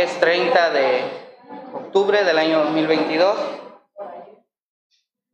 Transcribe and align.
Es 0.00 0.18
30 0.18 0.70
de 0.70 1.02
octubre 1.74 2.24
del 2.24 2.38
año 2.38 2.60
2022. 2.60 3.36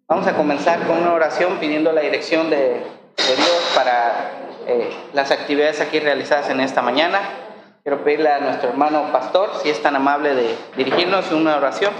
Vamos 0.08 0.26
a 0.26 0.35
comenzar 0.35 0.85
con 0.88 0.99
una 0.99 1.12
oración 1.12 1.58
pidiendo 1.61 1.92
la 1.92 2.00
dirección 2.00 2.50
de, 2.50 2.82
Dios 3.16 3.73
para 3.76 4.32
eh, 4.66 4.90
las 5.12 5.30
actividades 5.30 5.80
aquí 5.80 6.00
realizadas 6.00 6.50
en 6.50 6.58
esta 6.58 6.82
mañana. 6.82 7.20
Quiero 7.85 8.02
pedirle 8.02 8.28
a 8.28 8.40
nuestro 8.40 8.70
hermano 8.70 9.12
pastor, 9.12 9.50
si 9.62 9.70
es 9.70 9.80
tan 9.80 9.94
amable, 9.94 10.35
de 10.35 10.56
dirigirnos 10.76 11.30
una 11.30 11.58
oración. 11.58 11.92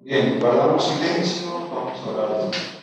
Bien, 0.00 0.40
guardamos 0.40 0.88
silencio, 0.88 1.52
vamos 1.72 2.00
a 2.04 2.10
orar. 2.10 2.75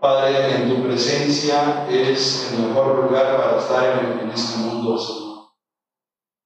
Padre, 0.00 0.56
en 0.56 0.68
tu 0.68 0.82
presencia 0.82 1.86
es 1.88 2.52
el 2.52 2.68
mejor 2.68 3.04
lugar 3.04 3.36
para 3.36 3.58
estar 3.58 4.04
en, 4.04 4.20
en 4.20 4.30
este 4.30 4.58
mundo, 4.58 4.98
Señor. 4.98 5.24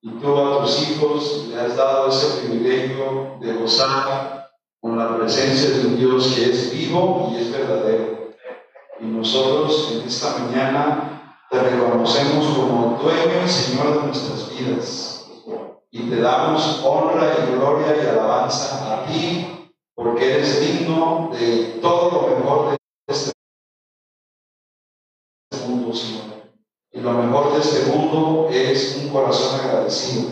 Y 0.00 0.10
tú 0.20 0.36
a 0.38 0.60
tus 0.60 0.88
hijos 0.88 1.48
le 1.48 1.60
has 1.60 1.76
dado 1.76 2.08
ese 2.08 2.40
privilegio 2.40 3.36
de 3.40 3.52
gozar 3.54 4.48
con 4.80 4.96
la 4.96 5.16
presencia 5.16 5.70
de 5.70 5.88
un 5.88 5.96
Dios 5.96 6.34
que 6.34 6.50
es 6.50 6.72
vivo 6.72 7.30
y 7.32 7.36
es 7.36 7.50
verdadero. 7.50 8.30
Y 9.00 9.06
nosotros 9.06 9.92
en 9.92 10.06
esta 10.06 10.38
mañana 10.38 11.36
te 11.50 11.60
reconocemos 11.60 12.46
como 12.46 12.98
dueño 13.02 13.44
y 13.44 13.48
Señor 13.48 14.00
de 14.00 14.06
nuestras 14.06 14.50
vidas. 14.56 15.26
Y 15.90 16.08
te 16.10 16.20
damos 16.20 16.84
honra 16.84 17.34
y 17.38 17.56
gloria 17.56 17.96
y 17.96 18.06
alabanza 18.06 19.02
a 19.02 19.06
ti, 19.06 19.72
porque 19.94 20.34
eres 20.34 20.60
digno 20.60 21.30
de 21.32 21.78
todo 21.82 22.28
lo 22.28 22.36
mejor 22.36 22.70
de 22.70 22.77
Y 26.92 27.00
lo 27.00 27.12
mejor 27.12 27.52
de 27.52 27.60
este 27.60 27.90
mundo 27.90 28.48
es 28.50 28.98
un 29.02 29.10
corazón 29.10 29.60
agradecido, 29.60 30.30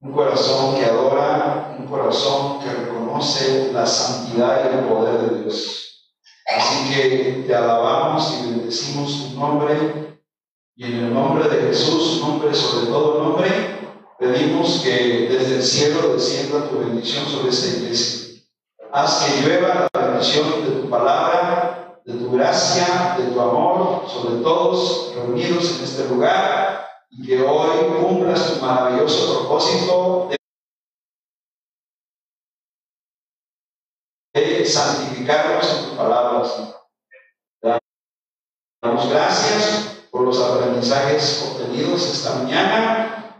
un 0.00 0.12
corazón 0.12 0.76
que 0.76 0.84
adora, 0.84 1.76
un 1.78 1.86
corazón 1.86 2.60
que 2.60 2.72
reconoce 2.72 3.72
la 3.72 3.86
santidad 3.86 4.64
y 4.64 4.78
el 4.78 4.84
poder 4.84 5.30
de 5.30 5.42
Dios. 5.42 6.12
Así 6.56 6.92
que 6.92 7.44
te 7.46 7.54
alabamos 7.54 8.34
y 8.34 8.50
bendecimos 8.50 9.30
tu 9.30 9.40
nombre 9.40 10.12
y 10.74 10.84
en 10.84 10.92
el 11.04 11.14
nombre 11.14 11.48
de 11.48 11.68
Jesús, 11.68 12.20
nombre 12.22 12.54
sobre 12.54 12.86
todo 12.86 13.22
nombre, 13.22 13.48
pedimos 14.18 14.80
que 14.82 15.28
desde 15.30 15.56
el 15.56 15.62
cielo 15.62 16.14
descienda 16.14 16.68
tu 16.68 16.78
bendición 16.78 17.26
sobre 17.26 17.50
esta 17.50 17.76
iglesia. 17.76 18.42
Haz 18.90 19.24
que 19.24 19.42
llueva 19.42 19.88
la 19.92 20.06
bendición 20.06 20.64
de 20.64 20.80
tu 20.80 20.88
palabra, 20.88 21.41
de 22.04 22.14
tu 22.14 22.32
gracia, 22.32 23.16
de 23.18 23.32
tu 23.32 23.40
amor 23.40 24.08
sobre 24.08 24.42
todos 24.42 25.14
reunidos 25.14 25.78
en 25.78 25.84
este 25.84 26.08
lugar 26.08 26.88
y 27.10 27.26
que 27.26 27.42
hoy 27.42 28.00
cumplas 28.00 28.54
tu 28.54 28.60
maravilloso 28.64 29.40
propósito 29.40 30.30
de 34.34 34.64
santificarnos 34.64 35.78
en 35.78 35.90
tu 35.90 35.96
palabra, 35.96 36.44
Señor. 36.44 36.88
Te 37.60 37.78
damos 38.82 39.08
gracias 39.10 40.06
por 40.10 40.22
los 40.22 40.40
aprendizajes 40.40 41.52
obtenidos 41.52 42.02
esta 42.02 42.36
mañana 42.36 43.38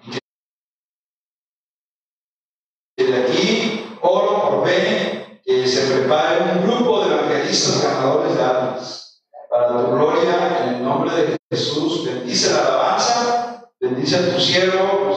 y 2.96 3.06
que 3.06 3.14
aquí 3.16 3.98
oro 4.02 4.42
por 4.42 4.64
Ben 4.64 5.21
que 5.44 5.66
se 5.66 5.92
prepare 5.92 6.52
un 6.52 6.66
grupo 6.66 7.04
de 7.04 7.14
evangelistas 7.14 7.82
ganadores 7.82 8.36
de 8.36 8.42
almas 8.42 9.24
para 9.50 9.68
tu 9.68 9.90
gloria 9.90 10.62
en 10.62 10.74
el 10.74 10.84
nombre 10.84 11.14
de 11.14 11.36
Jesús. 11.50 12.04
Bendice 12.04 12.52
la 12.52 12.60
alabanza, 12.60 13.70
bendice 13.80 14.16
a 14.16 14.34
tu 14.34 14.40
siervo, 14.40 15.16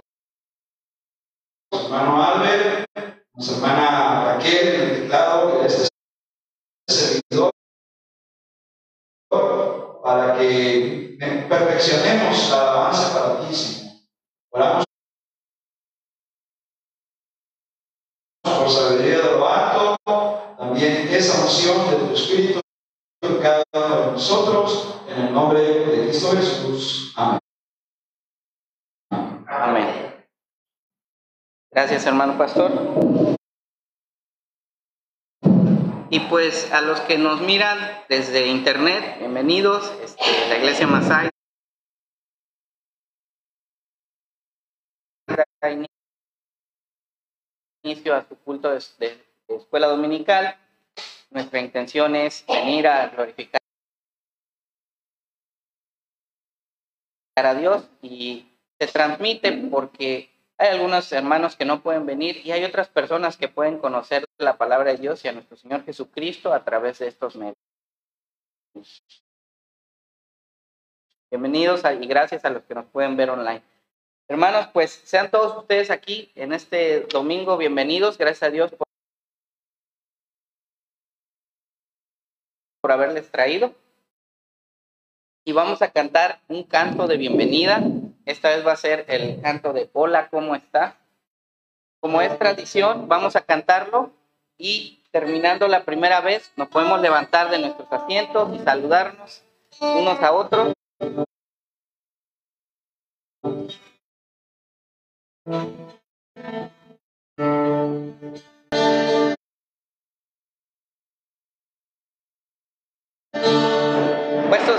hermano 1.71 2.23
Albert, 2.23 2.85
nuestra 3.33 3.55
hermana 3.57 4.33
Raquel 4.33 4.67
el 4.67 5.01
teclado, 5.01 5.59
que 5.59 5.67
este 5.67 5.87
servidor, 6.87 7.51
para 10.03 10.37
que 10.37 11.17
perfeccionemos 11.49 12.49
la 12.49 12.61
alabanza 12.61 13.13
para 13.13 13.47
ti, 13.47 13.55
Señor. 13.55 13.93
Oramos 14.51 14.84
esa 21.17 21.41
unción 21.43 21.89
de 21.89 22.07
tu 22.07 22.13
Espíritu 22.13 22.59
en 23.21 23.41
cada 23.41 23.63
uno 23.73 23.99
de 23.99 24.11
nosotros, 24.11 25.01
en 25.07 25.27
el 25.27 25.33
nombre 25.33 25.61
de 25.61 26.07
Cristo 26.07 26.31
Jesús. 26.31 27.13
Amén. 27.15 27.39
Amén. 29.47 30.25
Gracias, 31.71 32.05
hermano 32.05 32.37
pastor. 32.37 32.71
Y 36.09 36.19
pues 36.29 36.71
a 36.71 36.81
los 36.81 36.99
que 37.01 37.17
nos 37.17 37.41
miran 37.41 37.77
desde 38.09 38.47
internet, 38.47 39.17
bienvenidos. 39.19 39.91
Este, 40.03 40.23
la 40.49 40.57
iglesia 40.57 40.87
Masai 40.87 41.29
inicio 47.83 48.15
a 48.15 48.27
su 48.27 48.35
culto 48.39 48.69
de 48.71 48.79
escuela 49.47 49.87
dominical. 49.87 50.57
Nuestra 51.35 51.59
intención 51.59 52.15
es 52.15 52.45
venir 52.47 52.87
a 52.87 53.07
glorificar 53.09 53.59
a 57.35 57.53
Dios 57.53 57.89
y 58.01 58.47
se 58.79 58.87
transmite 58.87 59.51
porque 59.69 60.29
hay 60.57 60.69
algunos 60.69 61.11
hermanos 61.11 61.57
que 61.57 61.65
no 61.65 61.81
pueden 61.83 62.05
venir 62.05 62.37
y 62.45 62.53
hay 62.53 62.63
otras 62.63 62.87
personas 62.87 63.35
que 63.35 63.49
pueden 63.49 63.79
conocer 63.79 64.23
la 64.37 64.57
palabra 64.57 64.91
de 64.93 64.97
Dios 64.97 65.25
y 65.25 65.27
a 65.27 65.33
nuestro 65.33 65.57
Señor 65.57 65.83
Jesucristo 65.83 66.53
a 66.53 66.63
través 66.63 66.99
de 66.99 67.09
estos 67.09 67.35
medios. 67.35 67.57
Bienvenidos 71.29 71.83
a- 71.83 71.95
y 71.95 72.07
gracias 72.07 72.45
a 72.45 72.49
los 72.49 72.63
que 72.63 72.75
nos 72.75 72.85
pueden 72.85 73.17
ver 73.17 73.29
online. 73.29 73.61
Hermanos, 74.29 74.69
pues 74.71 75.01
sean 75.03 75.29
todos 75.29 75.57
ustedes 75.57 75.91
aquí 75.91 76.31
en 76.35 76.53
este 76.53 77.01
domingo 77.01 77.57
bienvenidos. 77.57 78.17
Gracias 78.17 78.43
a 78.43 78.51
Dios 78.51 78.71
por, 78.71 78.84
por 82.85 82.91
haberles 82.91 83.31
traído. 83.31 83.73
Y 85.43 85.53
vamos 85.53 85.81
a 85.81 85.89
cantar 85.89 86.41
un 86.47 86.61
canto 86.61 87.07
de 87.07 87.17
bienvenida. 87.17 87.81
Esta 88.27 88.49
vez 88.49 88.63
va 88.63 88.73
a 88.73 88.75
ser 88.75 89.05
el 89.07 89.41
canto 89.41 89.73
de 89.73 89.89
Hola, 89.91 90.29
¿cómo 90.29 90.53
está? 90.53 90.95
Como 91.99 92.21
es 92.21 92.37
tradición, 92.37 93.07
vamos 93.07 93.35
a 93.35 93.41
cantarlo 93.41 94.11
y 94.59 95.01
terminando 95.09 95.67
la 95.67 95.83
primera 95.83 96.21
vez 96.21 96.51
nos 96.57 96.67
podemos 96.67 97.01
levantar 97.01 97.49
de 97.49 97.57
nuestros 97.57 97.91
asientos 97.91 98.53
y 98.53 98.59
saludarnos 98.59 99.41
unos 99.81 100.21
a 100.21 100.31
otros. 100.31 100.73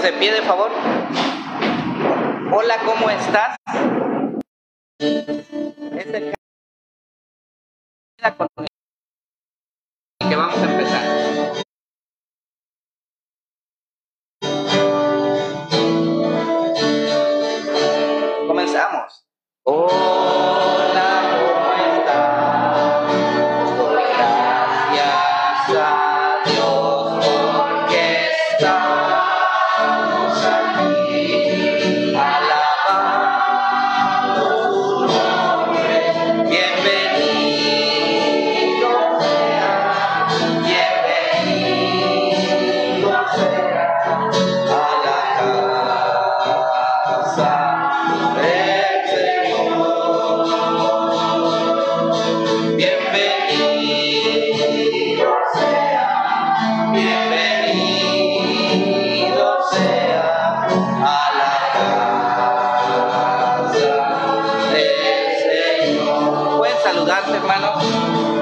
De 0.06 0.12
pie, 0.12 0.30
de 0.30 0.42
favor. 0.42 0.70
Hola, 2.52 2.76
¿cómo 2.84 3.10
estás? 3.10 3.56
Es 5.00 6.06
el 6.06 6.32
que 10.28 10.36
vamos 10.36 10.58
a 10.58 10.64
empezar. 10.70 11.02
Comenzamos. 18.46 19.26
Hola, 19.64 20.35
saludarte, 67.06 67.36
hermano. 67.36 68.35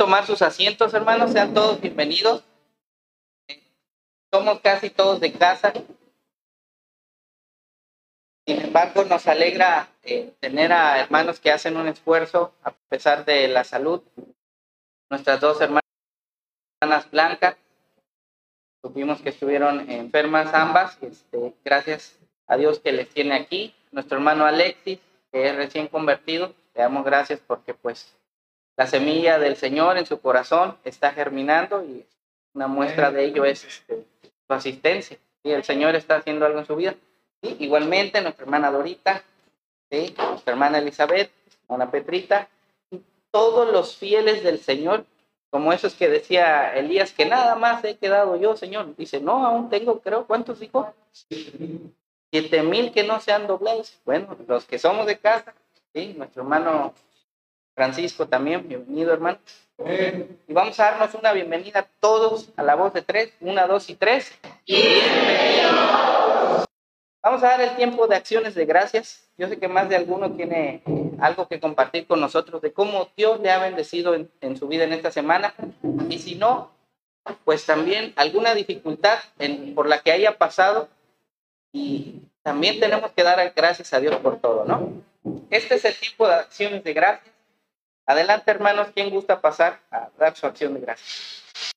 Tomar 0.00 0.24
sus 0.24 0.40
asientos, 0.40 0.94
hermanos, 0.94 1.32
sean 1.32 1.52
todos 1.52 1.78
bienvenidos. 1.78 2.42
Somos 4.32 4.60
casi 4.60 4.88
todos 4.88 5.20
de 5.20 5.30
casa. 5.30 5.74
Sin 8.46 8.62
embargo, 8.62 9.04
nos 9.04 9.26
alegra 9.26 9.90
eh, 10.02 10.32
tener 10.40 10.72
a 10.72 10.98
hermanos 10.98 11.38
que 11.38 11.52
hacen 11.52 11.76
un 11.76 11.86
esfuerzo 11.86 12.54
a 12.62 12.70
pesar 12.88 13.26
de 13.26 13.46
la 13.48 13.62
salud. 13.62 14.00
Nuestras 15.10 15.38
dos 15.38 15.60
hermanas 15.60 15.82
blancas, 17.10 17.58
supimos 18.80 19.20
que 19.20 19.28
estuvieron 19.28 19.90
enfermas 19.90 20.54
ambas. 20.54 20.96
Este, 21.02 21.52
gracias 21.62 22.18
a 22.46 22.56
Dios 22.56 22.78
que 22.78 22.92
les 22.92 23.10
tiene 23.10 23.34
aquí 23.34 23.74
nuestro 23.92 24.16
hermano 24.16 24.46
Alexis, 24.46 24.98
que 25.30 25.46
es 25.46 25.54
recién 25.54 25.88
convertido. 25.88 26.54
Le 26.74 26.80
damos 26.84 27.04
gracias 27.04 27.38
porque 27.46 27.74
pues 27.74 28.16
la 28.80 28.86
semilla 28.86 29.38
del 29.38 29.56
Señor 29.56 29.98
en 29.98 30.06
su 30.06 30.22
corazón 30.22 30.74
está 30.84 31.12
germinando 31.12 31.84
y 31.84 32.06
una 32.54 32.66
muestra 32.66 33.10
de 33.10 33.26
ello 33.26 33.44
es 33.44 33.62
este, 33.62 34.06
su 34.46 34.54
asistencia. 34.54 35.18
Y 35.42 35.50
el 35.50 35.64
Señor 35.64 35.94
está 35.96 36.16
haciendo 36.16 36.46
algo 36.46 36.60
en 36.60 36.66
su 36.66 36.76
vida. 36.76 36.94
Igualmente 37.42 38.22
nuestra 38.22 38.44
hermana 38.44 38.70
Dorita, 38.70 39.22
nuestra 39.90 40.54
hermana 40.54 40.78
Elizabeth, 40.78 41.30
una 41.68 41.90
Petrita, 41.90 42.48
todos 43.30 43.70
los 43.70 43.98
fieles 43.98 44.42
del 44.42 44.58
Señor, 44.58 45.04
como 45.50 45.74
esos 45.74 45.92
que 45.92 46.08
decía 46.08 46.74
Elías, 46.74 47.12
que 47.12 47.26
nada 47.26 47.56
más 47.56 47.84
he 47.84 47.98
quedado 47.98 48.36
yo, 48.36 48.56
Señor. 48.56 48.96
Dice, 48.96 49.20
no, 49.20 49.44
aún 49.44 49.68
tengo, 49.68 50.00
creo, 50.00 50.26
¿cuántos 50.26 50.62
hijos? 50.62 50.86
siete 52.30 52.62
mil 52.62 52.92
que 52.92 53.02
no 53.02 53.20
sean 53.20 53.46
doblados. 53.46 54.00
Bueno, 54.06 54.38
los 54.48 54.64
que 54.64 54.78
somos 54.78 55.04
de 55.04 55.18
casa, 55.18 55.52
¿sí? 55.92 56.14
nuestro 56.16 56.44
hermano 56.44 56.94
Francisco 57.80 58.28
también, 58.28 58.68
bienvenido 58.68 59.10
hermano. 59.10 59.38
Y 60.46 60.52
vamos 60.52 60.78
a 60.78 60.90
darnos 60.90 61.14
una 61.14 61.32
bienvenida 61.32 61.88
todos 61.98 62.50
a 62.58 62.62
la 62.62 62.74
voz 62.74 62.92
de 62.92 63.00
tres, 63.00 63.32
una, 63.40 63.66
dos 63.66 63.88
y 63.88 63.94
tres. 63.94 64.38
Vamos 67.22 67.42
a 67.42 67.46
dar 67.46 67.62
el 67.62 67.76
tiempo 67.76 68.06
de 68.06 68.16
acciones 68.16 68.54
de 68.54 68.66
gracias. 68.66 69.30
Yo 69.38 69.48
sé 69.48 69.58
que 69.58 69.66
más 69.66 69.88
de 69.88 69.96
alguno 69.96 70.32
tiene 70.32 70.82
algo 71.20 71.48
que 71.48 71.58
compartir 71.58 72.06
con 72.06 72.20
nosotros 72.20 72.60
de 72.60 72.70
cómo 72.70 73.08
Dios 73.16 73.40
le 73.40 73.50
ha 73.50 73.58
bendecido 73.58 74.14
en, 74.14 74.56
su 74.58 74.68
vida 74.68 74.84
en 74.84 74.92
esta 74.92 75.10
semana. 75.10 75.54
Y 76.10 76.18
si 76.18 76.34
no, 76.34 76.72
pues 77.46 77.64
también 77.64 78.12
alguna 78.16 78.54
dificultad 78.54 79.20
por 79.74 79.88
la 79.88 80.02
que 80.02 80.12
haya 80.12 80.36
pasado 80.36 80.90
y 81.72 82.24
también 82.42 82.78
tenemos 82.78 83.12
que 83.12 83.22
dar 83.22 83.54
gracias 83.56 83.94
a 83.94 84.00
Dios 84.00 84.16
por 84.16 84.38
todo, 84.38 84.66
¿no? 84.66 85.00
Este 85.48 85.76
es 85.76 85.84
el 85.86 85.94
tiempo 85.94 86.28
de 86.28 86.34
acciones 86.34 86.84
de 86.84 86.92
gracias. 86.92 87.29
Adelante, 88.10 88.50
hermanos, 88.50 88.88
¿quién 88.92 89.08
gusta 89.08 89.40
pasar 89.40 89.78
a 89.92 90.10
dar 90.18 90.34
su 90.36 90.44
acción 90.44 90.74
de 90.74 90.80
gracias? 90.80 91.72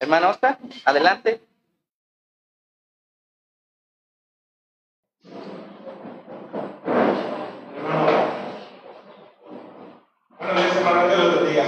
Hermano 0.00 0.30
Oscar, 0.30 0.56
adelante. 0.86 1.42
Bueno, 10.38 10.60
Dios 10.62 10.76
hermano 10.76 11.06
de 11.06 11.16
los 11.18 11.34
bendiga. 11.42 11.64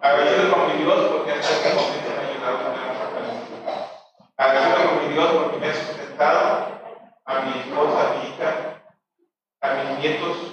Agradecido 0.00 0.52
con 0.54 0.76
mi 0.76 0.82
Dios 0.82 1.08
porque 1.08 1.30
hasta 1.30 1.52
este 1.52 1.72
momento 1.72 2.08
me 2.08 2.16
ha 2.16 2.28
ayudado 2.28 2.58
a 2.58 3.14
tener 3.14 3.36
Agradecido 4.38 4.88
con 4.88 5.06
mi 5.06 5.14
Dios 5.14 5.32
porque 5.34 5.58
me 5.58 5.66
ha 5.68 5.74
sustentado, 5.74 6.80
a 7.26 7.40
mi 7.42 7.60
esposa, 7.60 8.10
a 8.10 8.14
mi 8.16 8.28
hija, 8.28 8.82
a 9.60 9.74
mis 9.74 9.98
nietos, 10.00 10.51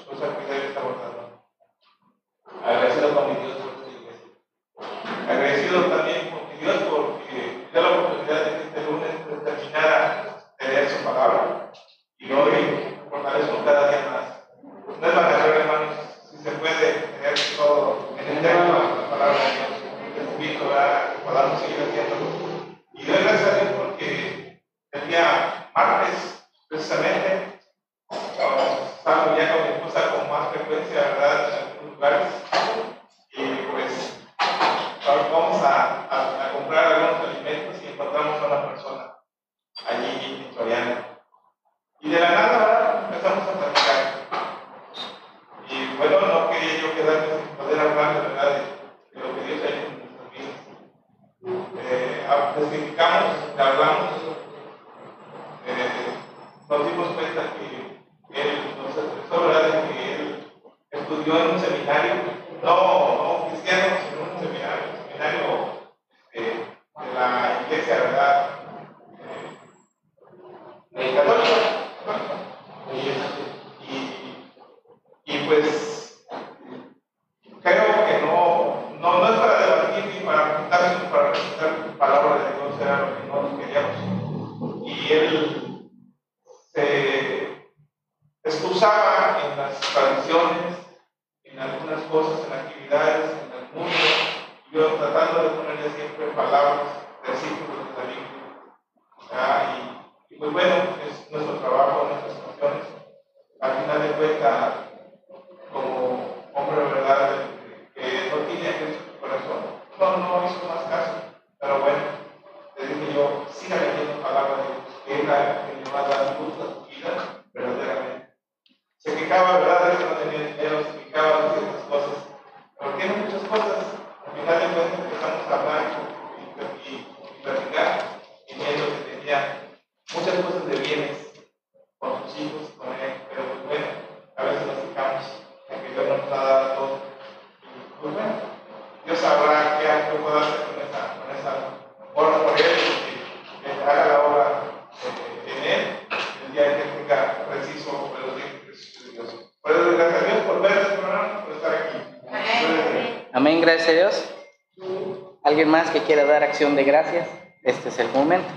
alguien 155.59 155.71
más 155.71 155.89
que 155.91 155.99
quiera 156.03 156.23
dar 156.23 156.41
acción 156.41 156.77
de 156.77 156.85
gracias, 156.85 157.27
este 157.63 157.89
es 157.89 157.99
el 157.99 158.07
momento. 158.13 158.47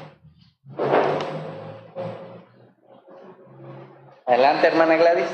Adelante, 4.25 4.69
hermana 4.69 4.95
Gladys. 4.95 5.27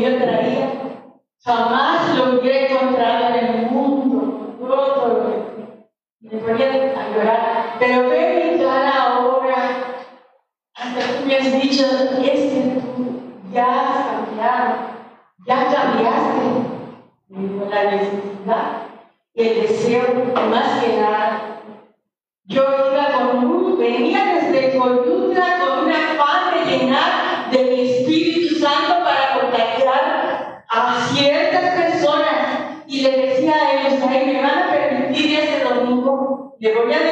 yo 0.00 0.16
traía. 0.16 0.72
Jamás 1.44 2.16
lo 2.16 2.38
hubiera 2.38 2.68
encontrado 2.68 3.34
en 3.34 3.44
el 3.44 3.66
mundo. 3.70 4.56
Todo 4.60 5.52
me 6.20 6.38
ponía 6.38 6.94
a 6.96 7.14
llorar. 7.14 7.76
Pero 7.78 8.08
ve 8.08 8.56
mi 8.56 8.64
ahora. 8.64 9.92
Hasta 10.74 11.00
tú 11.00 11.26
me 11.26 11.36
has 11.36 11.52
dicho, 11.52 11.84
es 12.22 12.52
que 12.52 12.80
tú 12.80 13.22
ya 13.52 13.66
has 13.66 14.06
cambiado, 14.06 14.74
ya 15.46 15.66
cambiaste. 15.66 16.42
La 17.70 17.90
necesidad 17.90 18.82
y 19.34 19.42
el 19.42 19.62
deseo, 19.62 20.32
más 20.50 20.84
que 20.84 20.96
nada. 20.96 21.60
Yo 22.44 22.62
iba 22.62 23.12
con 23.12 23.44
un, 23.44 23.78
venía 23.78 24.34
desde 24.34 24.78
Coyutra 24.78 25.58
con 25.58 25.86
una 25.86 25.98
pan 26.18 26.54
de 26.54 26.76
llenar 26.76 27.21
Jego 36.62 36.86
miano 36.86 37.11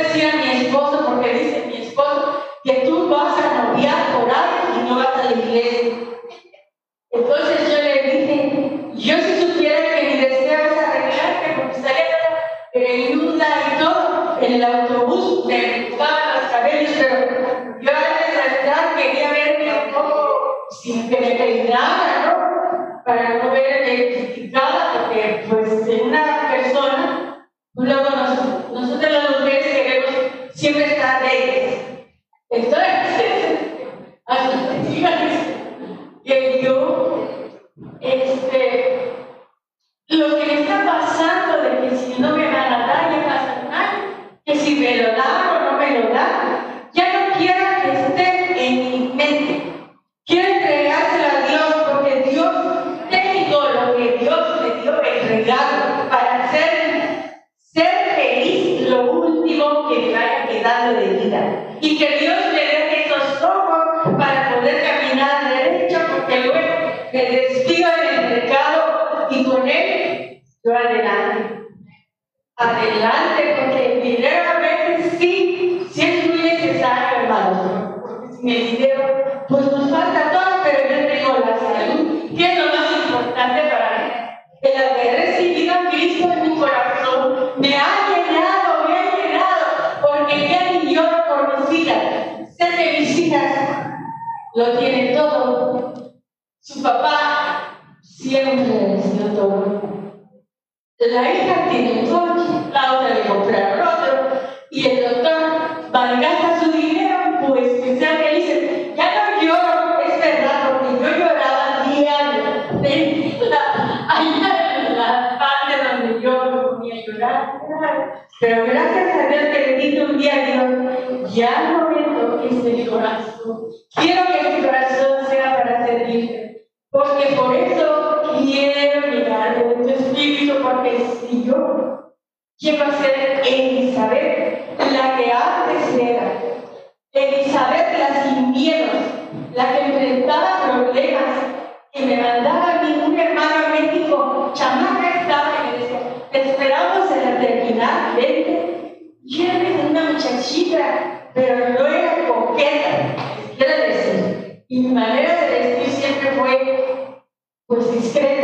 pero 151.35 151.71
no 151.71 151.87
era 151.87 152.29
coqueta, 152.29 153.17
quiero 153.57 153.77
decir. 153.87 154.65
Y 154.69 154.81
mi 154.81 154.95
manera 154.95 155.41
de 155.41 155.59
vestir 155.59 155.89
siempre 155.95 156.33
fue, 156.33 157.23
pues, 157.67 157.93
discreta 157.93 158.40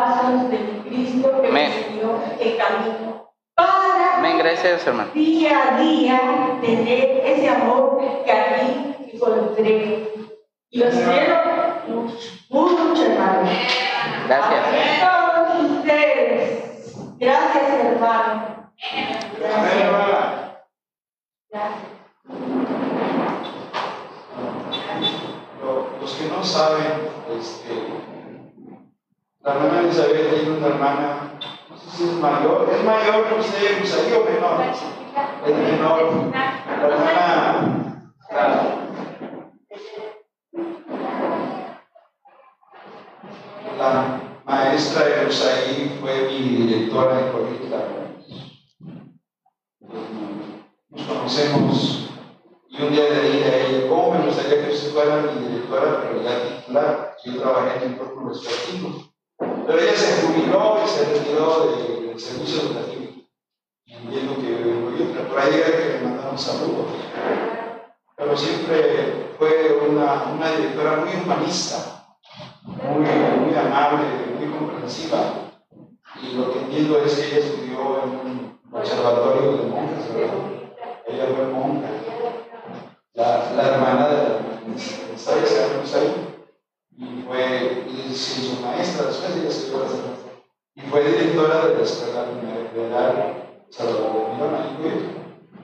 pasos 0.00 0.50
de 0.50 0.58
Cristo 0.88 1.42
que 1.42 1.48
me 1.48 1.66
enseñó 1.66 2.22
el 2.40 2.56
camino 2.56 3.30
para 3.54 4.16
Amén, 4.18 4.38
gracias, 4.38 4.86
hermano. 4.86 5.10
día 5.14 5.74
a 5.74 5.80
día 5.80 6.20
tener 6.62 7.20
ese 7.24 7.48
amor 7.48 8.00
que 8.24 8.32
a 8.32 8.62
mí 8.62 9.10
encontré. 9.12 10.08
Y 10.72 10.78
los 10.78 10.94
quiero 10.94 11.36
mucho, 11.88 12.16
mucho, 12.50 13.04
hermano. 13.04 13.50
Gracias. 14.28 15.02
A 15.02 15.44
todos 15.46 15.70
ustedes. 15.72 16.94
Gracias, 17.18 17.64
hermano. 17.84 18.70
Gracias. 19.38 19.74
Gracias. 21.50 21.78
Lo- 25.62 25.86
Los 26.00 26.12
que 26.14 26.28
no 26.28 26.42
saben, 26.44 26.86
este, 27.38 27.74
la 29.42 29.54
hermana 29.54 29.88
Isabel 29.88 30.28
tiene 30.34 30.58
una 30.58 30.66
hermana, 30.66 31.32
no 31.68 31.76
sé 31.76 31.90
si 31.90 32.04
es 32.04 32.12
mayor, 32.14 32.68
es 32.72 32.84
mayor 32.84 33.28
que 33.28 33.34
usted, 33.40 33.78
pues 33.78 33.94
ahí 33.94 34.12
o 34.12 34.24
menor. 34.24 34.60
Es 35.46 35.56
menor. 35.56 36.30
La 36.32 36.86
hermana, 36.86 38.12
la, 38.30 38.46
la 43.78 44.20
maestra 44.44 45.04
de 45.06 45.24
Rosaí 45.24 45.98
fue 46.00 46.28
mi 46.28 46.38
directora 46.66 47.16
de 47.16 47.32
colegio. 47.32 47.60
Nos 50.90 51.02
conocemos 51.02 52.10
y 52.68 52.82
un 52.82 52.92
día 52.92 53.04
le 53.08 53.30
dije 53.30 53.44
a 53.50 53.66
ella, 53.66 53.88
¿cómo 53.88 54.12
me 54.12 54.26
gustaría 54.26 54.66
que 54.66 54.72
usted 54.72 54.92
fuera 54.92 55.22
mi 55.22 55.48
directora, 55.48 56.02
pero 56.02 56.22
ya 56.22 56.58
titular? 56.60 57.16
Yo 57.24 57.40
trabajé 57.40 57.76
en 57.76 57.82
el 57.82 57.88
entorno 57.92 58.28
respectivo. 58.28 59.09
Pero 59.70 59.82
ella 59.82 59.96
se 59.96 60.26
jubiló 60.26 60.80
y 60.84 60.88
se 60.88 61.04
retiró 61.04 61.66
de- 61.70 62.06
del 62.08 62.18
servicio 62.18 62.62
educativo. 62.62 63.22
Entiendo 63.86 64.34
que 64.34 65.04
pero 65.14 65.28
por 65.28 65.38
ahí 65.38 65.54
era 65.54 65.66
que 65.78 65.98
me 66.00 66.08
mandaron 66.08 66.36
saludos. 66.36 66.86
Pero 68.16 68.36
siempre 68.36 69.28
fue 69.38 69.80
una, 69.88 70.34
directora 70.56 70.96
muy 70.96 71.22
humanista, 71.22 72.04
muy, 72.64 73.06
muy 73.46 73.54
amable, 73.56 74.08
muy 74.40 74.58
comprensiva. 74.58 75.52
Y 76.20 76.34
lo 76.34 76.52
que 76.52 76.58
entiendo 76.58 76.98
es 77.04 77.14
que 77.14 77.26
ella 77.28 77.38
estudió 77.38 78.02
en 78.02 78.10
un 78.10 78.60
observatorio 78.72 79.52
de 79.52 79.68
monjas, 79.68 80.12
¿verdad? 80.12 80.34
Ella 81.06 81.26
fue 81.36 81.46
monja. 81.46 81.88
La, 83.14 83.52
la 83.54 83.68
hermana 83.68 84.08
de 84.08 84.16
la 84.16 85.16
¿sabes? 85.16 85.48
Sabemos 85.48 85.94
ahí. 85.94 86.29
Y 87.00 87.22
fue, 87.26 87.86
y 87.88 88.14
se 88.14 88.42
hizo 88.42 88.60
maestra 88.60 89.06
después, 89.06 89.34
ella 89.34 89.50
se 89.50 89.70
dio 89.70 89.82
a 89.82 89.88
ser 89.88 90.00
maestra. 90.04 90.32
Y 90.74 90.80
fue 90.82 91.02
directora 91.02 91.66
de 91.66 91.78
la 91.78 91.82
escuela 91.82 92.26
federal 92.74 93.40
Salvador 93.70 94.28
de 94.28 94.34
Mirón, 94.34 94.54
ahí 94.54 94.76
fue. 94.82 94.90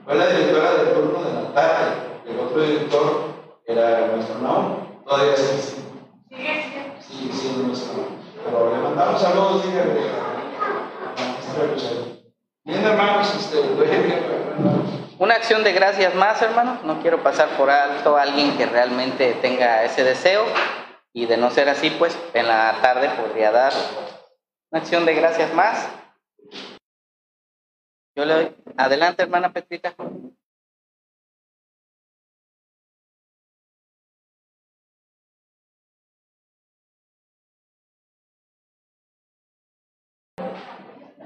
Fue 0.03 0.15
la 0.15 0.27
directora 0.27 0.73
del 0.73 0.93
turno 0.95 1.23
de 1.23 1.33
la 1.33 1.53
tarde. 1.53 1.95
El 2.25 2.39
otro 2.39 2.61
director 2.63 3.21
era 3.67 4.07
nuestro 4.07 4.39
Naum. 4.39 5.03
Todavía 5.05 5.35
sigue 5.35 5.61
siendo. 5.61 7.01
Sigue 7.01 7.33
siendo 7.33 7.67
nuestro. 7.67 7.93
Pero 8.43 8.71
le 8.75 8.81
mandamos 8.81 9.21
saludos, 9.21 9.63
dígale. 9.63 9.93
Bien, 12.63 12.83
hermanos, 12.83 13.35
este. 13.35 13.57
Una 15.19 15.35
acción 15.35 15.63
de 15.63 15.73
gracias 15.73 16.15
más, 16.15 16.41
hermano. 16.41 16.79
No 16.83 16.99
quiero 17.01 17.21
pasar 17.21 17.49
por 17.57 17.69
alto 17.69 18.17
a 18.17 18.23
alguien 18.23 18.57
que 18.57 18.65
realmente 18.65 19.37
tenga 19.41 19.83
ese 19.83 20.03
deseo. 20.03 20.43
Y 21.13 21.25
de 21.25 21.37
no 21.37 21.49
ser 21.49 21.69
así, 21.69 21.89
pues 21.91 22.17
en 22.33 22.47
la 22.47 22.79
tarde 22.81 23.09
podría 23.09 23.51
dar 23.51 23.73
una 24.71 24.81
acción 24.81 25.05
de 25.05 25.15
gracias 25.15 25.53
más. 25.53 25.89
Yo 28.15 28.25
le 28.25 28.33
doy. 28.33 28.55
Adelante, 28.77 29.23
hermana 29.23 29.53
Petrita. 29.53 29.95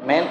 Amén. 0.02 0.28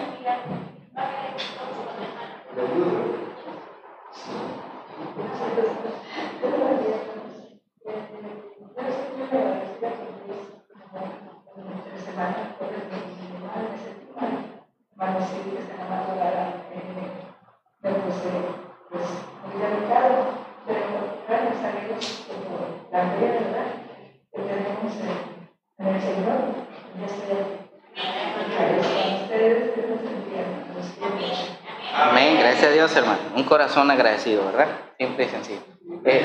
Amén, 31.94 32.36
gracias 32.40 32.64
a 32.64 32.70
Dios, 32.70 32.96
hermano. 32.96 33.18
Un 33.36 33.44
corazón 33.44 33.90
agradecido, 33.90 34.44
¿verdad? 34.46 34.68
Simple 34.98 35.24
y 35.24 35.28
sencillo. 35.28 35.60
Eh, 36.04 36.22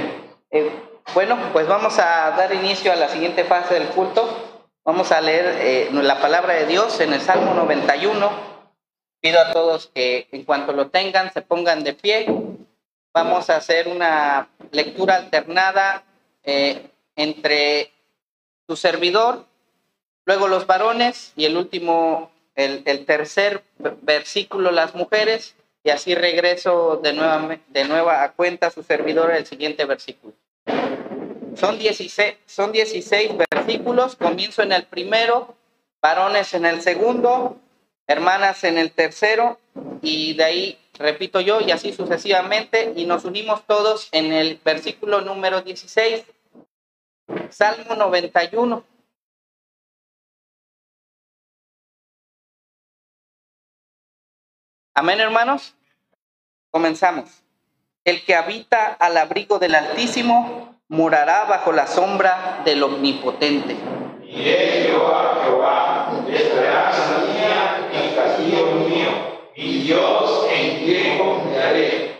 eh, 0.51 0.94
bueno, 1.13 1.37
pues 1.53 1.67
vamos 1.67 1.99
a 1.99 2.31
dar 2.31 2.53
inicio 2.53 2.91
a 2.91 2.95
la 2.95 3.09
siguiente 3.09 3.43
fase 3.43 3.75
del 3.75 3.87
culto. 3.89 4.63
Vamos 4.83 5.11
a 5.11 5.21
leer 5.21 5.45
eh, 5.59 5.89
la 5.91 6.19
palabra 6.19 6.53
de 6.53 6.65
Dios 6.65 6.99
en 6.99 7.13
el 7.13 7.21
Salmo 7.21 7.53
91. 7.53 8.29
Pido 9.21 9.39
a 9.39 9.51
todos 9.51 9.91
que 9.93 10.27
en 10.31 10.43
cuanto 10.43 10.73
lo 10.73 10.89
tengan 10.89 11.31
se 11.31 11.41
pongan 11.41 11.83
de 11.83 11.93
pie. 11.93 12.27
Vamos 13.13 13.49
a 13.49 13.57
hacer 13.57 13.87
una 13.87 14.49
lectura 14.71 15.15
alternada 15.15 16.03
eh, 16.43 16.89
entre 17.15 17.91
su 18.67 18.75
servidor, 18.75 19.45
luego 20.25 20.47
los 20.47 20.67
varones 20.67 21.33
y 21.35 21.45
el 21.45 21.55
último, 21.55 22.31
el, 22.55 22.83
tercer 23.05 23.63
versículo, 24.01 24.71
las 24.71 24.95
mujeres, 24.95 25.55
y 25.83 25.91
así 25.91 26.13
regreso 26.15 26.99
de 27.01 27.13
nueva, 27.13 27.57
de 27.67 27.85
nueva 27.85 28.23
a 28.23 28.31
cuenta 28.33 28.71
su 28.71 28.83
servidor 28.83 29.31
el 29.31 29.45
siguiente 29.45 29.85
versículo. 29.85 30.33
Son 31.55 31.79
16, 31.79 32.35
son 32.45 32.71
16 32.73 33.31
versículos, 33.49 34.17
comienzo 34.17 34.61
en 34.61 34.73
el 34.73 34.85
primero, 34.85 35.55
varones 36.01 36.53
en 36.53 36.65
el 36.65 36.81
segundo, 36.81 37.57
hermanas 38.07 38.65
en 38.65 38.77
el 38.77 38.91
tercero, 38.91 39.57
y 40.01 40.33
de 40.33 40.43
ahí 40.43 40.79
repito 40.95 41.39
yo, 41.39 41.61
y 41.61 41.71
así 41.71 41.93
sucesivamente, 41.93 42.91
y 42.97 43.05
nos 43.05 43.23
unimos 43.23 43.65
todos 43.65 44.09
en 44.11 44.33
el 44.33 44.59
versículo 44.65 45.21
número 45.21 45.61
16, 45.61 46.25
Salmo 47.49 47.95
91. 47.95 48.83
Amén, 54.93 55.19
hermanos. 55.21 55.73
Comenzamos. 56.69 57.43
El 58.03 58.23
que 58.25 58.35
habita 58.35 58.93
al 58.93 59.17
abrigo 59.17 59.57
del 59.57 59.75
Altísimo 59.75 60.74
morará 60.87 61.45
bajo 61.45 61.71
la 61.71 61.87
sombra 61.87 62.61
del 62.65 62.83
Omnipotente. 62.83 63.75
Diré 64.21 64.87
Jehová, 64.87 65.41
Jehová, 65.43 66.23
esperanza 66.27 67.23
mía 67.27 67.89
y 67.91 68.15
castillo 68.15 68.65
mío, 68.75 69.09
mi 69.55 69.79
Dios 69.79 70.47
en 70.51 70.83
quien 70.83 71.17
confiaré. 71.17 72.15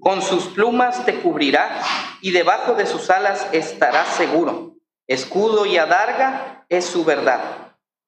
Con 0.00 0.22
sus 0.22 0.46
plumas 0.46 1.04
te 1.04 1.20
cubrirá 1.20 1.82
y 2.22 2.30
debajo 2.30 2.74
de 2.74 2.86
sus 2.86 3.10
alas 3.10 3.46
estarás 3.52 4.08
seguro. 4.08 4.72
Escudo 5.06 5.66
y 5.66 5.76
adarga 5.76 6.64
es 6.68 6.86
su 6.86 7.04
verdad. 7.04 7.40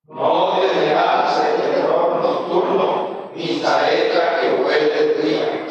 No 0.06 0.58
temerás 0.60 1.44
el 1.44 1.72
terror 1.74 2.22
nocturno, 2.22 2.91
mi 3.34 3.60
saeta 3.60 4.40
que 4.40 4.62
huele 4.62 4.98
el 4.98 5.22
día. 5.22 5.66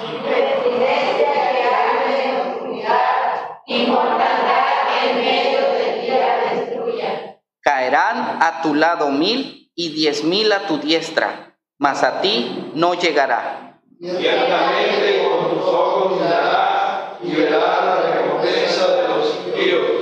Mi 0.00 0.18
presidencia 0.18 1.32
que 1.52 1.62
arde 1.62 2.24
en 2.24 2.36
oscuridad, 2.36 3.60
mi 3.66 3.86
mortandad 3.86 4.64
en 5.04 5.16
medio 5.16 5.60
del 5.72 6.00
día 6.00 6.38
destruya. 6.50 7.38
Caerán 7.60 8.38
a 8.40 8.62
tu 8.62 8.74
lado 8.74 9.10
mil 9.10 9.70
y 9.74 9.90
diez 9.90 10.24
mil 10.24 10.50
a 10.52 10.66
tu 10.66 10.78
diestra, 10.78 11.56
mas 11.78 12.02
a 12.02 12.20
ti 12.20 12.70
no 12.74 12.94
llegará. 12.94 13.78
Ciertamente 14.00 15.22
con 15.22 15.50
tus 15.50 15.68
ojos 15.68 16.20
mirarás 16.20 17.22
y 17.22 17.34
verás 17.34 17.84
la 17.84 18.00
recompensa 18.00 18.96
de 18.96 19.08
los 19.08 19.36
impíos. 19.46 20.01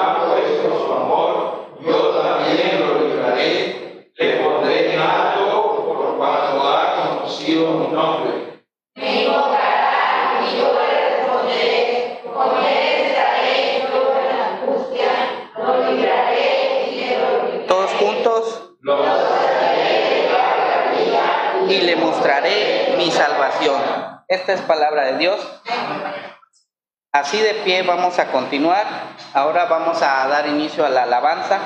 mostraré 22.21 22.93
mi 22.97 23.09
salvación. 23.09 23.81
Esta 24.27 24.53
es 24.53 24.61
palabra 24.61 25.05
de 25.05 25.17
Dios. 25.17 25.39
Así 27.11 27.39
de 27.39 27.55
pie 27.65 27.81
vamos 27.81 28.19
a 28.19 28.31
continuar. 28.31 28.85
Ahora 29.33 29.65
vamos 29.65 30.03
a 30.03 30.27
dar 30.27 30.45
inicio 30.45 30.85
a 30.85 30.89
la 30.89 31.03
alabanza. 31.03 31.59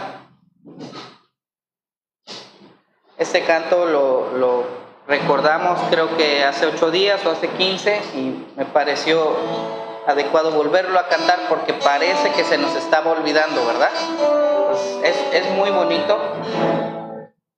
Este 3.18 3.44
canto 3.44 3.86
lo, 3.86 4.66
recordamos 5.08 5.78
creo 5.90 6.16
que 6.16 6.46
hace 6.46 6.68
ocho 6.68 6.90
días 6.90 7.26
o 7.26 7.32
hace 7.32 7.50
quince 7.50 8.02
y 8.14 8.48
me 8.56 8.64
pareció 8.64 9.36
adecuado 10.08 10.52
volverlo 10.52 10.98
a 10.98 11.10
cantar 11.10 11.50
porque 11.50 11.74
parece 11.74 12.32
que 12.32 12.46
se 12.46 12.58
nos 12.58 12.76
estaba 12.76 13.12
olvidando, 13.12 13.66
¿verdad? 13.66 13.92
Es, 15.04 15.18
es 15.34 15.50
muy 15.52 15.70
bonito 15.72 16.18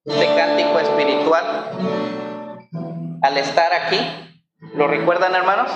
de 0.03 0.35
cántico 0.35 0.79
espiritual. 0.79 2.25
Al 3.27 3.37
estar 3.37 3.73
aquí, 3.73 3.99
¿lo 4.73 4.87
recuerdan 4.87 5.35
hermanos? 5.35 5.69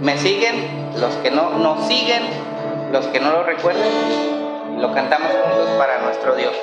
¿Me 0.00 0.16
siguen? 0.16 0.92
Los 1.00 1.16
que 1.16 1.32
no 1.32 1.58
nos 1.58 1.88
siguen, 1.88 2.22
los 2.92 3.08
que 3.08 3.18
no 3.18 3.32
lo 3.32 3.42
recuerden, 3.42 4.80
lo 4.80 4.94
cantamos 4.94 5.32
juntos 5.32 5.70
para 5.76 6.02
nuestro 6.02 6.36
Dios. 6.36 6.54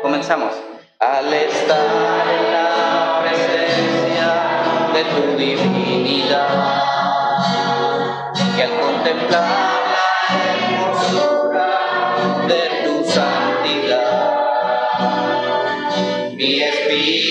Comenzamos. 0.00 0.54
Al 1.00 1.34
estar 1.34 2.23
tu 5.10 5.36
divinidad 5.36 6.48
y 8.56 8.60
al 8.60 8.72
contemplar 8.80 9.48
la 9.94 10.06
hermosura 10.34 11.68
de 12.48 12.62
tu 12.84 12.94
santidad, 13.10 14.10
mi 16.36 16.50
espíritu 16.60 17.23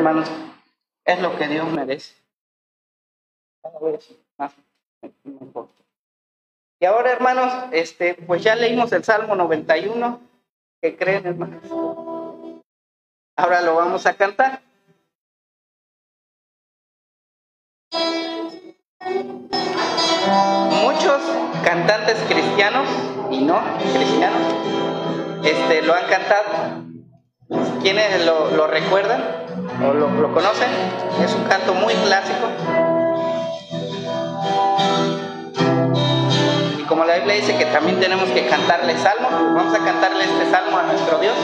hermanos. 0.00 0.30
Es 1.04 1.20
lo 1.20 1.36
que 1.36 1.46
Dios 1.46 1.70
merece. 1.70 2.14
Y 6.80 6.86
ahora, 6.86 7.12
hermanos, 7.12 7.52
este, 7.72 8.14
pues 8.14 8.42
ya 8.42 8.54
leímos 8.54 8.92
el 8.92 9.04
Salmo 9.04 9.36
91. 9.36 10.20
¿Qué 10.80 10.96
creen, 10.96 11.26
hermanos? 11.26 11.62
Ahora 13.36 13.60
lo 13.60 13.76
vamos 13.76 14.06
a 14.06 14.14
cantar. 14.14 14.62
Muchos 20.82 21.22
cantantes 21.64 22.18
cristianos 22.28 22.88
y 23.30 23.42
no 23.42 23.60
cristianos 23.92 24.70
este, 25.44 25.82
lo 25.82 25.94
han 25.94 26.06
cantado. 26.08 26.90
¿Quiénes 27.82 28.24
lo, 28.24 28.50
lo 28.52 28.66
recuerdan 28.66 29.39
lo, 29.80 30.10
lo 30.10 30.32
conocen? 30.32 30.68
Es 31.24 31.34
un 31.34 31.44
canto 31.44 31.74
muy 31.74 31.94
clásico. 31.94 32.48
Y 36.78 36.82
como 36.82 37.04
la 37.04 37.16
Biblia 37.16 37.36
dice 37.36 37.56
que 37.56 37.64
también 37.66 37.98
tenemos 37.98 38.28
que 38.30 38.46
cantarle 38.46 38.96
salmo, 38.98 39.28
pues 39.28 39.54
vamos 39.54 39.74
a 39.74 39.78
cantarle 39.84 40.24
este 40.24 40.50
salmo 40.50 40.76
a 40.76 40.82
nuestro 40.84 41.18
Dios. 41.18 41.34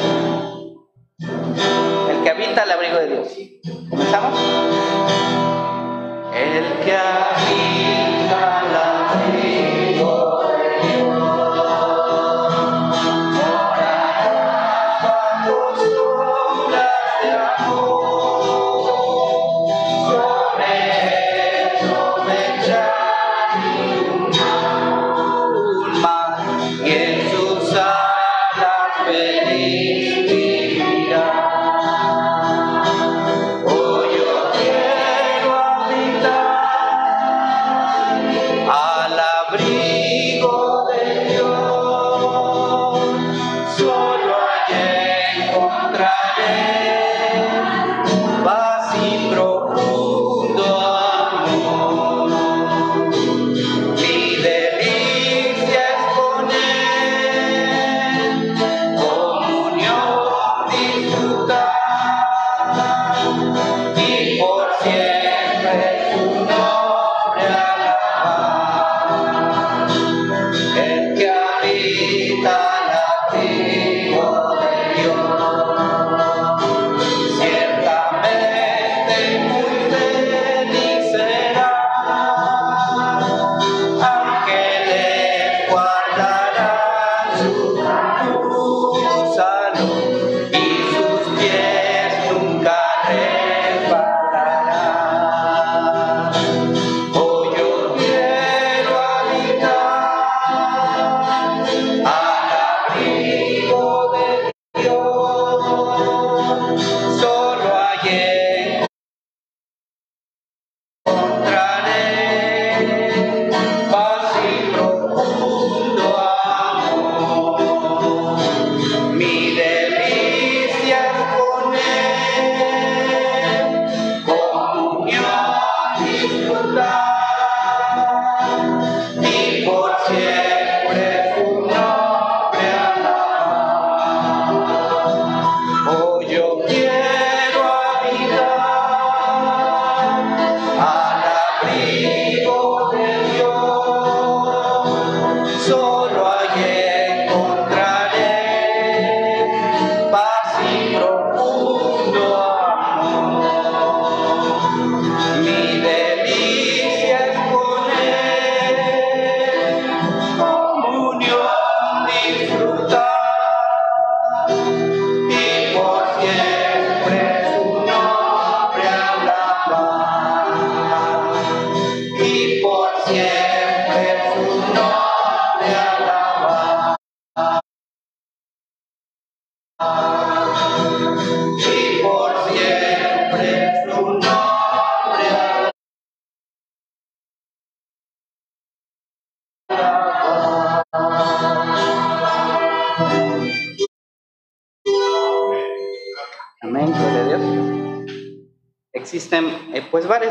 El 2.11 2.23
que 2.23 2.31
habita 2.31 2.63
al 2.63 2.73
abrigo 2.73 2.99
de 2.99 3.09
Dios. 3.09 3.29
¿Comenzamos? 3.89 4.39
El 6.35 6.85
que 6.85 6.97
habita 6.97 8.66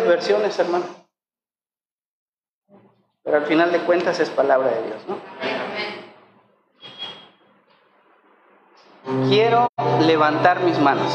versiones, 0.06 0.58
hermano. 0.60 0.86
Pero 3.24 3.38
al 3.38 3.46
final 3.46 3.72
de 3.72 3.80
cuentas 3.80 4.20
es 4.20 4.30
palabra 4.30 4.70
de 4.70 4.84
Dios, 4.84 5.02
¿no? 5.08 5.18
Quiero 9.30 9.68
levantar 10.02 10.62
mis 10.62 10.80
manos. 10.80 11.12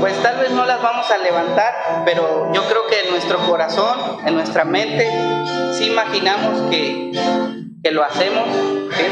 Pues 0.00 0.22
tal 0.22 0.38
vez 0.38 0.50
no 0.50 0.66
las 0.66 0.82
vamos 0.82 1.10
a 1.10 1.18
levantar, 1.18 2.02
pero 2.04 2.52
yo 2.52 2.62
creo 2.68 2.86
que 2.88 3.04
en 3.04 3.10
nuestro 3.10 3.38
corazón, 3.46 4.26
en 4.26 4.34
nuestra 4.34 4.64
mente, 4.64 5.10
sí 5.72 5.90
imaginamos 5.90 6.70
que, 6.70 7.12
que 7.82 7.90
lo 7.90 8.04
hacemos. 8.04 8.46
¿sí? 8.94 9.04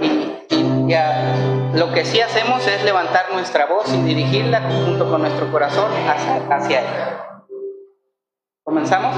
Y, 0.00 0.54
y 0.54 0.88
ya, 0.88 1.34
lo 1.74 1.92
que 1.92 2.04
sí 2.04 2.20
hacemos 2.20 2.51
es 2.66 2.84
levantar 2.84 3.32
nuestra 3.32 3.66
voz 3.66 3.92
y 3.92 4.02
dirigirla 4.02 4.62
junto 4.62 5.08
con 5.10 5.22
nuestro 5.22 5.50
corazón 5.50 5.90
hacia, 6.08 6.56
hacia 6.56 6.80
Él. 6.80 6.86
¿Comenzamos? 8.62 9.16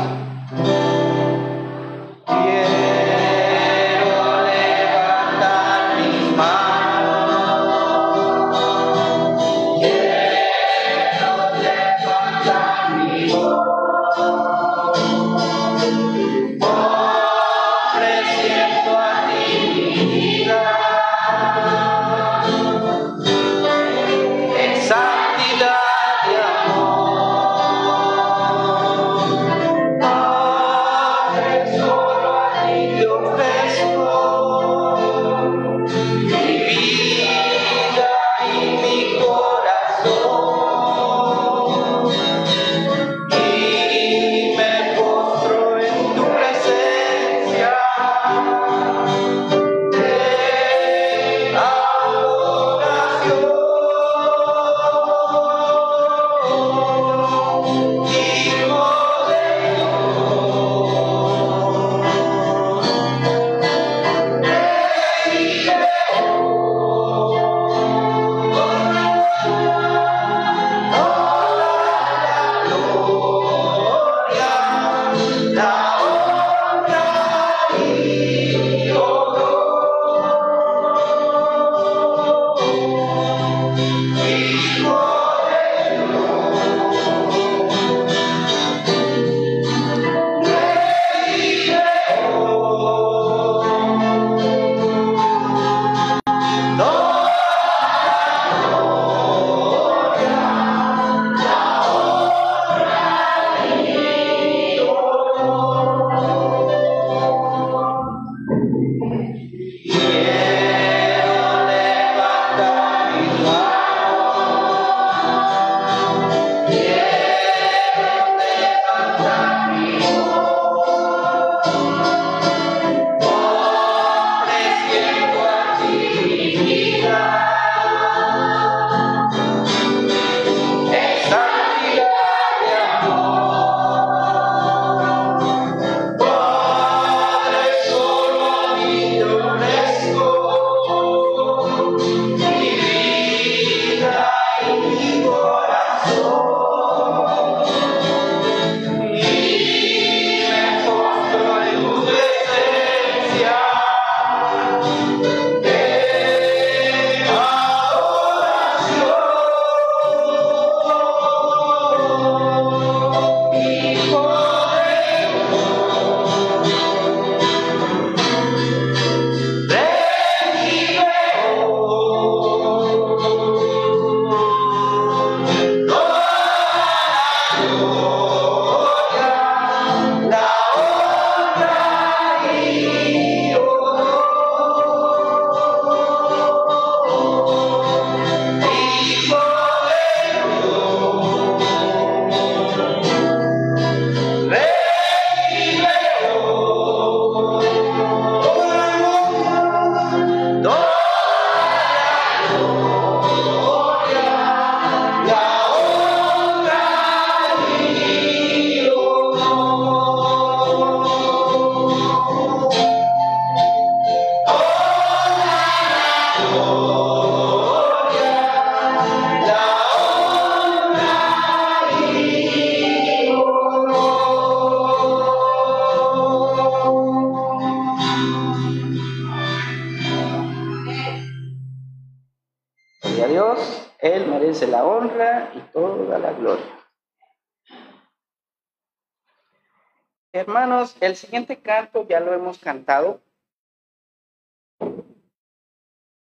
Hermanos, 240.35 240.97
el 241.01 241.15
siguiente 241.15 241.61
canto 241.61 242.09
ya 242.09 242.19
lo 242.19 242.35
hemos 242.35 242.59
cantado, 242.59 243.21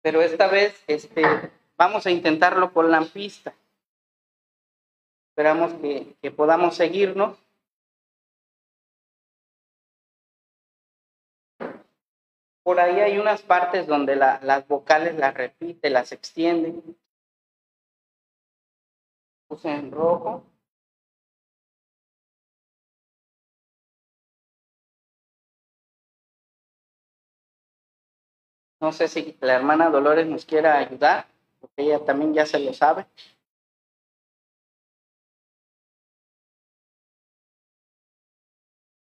pero 0.01 0.21
esta 0.21 0.49
vez 0.49 0.83
este, 0.87 1.23
vamos 1.77 2.05
a 2.05 2.11
intentarlo 2.11 2.73
con 2.73 2.91
la 2.91 3.05
pista. 3.05 3.55
Esperamos 5.29 5.71
que, 5.75 6.29
podamos 6.31 6.75
seguirnos. 6.75 7.37
Por 12.63 12.81
ahí 12.81 12.99
hay 12.99 13.17
unas 13.17 13.41
partes 13.41 13.87
donde 13.87 14.17
la, 14.17 14.41
las 14.43 14.67
vocales 14.67 15.15
las 15.15 15.33
repite, 15.33 15.89
las 15.89 16.11
extiende. 16.11 16.83
Puse 19.47 19.71
en 19.71 19.89
rojo. 19.89 20.50
No 28.81 28.91
sé 28.91 29.07
si 29.07 29.37
la 29.41 29.53
hermana 29.53 29.89
Dolores 29.91 30.25
nos 30.27 30.43
quiera 30.45 30.77
ayudar, 30.79 31.27
porque 31.59 31.83
ella 31.83 32.03
también 32.03 32.33
ya 32.33 32.45
se 32.47 32.59
lo 32.59 32.73
sabe. 32.73 33.05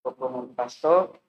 Como 0.03 0.43
el 0.43 0.49
pastor. 0.49 1.19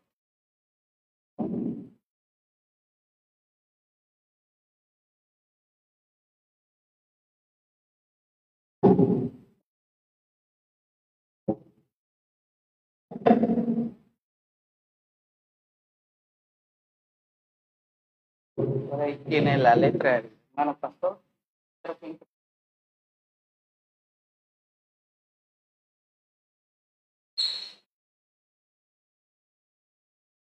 Ahí 19.00 19.16
tiene 19.28 19.58
la 19.58 19.74
letra 19.74 20.14
del 20.22 20.38
hermano 20.50 20.78
pastor. 20.78 21.20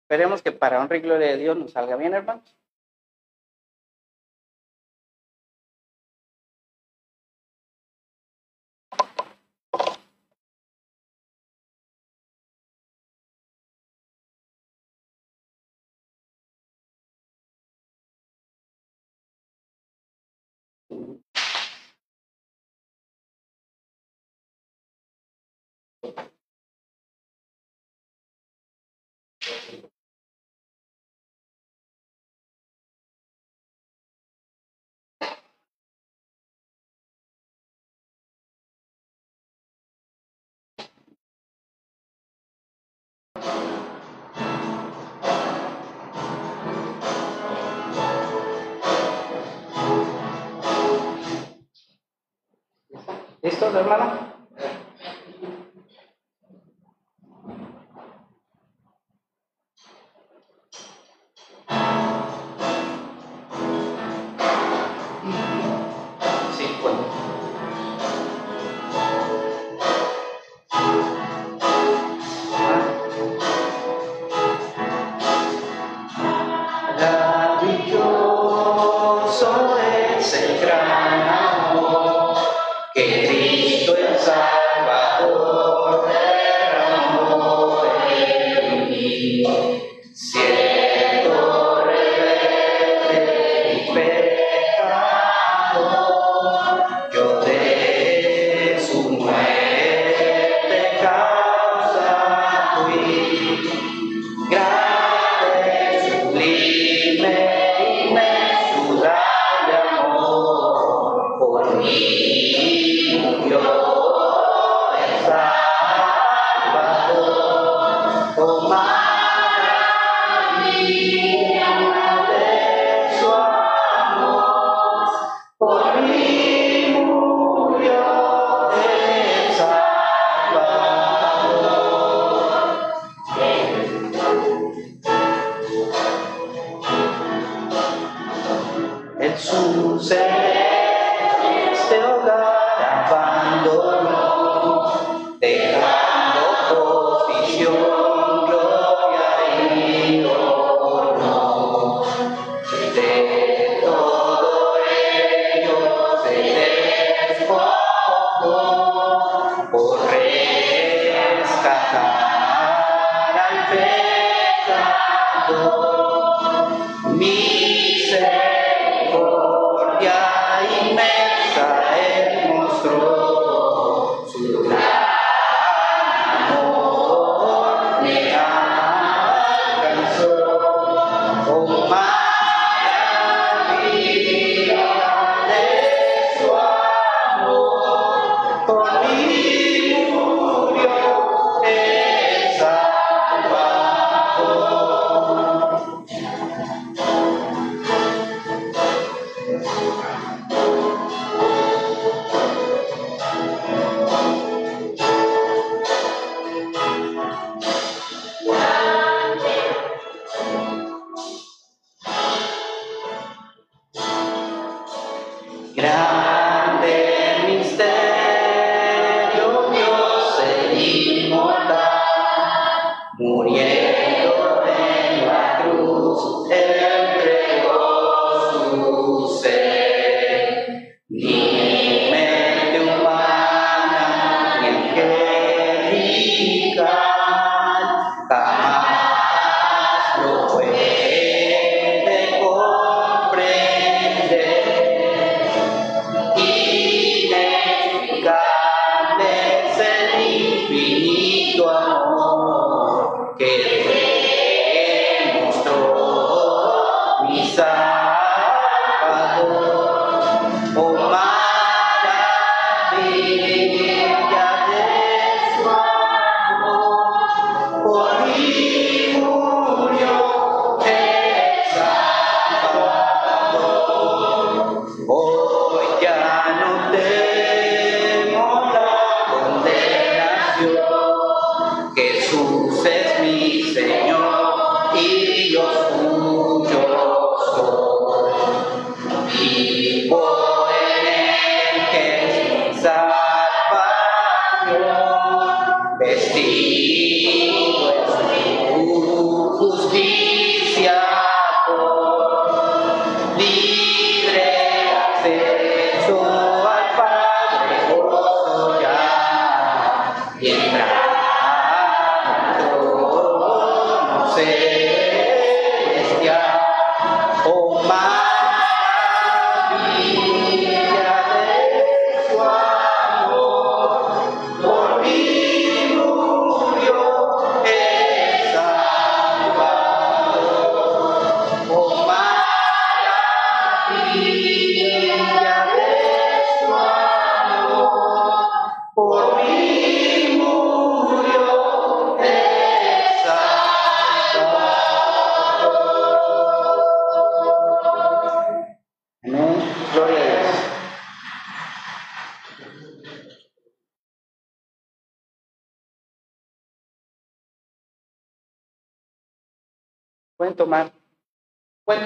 Esperemos 0.03 0.43
que 0.43 0.53
para 0.53 0.81
honra 0.81 0.97
y 0.97 1.01
gloria 1.01 1.29
de 1.29 1.37
Dios 1.39 1.57
nos 1.57 1.73
salga 1.73 1.97
bien, 1.97 2.15
hermanos. 2.15 2.55
¿Listos, 53.43 53.75
hermano? 53.75 54.34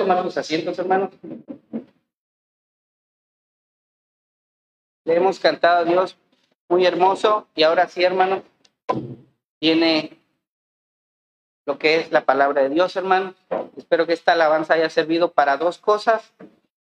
Tomar 0.08 0.24
sus 0.24 0.38
asientos, 0.38 0.78
hermanos. 0.78 1.10
Le 5.04 5.16
hemos 5.16 5.38
cantado 5.38 5.78
a 5.78 5.84
Dios 5.84 6.16
muy 6.68 6.86
hermoso 6.86 7.46
y 7.54 7.62
ahora 7.62 7.88
sí, 7.88 8.02
hermano, 8.04 8.42
viene 9.60 10.18
lo 11.66 11.78
que 11.78 11.96
es 11.96 12.10
la 12.10 12.24
palabra 12.24 12.62
de 12.62 12.70
Dios, 12.70 12.96
hermano. 12.96 13.34
Espero 13.76 14.06
que 14.06 14.14
esta 14.14 14.32
alabanza 14.32 14.74
haya 14.74 14.88
servido 14.88 15.32
para 15.32 15.56
dos 15.56 15.78
cosas, 15.78 16.32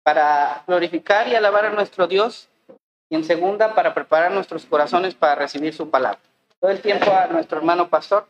para 0.02 0.64
glorificar 0.66 1.28
y 1.28 1.34
alabar 1.34 1.66
a 1.66 1.70
nuestro 1.70 2.06
Dios 2.06 2.48
y 3.10 3.16
en 3.16 3.24
segunda, 3.24 3.74
para 3.74 3.92
preparar 3.92 4.32
nuestros 4.32 4.64
corazones 4.64 5.14
para 5.14 5.34
recibir 5.34 5.74
su 5.74 5.90
palabra. 5.90 6.20
Todo 6.58 6.70
el 6.70 6.80
tiempo 6.80 7.10
a 7.10 7.26
nuestro 7.26 7.58
hermano 7.58 7.88
pastor. 7.88 8.26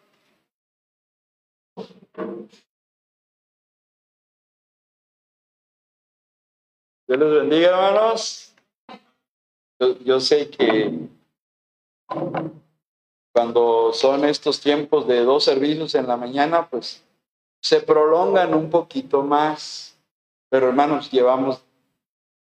Dios 7.11 7.18
les 7.18 7.40
bendiga, 7.40 7.70
hermanos. 7.70 8.54
Yo, 9.80 9.98
yo 9.98 10.20
sé 10.20 10.48
que 10.48 11.08
cuando 13.34 13.92
son 13.92 14.24
estos 14.26 14.61
tiempos 14.61 15.08
de 15.08 15.24
dos 15.24 15.42
servicios 15.42 15.96
en 15.96 16.06
la 16.06 16.16
mañana, 16.16 16.68
pues 16.68 17.02
se 17.61 17.80
prolongan 17.80 18.54
un 18.54 18.70
poquito 18.70 19.22
más. 19.22 19.98
Pero 20.50 20.68
hermanos, 20.68 21.11
llevamos, 21.11 21.61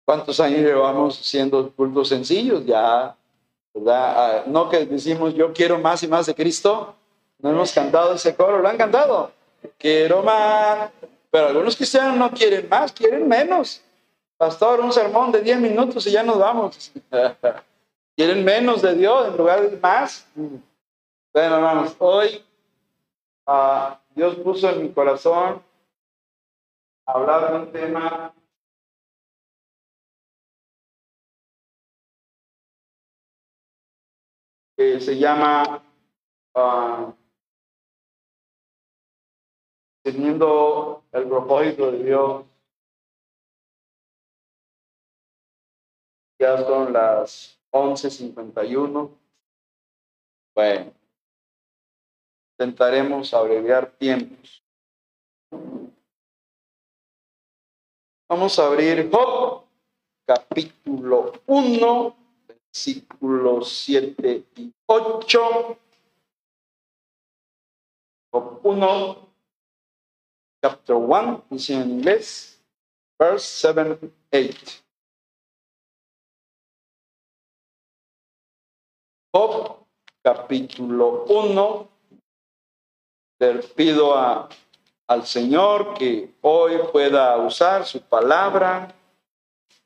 ¿cuántos 0.05 0.39
años 0.39 0.61
llevamos 0.61 1.17
siendo 1.17 1.69
cultos 1.73 2.07
sencillos? 2.07 2.65
Ya, 2.65 3.17
¿verdad? 3.73 4.13
Ah, 4.15 4.43
No 4.47 4.69
que 4.69 4.85
decimos, 4.85 5.33
yo 5.33 5.51
quiero 5.51 5.77
más 5.77 6.03
y 6.03 6.07
más 6.07 6.27
de 6.27 6.35
Cristo. 6.35 6.95
No 7.39 7.49
hemos 7.49 7.73
cantado 7.73 8.13
ese 8.13 8.33
coro, 8.33 8.59
¿lo 8.59 8.69
han 8.69 8.77
cantado? 8.77 9.29
Quiero 9.77 10.23
más. 10.23 10.89
Pero 11.29 11.47
algunos 11.47 11.75
cristianos 11.75 12.15
no 12.15 12.31
quieren 12.31 12.69
más, 12.69 12.93
quieren 12.93 13.27
menos. 13.27 13.83
Pastor, 14.43 14.81
un 14.81 14.91
sermón 14.91 15.31
de 15.31 15.41
10 15.41 15.61
minutos 15.61 16.05
y 16.05 16.11
ya 16.11 16.21
nos 16.21 16.37
vamos. 16.37 16.91
quieren 18.17 18.43
menos 18.43 18.81
de 18.81 18.93
Dios 18.93 19.29
en 19.29 19.37
lugar 19.37 19.61
de 19.61 19.77
más. 19.77 20.29
Bueno, 20.35 21.55
hermanos, 21.55 21.95
hoy 21.97 22.43
ah, 23.47 24.01
Dios 24.13 24.35
puso 24.35 24.69
en 24.69 24.83
mi 24.83 24.91
corazón 24.91 25.63
hablar 27.05 27.51
de 27.53 27.57
un 27.57 27.71
tema 27.71 28.33
que 34.75 34.99
se 34.99 35.17
llama 35.17 35.81
ah, 36.53 37.13
Teniendo 40.03 41.01
el 41.13 41.29
propósito 41.29 41.93
de 41.93 42.03
Dios. 42.03 42.52
Ya 46.43 46.57
son 46.57 46.91
las 46.91 47.57
11.51. 47.71 49.17
Bueno, 50.53 50.93
intentaremos 52.59 53.33
abreviar 53.33 53.89
tiempos. 53.91 54.61
Vamos 58.27 58.59
a 58.59 58.65
abrir 58.65 59.09
Job, 59.09 59.63
capítulo 60.27 61.31
1, 61.45 62.15
versículos 62.45 63.71
7 63.85 64.43
y 64.57 64.73
8. 64.85 65.77
Job 68.33 68.59
1, 68.63 69.29
chapter 70.61 70.95
1, 70.97 71.45
dice 71.51 71.73
en 71.75 71.89
inglés, 71.89 72.61
verse 73.17 73.73
7, 73.73 74.11
8. 74.29 74.82
Job, 79.35 79.87
capítulo 80.21 81.25
1. 81.27 81.89
Le 83.39 83.53
pido 83.75 84.15
a, 84.15 84.47
al 85.07 85.25
Señor 85.25 85.95
que 85.95 86.35
hoy 86.41 86.77
pueda 86.91 87.35
usar 87.37 87.83
su 87.83 87.99
palabra 88.01 88.93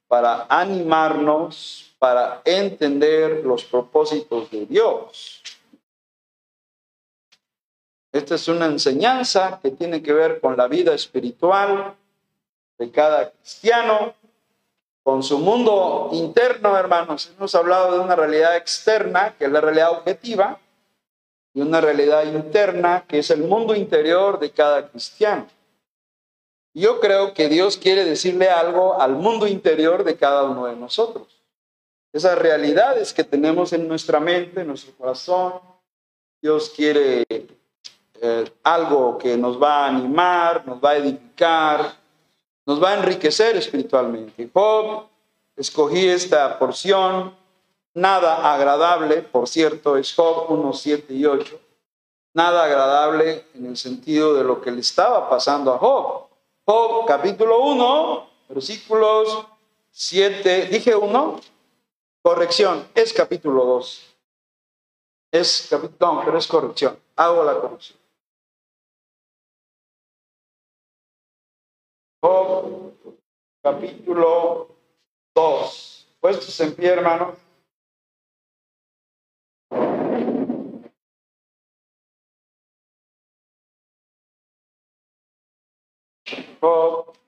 para 0.10 0.48
animarnos, 0.50 1.96
para 1.98 2.42
entender 2.44 3.46
los 3.46 3.64
propósitos 3.64 4.52
de 4.52 4.66
Dios. 4.66 5.42
Esta 8.12 8.36
es 8.36 8.50
una 8.50 8.66
enseñanza 8.66 9.62
que 9.64 9.72
tiene 9.72 10.04
que 10.04 10.12
ver 10.12 10.42
con 10.42 10.58
la 10.58 10.68
vida 10.68 10.94
espiritual 10.94 11.96
de 12.78 12.92
cada 12.92 13.32
cristiano, 13.32 14.14
con 15.08 15.24
su 15.24 15.40
mundo 15.40 16.10
interno, 16.12 16.78
hermanos. 16.78 17.32
Hemos 17.38 17.56
hablado 17.56 17.94
de 17.94 18.00
una 18.00 18.14
realidad 18.14 18.58
externa, 18.58 19.36
que 19.40 19.46
es 19.46 19.52
la 19.54 19.62
realidad 19.62 19.92
objetiva, 19.92 20.60
y 21.54 21.62
una 21.62 21.80
realidad 21.80 22.26
interna, 22.26 23.06
que 23.08 23.20
es 23.20 23.32
el 23.32 23.44
mundo 23.44 23.74
interior 23.74 24.38
de 24.38 24.52
cada 24.52 24.90
cristiano. 24.90 25.48
Yo 26.74 27.00
creo 27.00 27.34
que 27.34 27.48
Dios 27.48 27.78
quiere 27.78 28.04
decirle 28.04 28.50
algo 28.50 29.02
al 29.02 29.14
mundo 29.14 29.48
interior 29.48 30.04
de 30.04 30.18
cada 30.18 30.44
uno 30.44 30.66
de 30.66 30.76
nosotros. 30.76 31.42
Esas 32.12 32.38
realidades 32.38 33.14
que 33.14 33.24
tenemos 33.24 33.72
en 33.72 33.88
nuestra 33.88 34.20
mente, 34.20 34.60
en 34.60 34.68
nuestro 34.68 34.94
corazón, 34.98 35.54
Dios 36.42 36.70
quiere 36.76 37.24
eh, 37.30 38.52
algo 38.62 39.18
que 39.18 39.38
nos 39.38 39.58
va 39.58 39.86
a 39.86 39.88
animar, 39.88 40.68
nos 40.68 40.84
va 40.84 40.90
a 40.90 40.98
edificar, 40.98 41.96
nos 42.68 42.84
va 42.84 42.92
a 42.92 42.96
enriquecer 42.96 43.56
espiritualmente. 43.56 44.50
Job, 44.54 45.08
escogí 45.56 46.06
esta 46.06 46.60
porción, 46.60 47.34
nada 47.94 48.54
agradable, 48.54 49.22
por 49.22 49.48
cierto, 49.48 49.96
es 49.96 50.14
Job 50.14 50.52
1, 50.52 50.74
7 50.74 51.14
y 51.14 51.26
8, 51.26 51.60
nada 52.34 52.66
agradable 52.66 53.46
en 53.56 53.68
el 53.68 53.78
sentido 53.78 54.34
de 54.34 54.44
lo 54.44 54.62
que 54.62 54.72
le 54.72 54.82
estaba 54.82 55.30
pasando 55.30 55.74
a 55.74 55.78
Job. 55.78 56.28
Job 56.66 57.06
capítulo 57.08 57.64
1, 57.64 58.30
versículos 58.50 59.46
7, 59.92 60.66
dije 60.66 60.94
1, 60.94 61.40
corrección, 62.22 62.86
es 62.94 63.14
capítulo 63.14 63.64
2. 63.64 64.04
Es 65.32 65.68
capítulo, 65.70 66.14
no, 66.14 66.26
pero 66.26 66.38
es 66.38 66.48
corrección, 66.48 67.00
hago 67.16 67.44
la 67.46 67.58
corrección. 67.60 67.97
Job, 72.20 72.94
capítulo 73.62 74.76
2. 75.36 76.16
Puestos 76.20 76.60
en 76.62 76.76
pie, 76.76 76.90
hermanos. 76.90 77.38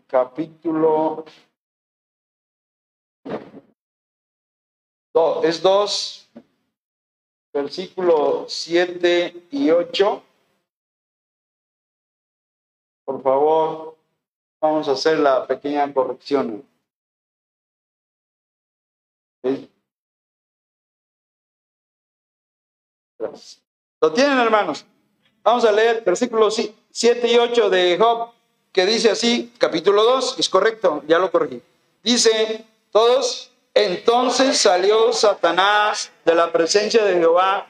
Capítulo 0.08 1.24
2. 5.14 5.46
Es 5.46 5.62
2, 5.62 6.32
versículo 7.54 8.46
7 8.50 9.48
y 9.52 9.70
8. 9.70 10.24
Por 13.06 13.22
favor, 13.22 13.99
Vamos 14.62 14.90
a 14.90 14.92
hacer 14.92 15.20
la 15.20 15.48
pequeña 15.48 15.92
corrección. 15.94 16.66
¿Lo 24.02 24.14
tienen, 24.14 24.38
hermanos? 24.38 24.86
Vamos 25.44 25.64
a 25.64 25.72
leer 25.72 26.04
versículos 26.04 26.62
7 26.92 27.32
y 27.32 27.38
8 27.38 27.70
de 27.70 27.98
Job, 27.98 28.32
que 28.72 28.86
dice 28.86 29.10
así, 29.10 29.54
capítulo 29.58 30.04
2, 30.04 30.40
es 30.40 30.50
correcto, 30.50 31.04
ya 31.08 31.20
lo 31.20 31.32
corregí. 31.32 31.62
Dice, 32.04 32.66
todos, 32.92 33.52
entonces 33.74 34.58
salió 34.58 35.14
Satanás 35.14 36.12
de 36.26 36.36
la 36.36 36.52
presencia 36.52 37.04
de 37.04 37.16
Jehová 37.16 37.68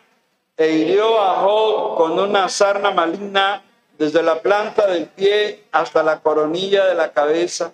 e 0.57 0.71
hirió 0.71 1.21
a 1.21 1.41
Job 1.41 1.97
con 1.97 2.19
una 2.19 2.49
sarna 2.49 2.91
maligna 2.91 3.63
desde 3.99 4.23
la 4.23 4.41
planta 4.41 4.87
del 4.87 5.07
pie 5.07 5.65
hasta 5.73 6.01
la 6.01 6.21
coronilla 6.21 6.85
de 6.85 6.95
la 6.95 7.11
cabeza, 7.11 7.73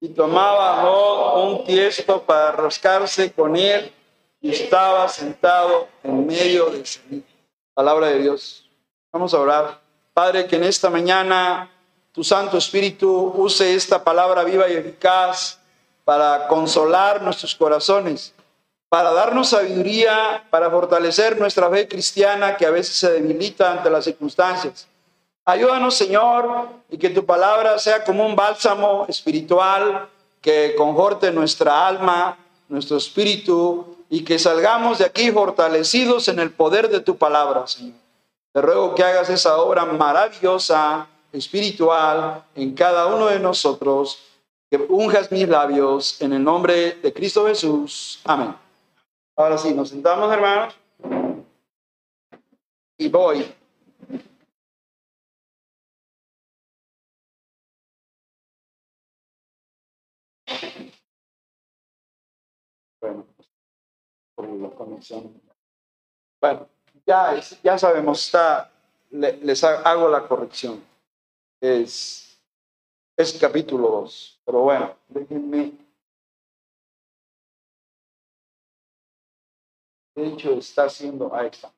y 0.00 0.08
tomaba 0.08 1.42
un 1.42 1.64
tiesto 1.64 2.22
para 2.22 2.52
rascarse 2.52 3.30
con 3.32 3.54
él, 3.54 3.92
y 4.40 4.50
estaba 4.50 5.06
sentado 5.08 5.88
en 6.02 6.26
medio 6.26 6.70
de 6.70 6.86
sí. 6.86 7.22
Palabra 7.74 8.06
de 8.06 8.20
Dios. 8.20 8.66
Vamos 9.12 9.34
a 9.34 9.40
orar. 9.40 9.80
Padre, 10.14 10.46
que 10.46 10.56
en 10.56 10.64
esta 10.64 10.88
mañana 10.88 11.70
tu 12.12 12.24
Santo 12.24 12.56
Espíritu 12.56 13.34
use 13.36 13.74
esta 13.74 14.02
palabra 14.02 14.44
viva 14.44 14.68
y 14.68 14.74
eficaz 14.74 15.58
para 16.04 16.48
consolar 16.48 17.20
nuestros 17.20 17.54
corazones, 17.54 18.32
para 18.88 19.12
darnos 19.12 19.50
sabiduría, 19.50 20.46
para 20.48 20.70
fortalecer 20.70 21.38
nuestra 21.38 21.68
fe 21.68 21.86
cristiana 21.86 22.56
que 22.56 22.64
a 22.64 22.70
veces 22.70 22.94
se 22.96 23.12
debilita 23.12 23.70
ante 23.70 23.90
las 23.90 24.04
circunstancias 24.04 24.88
Ayúdanos, 25.48 25.94
Señor, 25.94 26.68
y 26.90 26.98
que 26.98 27.08
tu 27.08 27.24
palabra 27.24 27.78
sea 27.78 28.04
como 28.04 28.26
un 28.26 28.36
bálsamo 28.36 29.06
espiritual 29.08 30.06
que 30.42 30.74
conforte 30.76 31.32
nuestra 31.32 31.88
alma, 31.88 32.36
nuestro 32.68 32.98
espíritu, 32.98 33.96
y 34.10 34.22
que 34.24 34.38
salgamos 34.38 34.98
de 34.98 35.06
aquí 35.06 35.32
fortalecidos 35.32 36.28
en 36.28 36.38
el 36.38 36.50
poder 36.50 36.90
de 36.90 37.00
tu 37.00 37.16
palabra, 37.16 37.66
Señor. 37.66 37.94
Te 38.52 38.60
ruego 38.60 38.94
que 38.94 39.02
hagas 39.02 39.30
esa 39.30 39.56
obra 39.56 39.86
maravillosa, 39.86 41.06
espiritual, 41.32 42.44
en 42.54 42.74
cada 42.74 43.06
uno 43.06 43.28
de 43.28 43.40
nosotros, 43.40 44.18
que 44.70 44.76
unjas 44.76 45.32
mis 45.32 45.48
labios 45.48 46.20
en 46.20 46.34
el 46.34 46.44
nombre 46.44 46.96
de 46.96 47.10
Cristo 47.10 47.46
Jesús. 47.46 48.20
Amén. 48.24 48.54
Ahora 49.34 49.56
sí, 49.56 49.72
nos 49.72 49.88
sentamos, 49.88 50.30
hermanos. 50.30 50.74
Y 52.98 53.08
voy 53.08 53.57
Bueno, 63.00 63.26
por 64.34 64.48
la 64.48 64.70
conexión. 64.70 65.40
Bueno, 66.40 66.68
ya, 67.06 67.40
ya 67.62 67.78
sabemos, 67.78 68.24
está, 68.24 68.70
les 69.10 69.64
hago 69.64 70.08
la 70.08 70.26
corrección. 70.26 70.84
Es, 71.60 72.40
es 73.16 73.38
capítulo 73.40 73.88
2, 73.88 74.40
pero 74.44 74.60
bueno, 74.60 74.96
déjenme. 75.08 75.72
De 80.14 80.26
hecho, 80.26 80.52
está 80.54 80.84
haciendo, 80.84 81.34
ahí 81.34 81.48
está. 81.48 81.72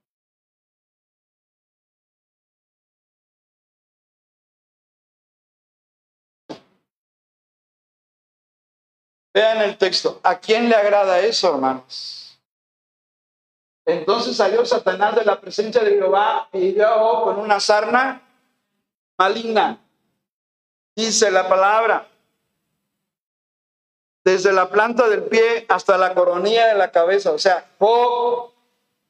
Vean 9.32 9.62
el 9.62 9.76
texto. 9.78 10.20
¿A 10.22 10.38
quién 10.38 10.68
le 10.68 10.74
agrada 10.74 11.20
eso, 11.20 11.54
hermanos? 11.54 12.38
Entonces 13.84 14.36
salió 14.36 14.64
Satanás 14.64 15.14
de 15.16 15.24
la 15.24 15.40
presencia 15.40 15.82
de 15.82 15.92
Jehová 15.92 16.48
y 16.52 16.58
hirió 16.58 17.22
con 17.24 17.38
una 17.38 17.60
sarna 17.60 18.22
maligna. 19.16 19.78
Dice 20.94 21.30
la 21.30 21.48
palabra. 21.48 22.06
Desde 24.22 24.52
la 24.52 24.68
planta 24.68 25.08
del 25.08 25.22
pie 25.24 25.64
hasta 25.68 25.96
la 25.96 26.14
coronilla 26.14 26.68
de 26.68 26.74
la 26.74 26.90
cabeza. 26.90 27.32
O 27.32 27.38
sea, 27.38 27.66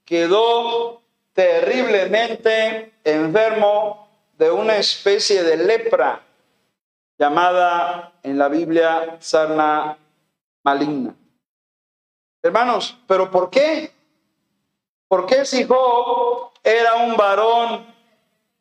quedó 0.05 1.03
terriblemente 1.33 2.93
enfermo 3.05 4.09
de 4.39 4.51
una 4.51 4.77
especie 4.77 5.43
de 5.43 5.57
lepra 5.57 6.23
llamada 7.18 8.12
en 8.23 8.39
la 8.39 8.49
Biblia 8.49 9.16
sarna 9.21 9.99
maligna. 10.62 11.14
Hermanos, 12.42 12.96
¿pero 13.06 13.30
por 13.30 13.50
qué? 13.50 13.92
¿Por 15.08 15.26
qué 15.26 15.44
si 15.44 15.64
Job 15.64 16.50
era 16.62 16.94
un 16.94 17.16
varón 17.16 17.86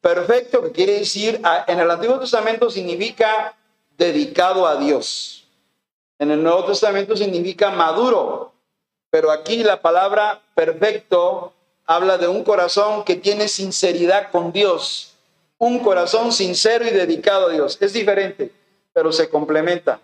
perfecto, 0.01 0.61
que 0.63 0.71
quiere 0.71 0.93
decir, 0.99 1.41
en 1.67 1.79
el 1.79 1.91
Antiguo 1.91 2.19
Testamento 2.19 2.69
significa 2.69 3.55
dedicado 3.97 4.67
a 4.67 4.75
Dios? 4.75 5.47
En 6.17 6.31
el 6.31 6.43
Nuevo 6.43 6.65
Testamento 6.65 7.15
significa 7.15 7.69
maduro, 7.69 8.51
pero 9.09 9.31
aquí 9.31 9.63
la 9.63 9.81
palabra 9.81 10.41
perfecto 10.55 11.53
habla 11.85 12.17
de 12.17 12.27
un 12.27 12.43
corazón 12.43 13.03
que 13.03 13.15
tiene 13.15 13.47
sinceridad 13.47 14.29
con 14.29 14.51
Dios, 14.51 15.15
un 15.57 15.79
corazón 15.79 16.31
sincero 16.31 16.85
y 16.85 16.89
dedicado 16.89 17.47
a 17.47 17.51
Dios. 17.51 17.77
Es 17.81 17.93
diferente, 17.93 18.51
pero 18.91 19.11
se 19.11 19.29
complementa. 19.29 20.01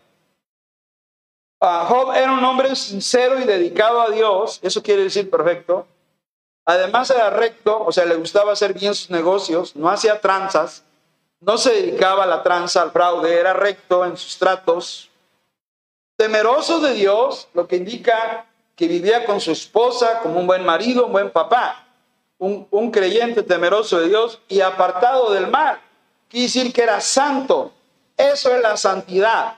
Ah, 1.67 1.83
Job 1.89 2.13
era 2.13 2.31
un 2.31 2.43
hombre 2.43 2.75
sincero 2.75 3.39
y 3.39 3.43
dedicado 3.43 3.99
a 3.99 4.11
Dios, 4.11 4.59
eso 4.61 4.83
quiere 4.83 5.01
decir 5.01 5.31
perfecto. 5.31 5.87
Además 6.63 7.09
era 7.09 7.31
recto, 7.31 7.83
o 7.83 7.91
sea, 7.91 8.05
le 8.05 8.15
gustaba 8.15 8.51
hacer 8.51 8.73
bien 8.75 8.93
sus 8.93 9.09
negocios, 9.09 9.75
no 9.75 9.89
hacía 9.89 10.21
tranzas, 10.21 10.83
no 11.39 11.57
se 11.57 11.71
dedicaba 11.71 12.23
a 12.23 12.27
la 12.27 12.43
tranza, 12.43 12.83
al 12.83 12.91
fraude, 12.91 13.39
era 13.39 13.53
recto 13.53 14.05
en 14.05 14.15
sus 14.15 14.37
tratos. 14.37 15.09
Temeroso 16.17 16.79
de 16.81 16.93
Dios, 16.93 17.47
lo 17.55 17.67
que 17.67 17.77
indica 17.77 18.45
que 18.75 18.87
vivía 18.87 19.25
con 19.25 19.41
su 19.41 19.51
esposa 19.51 20.19
como 20.19 20.39
un 20.39 20.45
buen 20.45 20.63
marido, 20.63 21.07
un 21.07 21.13
buen 21.13 21.31
papá, 21.31 21.83
un, 22.37 22.67
un 22.69 22.91
creyente 22.91 23.41
temeroso 23.41 23.99
de 23.99 24.09
Dios 24.09 24.39
y 24.47 24.61
apartado 24.61 25.33
del 25.33 25.47
mal. 25.47 25.79
Quiere 26.29 26.45
decir 26.45 26.71
que 26.71 26.83
era 26.83 27.01
santo. 27.01 27.71
Eso 28.17 28.53
es 28.53 28.61
la 28.61 28.77
santidad. 28.77 29.57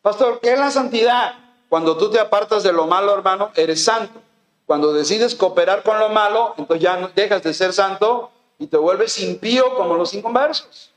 Pastor, 0.00 0.40
¿qué 0.40 0.54
es 0.54 0.58
la 0.58 0.70
santidad? 0.70 1.41
Cuando 1.72 1.96
tú 1.96 2.10
te 2.10 2.20
apartas 2.20 2.62
de 2.62 2.70
lo 2.70 2.86
malo, 2.86 3.14
hermano, 3.14 3.50
eres 3.54 3.82
santo. 3.82 4.20
Cuando 4.66 4.92
decides 4.92 5.34
cooperar 5.34 5.82
con 5.82 5.98
lo 5.98 6.10
malo, 6.10 6.52
entonces 6.58 6.84
ya 6.84 6.98
dejas 7.14 7.42
de 7.42 7.54
ser 7.54 7.72
santo 7.72 8.30
y 8.58 8.66
te 8.66 8.76
vuelves 8.76 9.18
impío 9.20 9.74
como 9.74 9.94
los 9.94 10.12
inconversos. 10.12 10.92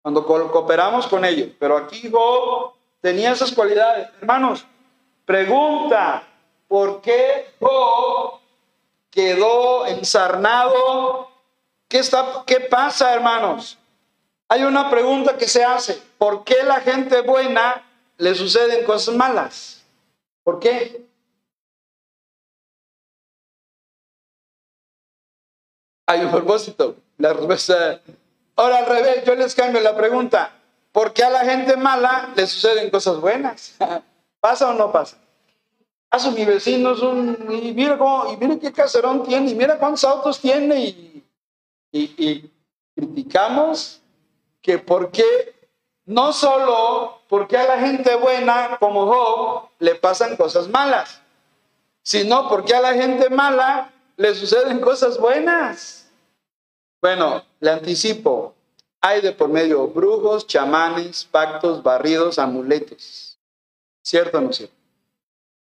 Cuando 0.00 0.24
cooperamos 0.24 1.08
con 1.08 1.26
ellos. 1.26 1.50
Pero 1.60 1.76
aquí 1.76 2.10
Job 2.10 2.72
tenía 3.02 3.32
esas 3.32 3.52
cualidades. 3.52 4.08
Hermanos, 4.18 4.64
pregunta, 5.26 6.26
¿por 6.68 7.02
qué 7.02 7.50
Job 7.60 8.38
quedó 9.10 9.84
ensarnado? 9.84 11.28
¿Qué, 11.86 11.98
está, 11.98 12.44
¿Qué 12.46 12.60
pasa, 12.60 13.12
hermanos? 13.12 13.76
Hay 14.48 14.62
una 14.62 14.88
pregunta 14.88 15.36
que 15.36 15.48
se 15.48 15.62
hace. 15.62 16.02
¿Por 16.16 16.44
qué 16.44 16.62
la 16.62 16.80
gente 16.80 17.20
buena 17.20 17.84
le 18.16 18.34
suceden 18.34 18.86
cosas 18.86 19.14
malas? 19.14 19.73
¿Por 20.44 20.60
qué? 20.60 21.06
Hay 26.06 26.20
un 26.20 26.30
propósito. 26.30 26.96
La 27.16 27.32
respuesta. 27.32 28.00
Ahora 28.56 28.78
al 28.78 28.86
revés, 28.86 29.24
yo 29.24 29.34
les 29.34 29.54
cambio 29.54 29.80
la 29.80 29.96
pregunta. 29.96 30.52
¿Por 30.92 31.12
qué 31.12 31.24
a 31.24 31.30
la 31.30 31.40
gente 31.40 31.76
mala 31.76 32.32
le 32.36 32.46
suceden 32.46 32.90
cosas 32.90 33.20
buenas? 33.20 33.76
¿Pasa 34.40 34.70
o 34.70 34.74
no 34.74 34.92
pasa? 34.92 35.18
A 36.10 36.30
mi 36.30 36.44
vecino 36.44 36.92
es 36.92 37.00
un. 37.00 37.48
Y 37.50 37.72
mira, 37.72 37.98
cómo, 37.98 38.32
y 38.32 38.36
mira 38.36 38.56
qué 38.60 38.72
caserón 38.72 39.24
tiene, 39.24 39.50
y 39.50 39.54
mira 39.56 39.78
cuántos 39.78 40.04
autos 40.04 40.38
tiene, 40.38 40.78
y, 40.78 41.24
y, 41.90 42.02
y 42.16 42.50
criticamos 42.94 44.00
que 44.62 44.78
por 44.78 45.10
qué, 45.10 45.24
no 46.04 46.32
solo 46.32 47.22
porque 47.34 47.56
a 47.56 47.66
la 47.66 47.80
gente 47.80 48.14
buena 48.14 48.76
como 48.78 49.06
Job 49.06 49.68
le 49.80 49.96
pasan 49.96 50.36
cosas 50.36 50.68
malas, 50.68 51.20
sino 52.00 52.48
porque 52.48 52.72
a 52.72 52.80
la 52.80 52.94
gente 52.94 53.28
mala 53.28 53.90
le 54.16 54.32
suceden 54.36 54.78
cosas 54.78 55.18
buenas. 55.18 56.08
Bueno, 57.02 57.42
le 57.58 57.70
anticipo, 57.72 58.54
hay 59.00 59.20
de 59.20 59.32
por 59.32 59.48
medio 59.48 59.88
brujos, 59.88 60.46
chamanes, 60.46 61.24
pactos, 61.24 61.82
barridos, 61.82 62.38
amuletos. 62.38 63.36
¿Cierto 64.00 64.38
o 64.38 64.40
no 64.40 64.52
cierto? 64.52 64.76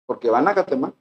Porque 0.05 0.29
van 0.29 0.47
a 0.47 0.53
Catemán. 0.53 0.93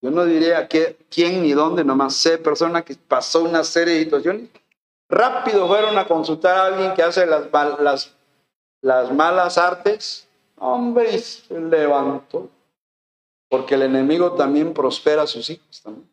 Yo 0.00 0.10
no 0.10 0.24
diría 0.24 0.66
quién 0.66 1.42
ni 1.42 1.52
dónde, 1.52 1.84
nomás 1.84 2.14
sé 2.14 2.38
persona 2.38 2.86
que 2.86 2.94
pasó 2.94 3.42
una 3.42 3.64
serie 3.64 3.96
de 3.96 4.04
situaciones. 4.04 4.48
Rápido 5.10 5.68
fueron 5.68 5.98
a 5.98 6.08
consultar 6.08 6.56
a 6.56 6.64
alguien 6.64 6.94
que 6.94 7.02
hace 7.02 7.26
las, 7.26 8.14
las 8.82 9.12
malas 9.12 9.58
artes. 9.58 10.28
Hombre, 10.56 11.18
se 11.18 11.58
levantó. 11.60 12.48
Porque 13.48 13.74
el 13.74 13.82
enemigo 13.82 14.32
también 14.32 14.72
prospera 14.72 15.22
a 15.22 15.26
sus 15.26 15.50
hijos 15.50 15.82
también. 15.82 16.08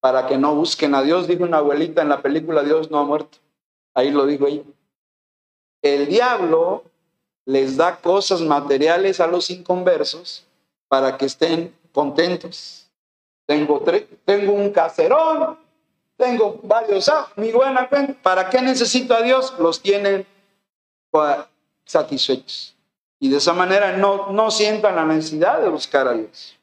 Para 0.00 0.26
que 0.26 0.36
no 0.36 0.54
busquen 0.54 0.94
a 0.94 1.02
Dios, 1.02 1.26
dijo 1.26 1.44
una 1.44 1.58
abuelita 1.58 2.02
en 2.02 2.08
la 2.08 2.20
película 2.20 2.62
Dios 2.62 2.90
no 2.90 2.98
ha 2.98 3.04
muerto. 3.04 3.38
Ahí 3.94 4.10
lo 4.10 4.26
dijo 4.26 4.46
ella. 4.46 4.64
El 5.82 6.08
diablo 6.08 6.84
les 7.46 7.76
da 7.76 7.96
cosas 7.96 8.40
materiales 8.40 9.20
a 9.20 9.26
los 9.26 9.50
inconversos 9.50 10.46
para 10.88 11.16
que 11.16 11.26
estén 11.26 11.74
contentos. 11.92 12.90
Tengo, 13.46 13.82
tengo 14.24 14.52
un 14.52 14.70
caserón, 14.70 15.58
tengo 16.16 16.58
varios, 16.62 17.08
ah, 17.08 17.28
mi 17.36 17.52
buena 17.52 17.88
cuenta. 17.88 18.14
¿Para 18.22 18.48
qué 18.48 18.62
necesito 18.62 19.14
a 19.14 19.22
Dios? 19.22 19.54
Los 19.58 19.80
tienen 19.80 20.26
satisfechos. 21.84 22.74
Y 23.18 23.28
de 23.28 23.38
esa 23.38 23.52
manera 23.52 23.96
no, 23.96 24.30
no 24.30 24.50
sientan 24.50 24.96
la 24.96 25.04
necesidad 25.04 25.60
de 25.60 25.68
buscar 25.68 26.08
a 26.08 26.12
Dios. 26.12 26.58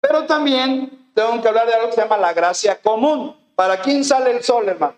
Pero 0.00 0.26
también 0.26 1.10
tengo 1.14 1.40
que 1.40 1.48
hablar 1.48 1.66
de 1.66 1.74
algo 1.74 1.88
que 1.88 1.94
se 1.94 2.00
llama 2.02 2.16
la 2.16 2.32
gracia 2.32 2.80
común. 2.80 3.36
¿Para 3.54 3.80
quién 3.80 4.04
sale 4.04 4.30
el 4.30 4.42
sol, 4.42 4.68
hermano? 4.68 4.96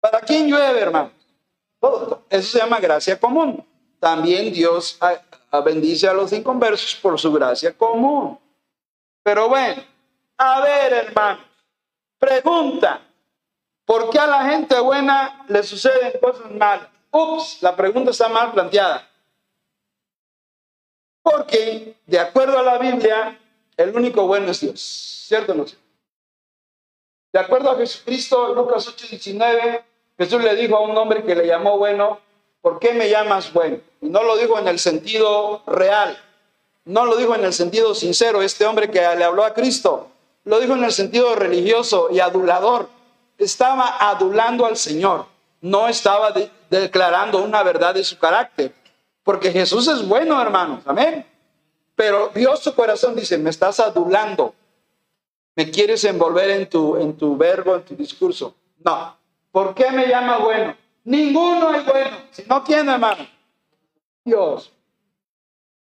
¿Para 0.00 0.20
quién 0.20 0.48
llueve, 0.48 0.80
hermano? 0.80 1.12
Eso 2.28 2.52
se 2.52 2.58
llama 2.58 2.80
gracia 2.80 3.18
común. 3.18 3.66
También 3.98 4.52
Dios 4.52 4.98
bendice 5.64 6.08
a 6.08 6.14
los 6.14 6.32
inconversos 6.32 6.94
por 6.96 7.18
su 7.18 7.32
gracia 7.32 7.76
común. 7.76 8.38
Pero 9.22 9.48
bueno, 9.48 9.82
a 10.38 10.60
ver, 10.62 10.92
hermano, 10.92 11.40
pregunta, 12.18 13.02
¿por 13.84 14.08
qué 14.08 14.18
a 14.18 14.26
la 14.26 14.44
gente 14.48 14.78
buena 14.80 15.44
le 15.48 15.62
suceden 15.62 16.12
cosas 16.20 16.50
malas? 16.52 16.88
Ups, 17.10 17.58
la 17.60 17.74
pregunta 17.74 18.10
está 18.10 18.28
mal 18.28 18.52
planteada. 18.52 19.08
Porque, 21.22 21.96
de 22.06 22.18
acuerdo 22.18 22.58
a 22.58 22.62
la 22.62 22.78
Biblia, 22.78 23.38
el 23.76 23.94
único 23.94 24.26
bueno 24.26 24.50
es 24.50 24.60
Dios. 24.60 24.80
¿Cierto 24.80 25.52
o 25.52 25.54
no? 25.54 25.64
De 27.32 27.38
acuerdo 27.38 27.70
a 27.70 27.76
Jesucristo, 27.76 28.54
Lucas 28.54 28.88
8:19, 28.88 29.84
Jesús 30.18 30.42
le 30.42 30.54
dijo 30.56 30.76
a 30.76 30.80
un 30.80 30.96
hombre 30.96 31.22
que 31.22 31.34
le 31.34 31.46
llamó 31.46 31.78
bueno, 31.78 32.18
¿por 32.60 32.78
qué 32.78 32.92
me 32.92 33.08
llamas 33.08 33.52
bueno? 33.52 33.78
Y 34.00 34.08
no 34.08 34.22
lo 34.22 34.36
dijo 34.36 34.58
en 34.58 34.66
el 34.66 34.78
sentido 34.78 35.62
real, 35.66 36.18
no 36.84 37.06
lo 37.06 37.16
dijo 37.16 37.34
en 37.34 37.44
el 37.44 37.52
sentido 37.52 37.94
sincero, 37.94 38.42
este 38.42 38.66
hombre 38.66 38.90
que 38.90 39.00
le 39.00 39.24
habló 39.24 39.44
a 39.44 39.54
Cristo, 39.54 40.08
lo 40.44 40.58
dijo 40.58 40.74
en 40.74 40.84
el 40.84 40.92
sentido 40.92 41.34
religioso 41.36 42.08
y 42.10 42.20
adulador. 42.20 42.88
Estaba 43.38 44.10
adulando 44.10 44.66
al 44.66 44.76
Señor, 44.76 45.26
no 45.60 45.88
estaba 45.88 46.32
declarando 46.68 47.42
una 47.42 47.62
verdad 47.62 47.94
de 47.94 48.04
su 48.04 48.18
carácter. 48.18 48.72
Porque 49.22 49.52
Jesús 49.52 49.86
es 49.88 50.06
bueno, 50.06 50.40
hermanos. 50.40 50.82
Amén. 50.86 51.26
Pero 51.94 52.30
Dios 52.34 52.60
su 52.60 52.74
corazón 52.74 53.14
dice, 53.14 53.36
me 53.38 53.50
estás 53.50 53.78
adulando. 53.80 54.54
Me 55.54 55.70
quieres 55.70 56.04
envolver 56.04 56.50
en 56.50 56.68
tu, 56.68 56.96
en 56.96 57.16
tu 57.16 57.36
verbo, 57.36 57.74
en 57.76 57.84
tu 57.84 57.94
discurso. 57.94 58.54
No. 58.78 59.16
¿Por 59.52 59.74
qué 59.74 59.90
me 59.90 60.06
llama 60.06 60.38
bueno? 60.38 60.76
Ninguno 61.04 61.74
es 61.74 61.84
bueno. 61.84 62.16
Si 62.30 62.44
no 62.44 62.62
tiene, 62.62 62.92
hermano. 62.92 63.26
Dios. 64.24 64.72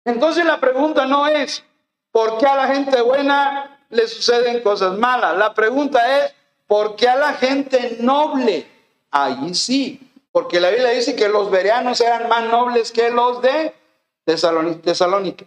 Entonces 0.05 0.45
la 0.45 0.59
pregunta 0.59 1.05
no 1.05 1.27
es, 1.27 1.63
¿por 2.11 2.37
qué 2.37 2.47
a 2.47 2.55
la 2.55 2.67
gente 2.67 3.01
buena 3.01 3.85
le 3.89 4.07
suceden 4.07 4.61
cosas 4.63 4.97
malas? 4.97 5.37
La 5.37 5.53
pregunta 5.53 6.17
es, 6.17 6.33
¿por 6.65 6.95
qué 6.95 7.07
a 7.07 7.15
la 7.15 7.33
gente 7.33 7.97
noble? 7.99 8.65
Allí 9.11 9.53
sí, 9.55 10.11
porque 10.31 10.59
la 10.59 10.69
Biblia 10.69 10.89
dice 10.89 11.15
que 11.15 11.27
los 11.27 11.49
bereanos 11.49 11.99
eran 12.01 12.29
más 12.29 12.49
nobles 12.49 12.91
que 12.91 13.09
los 13.09 13.41
de 13.41 13.73
Tesalónica. 14.25 15.45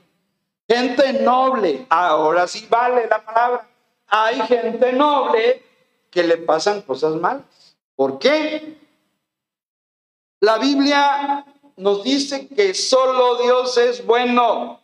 Gente 0.68 1.12
noble, 1.14 1.86
ahora 1.88 2.46
sí 2.46 2.66
vale 2.68 3.06
la 3.06 3.24
palabra. 3.24 3.68
Hay 4.08 4.40
gente 4.42 4.92
noble 4.92 5.62
que 6.10 6.22
le 6.22 6.38
pasan 6.38 6.82
cosas 6.82 7.14
malas. 7.14 7.44
¿Por 7.94 8.18
qué? 8.18 8.78
La 10.40 10.58
Biblia 10.58 11.44
nos 11.76 12.02
dice 12.02 12.48
que 12.48 12.74
solo 12.74 13.36
Dios 13.42 13.76
es 13.78 14.04
bueno. 14.04 14.80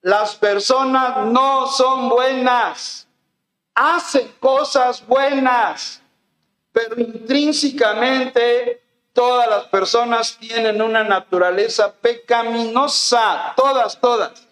Las 0.00 0.34
personas 0.34 1.26
no 1.26 1.68
son 1.68 2.08
buenas. 2.08 3.06
hacen 3.74 4.30
cosas 4.38 5.06
buenas, 5.06 6.01
pero 6.72 6.98
intrínsecamente 7.00 8.82
todas 9.12 9.48
las 9.48 9.64
personas 9.64 10.38
tienen 10.38 10.80
una 10.80 11.04
naturaleza 11.04 11.92
pecaminosa, 11.92 13.52
todas, 13.56 14.00
todas. 14.00 14.48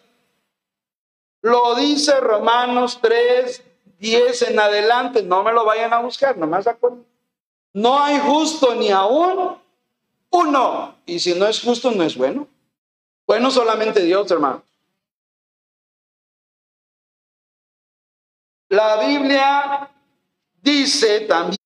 Lo 1.42 1.74
dice 1.74 2.20
Romanos 2.20 2.98
3, 3.00 3.64
10 3.98 4.42
en 4.42 4.60
adelante, 4.60 5.22
no 5.22 5.42
me 5.42 5.52
lo 5.52 5.64
vayan 5.64 5.92
a 5.92 6.00
buscar, 6.00 6.36
nomás 6.36 6.66
acuerden. 6.66 7.06
No 7.72 8.02
hay 8.02 8.18
justo 8.18 8.74
ni 8.74 8.90
aún 8.90 9.58
uno, 10.30 10.96
y 11.06 11.18
si 11.18 11.34
no 11.34 11.46
es 11.46 11.60
justo, 11.60 11.90
no 11.90 12.04
es 12.04 12.16
bueno. 12.16 12.46
Bueno 13.26 13.50
solamente 13.50 14.02
Dios, 14.02 14.30
hermano. 14.30 14.62
La 18.68 19.04
Biblia 19.04 19.90
dice 20.62 21.20
también, 21.20 21.59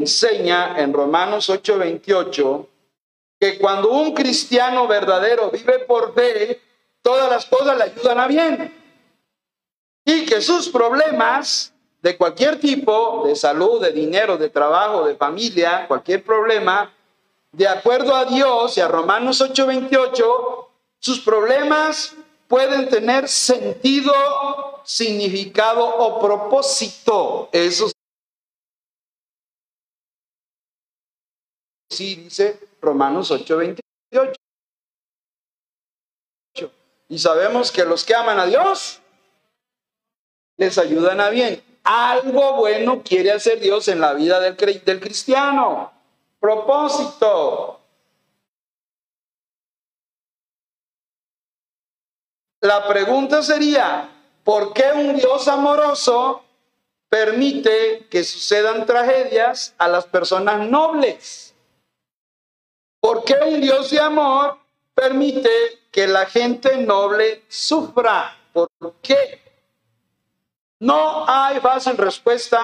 enseña 0.00 0.80
en 0.80 0.92
Romanos 0.92 1.48
8:28, 1.50 2.66
que 3.38 3.58
cuando 3.58 3.90
un 3.90 4.14
cristiano 4.14 4.86
verdadero 4.86 5.50
vive 5.50 5.80
por 5.80 6.14
fe, 6.14 6.60
todas 7.02 7.30
las 7.30 7.46
cosas 7.46 7.76
le 7.76 7.84
ayudan 7.84 8.20
a 8.20 8.26
bien. 8.26 8.74
Y 10.04 10.24
que 10.26 10.40
sus 10.40 10.68
problemas 10.68 11.72
de 12.02 12.16
cualquier 12.16 12.58
tipo, 12.58 13.24
de 13.26 13.36
salud, 13.36 13.80
de 13.80 13.92
dinero, 13.92 14.38
de 14.38 14.48
trabajo, 14.48 15.06
de 15.06 15.16
familia, 15.16 15.86
cualquier 15.86 16.24
problema, 16.24 16.92
de 17.52 17.68
acuerdo 17.68 18.14
a 18.14 18.24
Dios 18.24 18.76
y 18.78 18.80
a 18.80 18.88
Romanos 18.88 19.40
8:28, 19.40 20.68
sus 20.98 21.20
problemas 21.20 22.14
pueden 22.50 22.88
tener 22.88 23.28
sentido, 23.28 24.12
significado 24.84 25.86
o 25.86 26.20
propósito. 26.20 27.48
Eso 27.52 27.88
sí 31.88 32.16
dice 32.16 32.58
Romanos 32.82 33.30
8:28. 33.30 34.34
Y 37.08 37.18
sabemos 37.20 37.70
que 37.70 37.84
los 37.84 38.04
que 38.04 38.16
aman 38.16 38.40
a 38.40 38.46
Dios 38.46 39.00
les 40.56 40.76
ayudan 40.76 41.20
a 41.20 41.30
bien. 41.30 41.62
Algo 41.84 42.56
bueno 42.56 43.02
quiere 43.04 43.30
hacer 43.30 43.60
Dios 43.60 43.86
en 43.86 44.00
la 44.00 44.12
vida 44.14 44.40
del, 44.40 44.56
del 44.56 45.00
cristiano. 45.00 45.92
Propósito. 46.40 47.79
La 52.60 52.86
pregunta 52.86 53.42
sería, 53.42 54.10
¿por 54.44 54.74
qué 54.74 54.92
un 54.94 55.16
Dios 55.16 55.48
amoroso 55.48 56.44
permite 57.08 58.06
que 58.10 58.22
sucedan 58.22 58.84
tragedias 58.84 59.74
a 59.78 59.88
las 59.88 60.04
personas 60.04 60.68
nobles? 60.68 61.54
¿Por 63.00 63.24
qué 63.24 63.36
un 63.46 63.62
Dios 63.62 63.90
de 63.90 64.00
amor 64.00 64.58
permite 64.94 65.50
que 65.90 66.06
la 66.06 66.26
gente 66.26 66.76
noble 66.76 67.44
sufra? 67.48 68.36
¿Por 68.52 68.68
qué? 69.00 69.40
No 70.80 71.24
hay 71.26 71.60
fácil 71.60 71.96
respuesta 71.96 72.62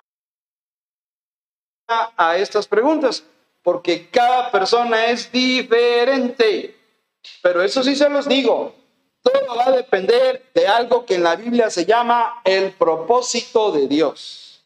a 1.88 2.36
estas 2.36 2.68
preguntas, 2.68 3.24
porque 3.62 4.10
cada 4.10 4.50
persona 4.50 5.06
es 5.06 5.32
diferente. 5.32 6.76
Pero 7.42 7.62
eso 7.62 7.82
sí 7.82 7.96
se 7.96 8.10
los 8.10 8.28
digo, 8.28 8.74
todo 9.32 9.56
va 9.56 9.66
a 9.66 9.72
depender 9.72 10.44
de 10.54 10.68
algo 10.68 11.04
que 11.04 11.16
en 11.16 11.24
la 11.24 11.36
Biblia 11.36 11.68
se 11.70 11.84
llama 11.84 12.40
el 12.44 12.72
propósito 12.72 13.72
de 13.72 13.88
Dios. 13.88 14.64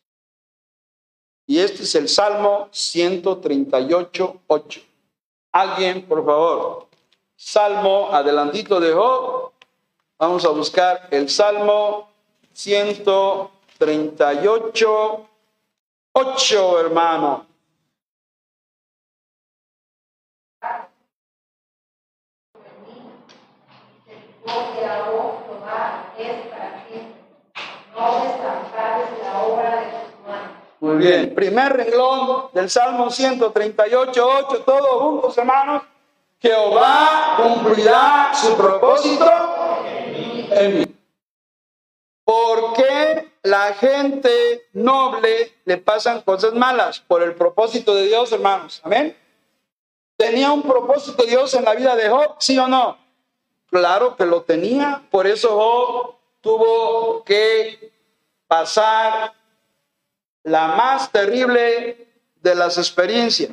Y 1.47 1.59
este 1.59 1.85
es 1.85 1.95
el 1.95 2.07
Salmo 2.09 2.69
138, 2.71 4.43
8. 4.47 4.81
Alguien, 5.53 6.07
por 6.07 6.23
favor. 6.25 6.87
Salmo 7.35 8.11
adelantito 8.13 8.79
de 8.79 8.93
Job. 8.93 9.51
Vamos 10.19 10.45
a 10.45 10.51
buscar 10.51 11.09
el 11.11 11.31
Salmo 11.31 12.11
138, 12.53 15.27
8, 16.13 16.81
hermano. 16.81 17.50
Muy 30.81 30.97
bien. 30.97 31.35
Primer 31.35 31.77
renglón 31.77 32.49
del 32.53 32.71
Salmo 32.71 33.11
138, 33.11 34.29
8, 34.49 34.63
todos 34.65 35.03
juntos, 35.03 35.37
hermanos. 35.37 35.83
Jehová 36.41 37.37
cumplirá 37.37 38.31
su 38.33 38.57
propósito 38.57 39.31
en 40.51 40.79
mí. 40.79 40.97
¿Por 42.25 42.73
qué 42.73 43.29
la 43.43 43.75
gente 43.75 44.69
noble 44.73 45.61
le 45.67 45.77
pasan 45.77 46.23
cosas 46.23 46.55
malas? 46.55 47.01
Por 47.01 47.23
el 47.23 47.35
propósito 47.35 47.95
de 47.95 48.07
Dios, 48.07 48.33
hermanos. 48.33 48.81
Amén. 48.83 49.15
¿Tenía 50.17 50.51
un 50.51 50.63
propósito 50.63 51.25
Dios 51.25 51.53
en 51.55 51.65
la 51.65 51.75
vida 51.75 51.95
de 51.95 52.09
Job? 52.09 52.37
¿Sí 52.39 52.59
o 52.59 52.69
no? 52.69 52.97
Claro 53.71 54.17
que 54.17 54.27
lo 54.27 54.43
tenía. 54.43 55.03
Por 55.11 55.27
eso 55.27 56.19
tuvo 56.41 57.23
que 57.25 57.93
pasar 58.47 59.33
la 60.43 60.69
más 60.69 61.13
terrible 61.13 62.09
de 62.37 62.55
las 62.55 62.79
experiencias, 62.79 63.51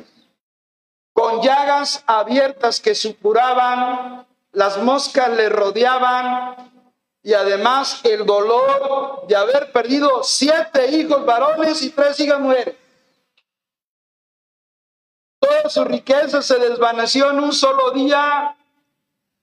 con 1.12 1.42
llagas 1.42 2.02
abiertas 2.06 2.80
que 2.80 2.94
supuraban, 2.94 4.26
las 4.52 4.78
moscas 4.78 5.28
le 5.30 5.48
rodeaban 5.48 6.70
y 7.22 7.34
además 7.34 8.00
el 8.04 8.24
dolor 8.24 9.26
de 9.28 9.36
haber 9.36 9.70
perdido 9.70 10.22
siete 10.24 10.90
hijos 10.90 11.24
varones 11.26 11.82
y 11.82 11.90
tres 11.90 12.18
hijas 12.20 12.40
mujeres. 12.40 12.74
Toda 15.38 15.68
su 15.68 15.84
riqueza 15.84 16.42
se 16.42 16.58
desvaneció 16.58 17.30
en 17.30 17.40
un 17.40 17.52
solo 17.52 17.90
día. 17.90 18.56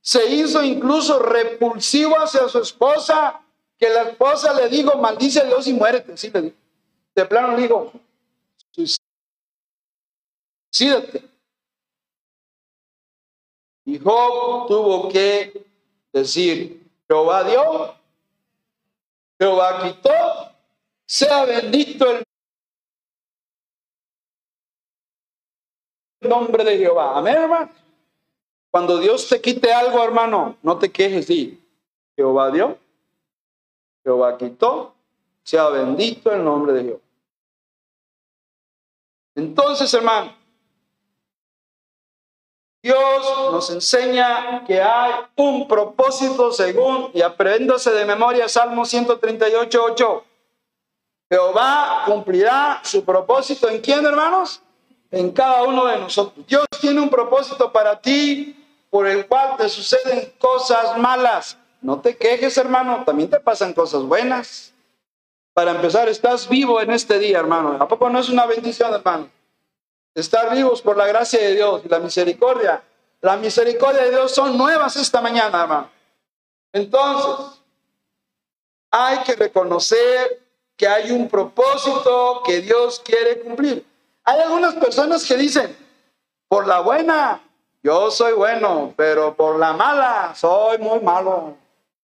Se 0.05 0.23
hizo 0.27 0.63
incluso 0.63 1.17
repulsivo 1.17 2.15
hacia 2.19 2.47
su 2.47 2.59
esposa, 2.59 3.41
que 3.75 3.89
la 3.89 4.03
esposa 4.03 4.53
le 4.53 4.69
dijo, 4.69 4.95
maldice 4.99 5.39
a 5.41 5.45
Dios 5.45 5.65
y 5.65 5.73
muérete. 5.73 6.13
Así 6.13 6.29
le 6.29 6.41
dijo. 6.43 6.55
De 7.15 7.25
plano 7.25 7.55
le 7.55 7.63
dijo, 7.63 7.91
suicídate. 10.71 11.27
Y 13.85 13.97
Job 13.97 14.67
tuvo 14.67 15.09
que 15.09 15.65
decir, 16.13 16.87
Jehová 17.07 17.43
dio, 17.43 17.95
Jehová 19.39 19.81
quitó, 19.87 20.11
sea 21.07 21.45
bendito 21.45 22.11
el 22.11 22.23
nombre 26.21 26.63
de 26.63 26.77
Jehová. 26.77 27.17
Amén, 27.17 27.37
hermano. 27.37 27.84
Cuando 28.75 28.97
Dios 28.97 29.29
te 29.29 29.39
quite 29.39 29.71
algo, 29.71 30.03
hermano, 30.03 30.57
no 30.61 30.77
te 30.77 30.91
quejes, 30.91 31.27
sí. 31.27 31.63
Jehová 32.13 32.51
dio, 32.51 32.77
Jehová 34.03 34.37
quitó, 34.37 34.93
sea 35.43 35.69
bendito 35.69 36.29
el 36.29 36.43
nombre 36.43 36.73
de 36.73 36.83
Jehová. 36.83 36.99
Entonces, 39.33 39.93
hermano, 39.93 40.35
Dios 42.83 43.51
nos 43.53 43.69
enseña 43.69 44.65
que 44.65 44.81
hay 44.81 45.23
un 45.37 45.69
propósito 45.69 46.51
según, 46.51 47.11
y 47.13 47.21
aprendiéndose 47.21 47.91
de 47.91 48.03
memoria 48.03 48.49
Salmo 48.49 48.83
138, 48.83 49.83
8. 49.85 50.23
Jehová 51.31 52.03
cumplirá 52.05 52.81
su 52.83 53.05
propósito 53.05 53.69
en 53.69 53.79
quién, 53.79 54.05
hermanos? 54.05 54.61
En 55.11 55.31
cada 55.31 55.63
uno 55.63 55.85
de 55.85 55.97
nosotros. 55.97 56.45
Dios 56.45 56.65
tiene 56.81 56.99
un 56.99 57.09
propósito 57.09 57.71
para 57.71 58.01
ti 58.01 58.63
por 58.95 59.07
el 59.07 59.27
cual 59.27 59.57
te 59.57 59.67
suceden 59.67 60.31
cosas 60.39 60.97
malas. 60.97 61.57
No 61.81 61.99
te 61.99 62.15
quejes, 62.15 62.57
hermano, 62.57 63.03
también 63.03 63.29
te 63.29 63.41
pasan 63.41 63.73
cosas 63.73 64.03
buenas. 64.03 64.71
Para 65.53 65.71
empezar, 65.71 66.07
estás 66.07 66.47
vivo 66.47 66.79
en 66.79 66.91
este 66.91 67.19
día, 67.19 67.39
hermano. 67.39 67.75
¿A 67.77 67.89
poco 67.89 68.09
no 68.09 68.19
es 68.19 68.29
una 68.29 68.45
bendición, 68.45 68.93
hermano? 68.93 69.29
Estar 70.13 70.55
vivos 70.55 70.81
por 70.81 70.95
la 70.95 71.07
gracia 71.07 71.41
de 71.41 71.55
Dios 71.55 71.81
y 71.83 71.89
la 71.89 71.99
misericordia. 71.99 72.83
La 73.19 73.35
misericordia 73.35 74.03
de 74.03 74.11
Dios 74.11 74.33
son 74.33 74.57
nuevas 74.57 74.95
esta 74.95 75.19
mañana, 75.19 75.63
hermano. 75.63 75.89
Entonces, 76.71 77.61
hay 78.91 79.17
que 79.25 79.35
reconocer 79.35 80.41
que 80.77 80.87
hay 80.87 81.11
un 81.11 81.27
propósito 81.27 82.43
que 82.45 82.61
Dios 82.61 83.01
quiere 83.03 83.41
cumplir. 83.41 83.85
Hay 84.23 84.39
algunas 84.39 84.73
personas 84.75 85.25
que 85.25 85.35
dicen, 85.35 85.75
por 86.47 86.65
la 86.65 86.79
buena, 86.79 87.44
yo 87.85 88.09
soy 88.09 88.33
bueno, 88.33 88.95
pero 88.97 89.35
por 89.35 89.59
la 89.59 89.71
mala, 89.73 90.33
soy 90.35 90.79
muy 90.79 91.01
malo. 91.01 91.55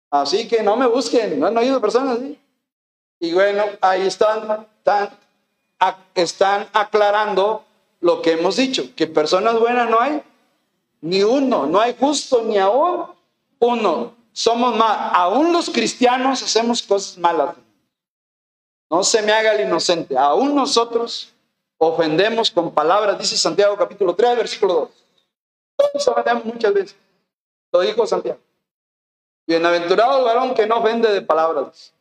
Así 0.10 0.46
que 0.46 0.62
no 0.62 0.76
me 0.76 0.86
busquen, 0.86 1.40
no 1.40 1.48
han 1.48 1.58
oído 1.58 1.80
personas 1.80 2.18
así. 2.18 2.38
Y 3.22 3.34
bueno, 3.34 3.64
ahí 3.80 4.06
están, 4.06 4.68
están, 4.80 5.12
están 6.14 6.68
aclarando 6.74 7.64
lo 8.02 8.22
que 8.22 8.34
hemos 8.34 8.58
dicho, 8.58 8.84
que 8.98 9.08
personas 9.08 9.58
buenas 9.62 9.90
no 9.90 10.02
hay, 10.02 10.22
ni 11.00 11.24
uno, 11.24 11.66
no 11.68 11.80
hay 11.80 11.96
justo 11.98 12.42
ni 12.42 12.58
aún 12.58 13.06
uno. 13.60 14.14
Somos 14.34 14.76
más, 14.76 15.14
aún 15.14 15.54
los 15.54 15.70
cristianos 15.70 16.44
hacemos 16.44 16.84
cosas 16.84 17.18
malas. 17.18 17.56
No 18.90 19.06
se 19.06 19.22
me 19.22 19.32
haga 19.32 19.54
el 19.54 19.66
inocente, 19.68 20.18
aún 20.18 20.54
nosotros 20.54 21.32
ofendemos 21.78 22.52
con 22.52 22.72
palabras, 22.72 23.18
dice 23.18 23.38
Santiago 23.38 23.78
capítulo 23.78 24.14
3, 24.14 24.36
versículo 24.36 24.74
2. 24.74 25.01
Muchas 26.44 26.74
veces. 26.74 26.96
Lo 27.72 27.82
dijo 27.82 28.06
Santiago. 28.06 28.40
Bienaventurado 29.48 30.20
el 30.20 30.26
varón 30.26 30.54
que 30.54 30.68
no 30.68 30.80
ofende 30.80 31.12
de 31.12 31.22
palabras. 31.22 31.94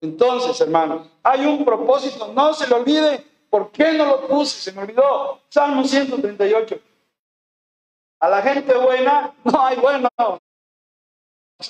Entonces, 0.00 0.60
hermanos, 0.60 1.08
hay 1.22 1.46
un 1.46 1.64
propósito, 1.64 2.32
no 2.32 2.54
se 2.54 2.68
le 2.68 2.74
olvide. 2.74 3.24
¿Por 3.50 3.70
qué 3.70 3.92
no 3.92 4.04
lo 4.04 4.26
puse? 4.26 4.60
Se 4.60 4.72
me 4.72 4.82
olvidó. 4.82 5.40
Salmo 5.48 5.84
138. 5.84 6.78
A 8.20 8.28
la 8.28 8.42
gente 8.42 8.76
buena 8.76 9.34
no 9.44 9.64
hay 9.64 9.76
bueno. 9.76 10.08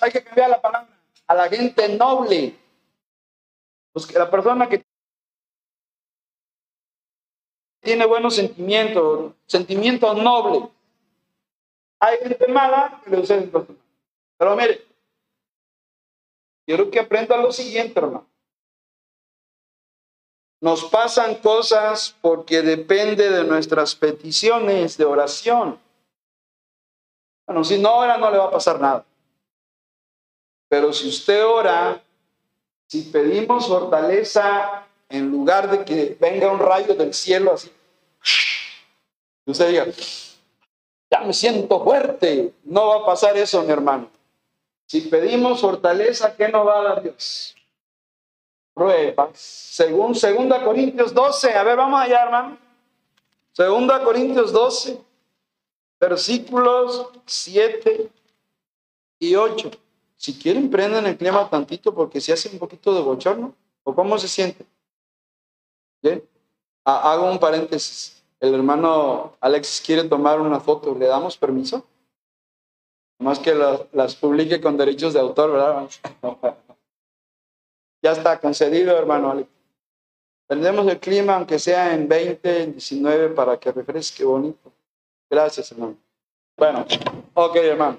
Hay 0.01 0.11
que 0.11 0.23
cambiar 0.23 0.51
la 0.51 0.61
palabra. 0.61 0.89
A 1.27 1.35
la 1.35 1.49
gente 1.49 1.89
noble. 1.97 2.57
Pues 3.93 4.07
que 4.07 4.19
la 4.19 4.31
persona 4.31 4.69
que 4.69 4.85
tiene 7.81 8.05
buenos 8.05 8.35
sentimientos, 8.35 9.33
sentimientos 9.47 10.17
nobles. 10.17 10.71
Hay 12.01 12.19
gente 12.19 12.47
mala 12.49 13.01
que 13.03 13.11
le 13.11 13.21
usa 13.21 13.43
Pero 14.39 14.57
mire, 14.57 14.85
quiero 16.67 16.91
que 16.91 17.01
aprenda 17.01 17.37
lo 17.37 17.53
siguiente, 17.53 17.99
hermano. 17.99 18.27
Nos 20.61 20.85
pasan 20.85 21.37
cosas 21.37 22.17
porque 22.21 22.63
depende 22.63 23.31
de 23.31 23.45
nuestras 23.45 23.95
peticiones 23.95 24.97
de 24.97 25.05
oración. 25.05 25.79
Bueno, 27.47 27.63
si 27.63 27.79
no 27.79 27.97
ora 27.97 28.19
no 28.19 28.31
le 28.31 28.39
va 28.39 28.47
a 28.47 28.51
pasar 28.51 28.81
nada. 28.81 29.05
Pero 30.69 30.93
si 30.93 31.09
usted 31.09 31.47
ora, 31.47 32.03
si 32.87 33.03
pedimos 33.03 33.69
fortaleza 33.69 34.85
en 35.09 35.31
lugar 35.31 35.71
de 35.71 35.85
que 35.85 36.17
venga 36.19 36.51
un 36.51 36.59
rayo 36.59 36.95
del 36.95 37.15
cielo 37.15 37.53
así, 37.53 37.71
usted 39.45 39.69
diga, 39.69 39.87
me 41.25 41.33
siento 41.33 41.83
fuerte, 41.83 42.53
no 42.65 42.89
va 42.89 42.97
a 42.97 43.07
pasar 43.07 43.37
eso, 43.37 43.63
mi 43.63 43.73
hermano. 43.73 44.09
Si 44.87 45.03
pedimos 45.03 45.61
fortaleza, 45.61 46.35
¿qué 46.37 46.49
nos 46.49 46.67
va 46.67 46.81
a 46.81 46.83
dar 46.83 47.03
Dios? 47.03 47.55
Pruebas. 48.73 49.31
Según 49.39 50.13
2 50.13 50.63
Corintios 50.63 51.13
12, 51.13 51.55
a 51.55 51.63
ver, 51.63 51.77
vamos 51.77 52.01
allá, 52.01 52.23
hermano. 52.23 52.59
2 53.57 54.01
Corintios 54.01 54.53
12, 54.53 55.01
versículos 55.99 57.09
7 57.25 58.11
y 59.19 59.35
8. 59.35 59.71
Si 60.17 60.39
quieren, 60.39 60.71
prendan 60.71 61.07
el 61.07 61.17
clima 61.17 61.49
tantito 61.49 61.95
porque 61.95 62.21
se 62.21 62.33
hace 62.33 62.49
un 62.49 62.59
poquito 62.59 62.95
de 62.95 63.01
bochorno. 63.01 63.55
¿O 63.83 63.95
cómo 63.95 64.19
se 64.19 64.29
siente? 64.29 64.67
¿Bien? 66.03 66.23
Hago 66.85 67.31
un 67.31 67.39
paréntesis. 67.39 68.16
El 68.41 68.55
hermano 68.55 69.37
Alexis 69.41 69.85
quiere 69.85 70.05
tomar 70.05 70.41
una 70.41 70.61
foto. 70.61 70.95
¿Le 70.95 71.07
damos 71.07 71.37
permiso? 71.37 71.87
Más 73.19 73.39
que 73.39 73.55
las 73.55 74.15
publique 74.15 74.61
con 74.61 74.77
derechos 74.77 75.15
de 75.15 75.21
autor, 75.21 75.53
¿verdad? 75.53 75.89
ya 78.03 78.13
está 78.13 78.39
concedido, 78.39 78.97
hermano 78.97 79.31
Alex. 79.31 79.49
Prendemos 80.47 80.87
el 80.87 81.01
clima, 81.01 81.35
aunque 81.37 81.59
sea 81.59 81.95
en 81.95 82.07
20, 82.07 82.63
en 82.63 82.73
19, 82.73 83.31
para 83.31 83.59
que 83.59 83.73
refresque 83.73 84.23
bonito. 84.25 84.73
Gracias, 85.29 85.73
hermano. 85.73 85.97
Bueno, 86.57 86.87
ok, 87.35 87.57
hermano. 87.57 87.99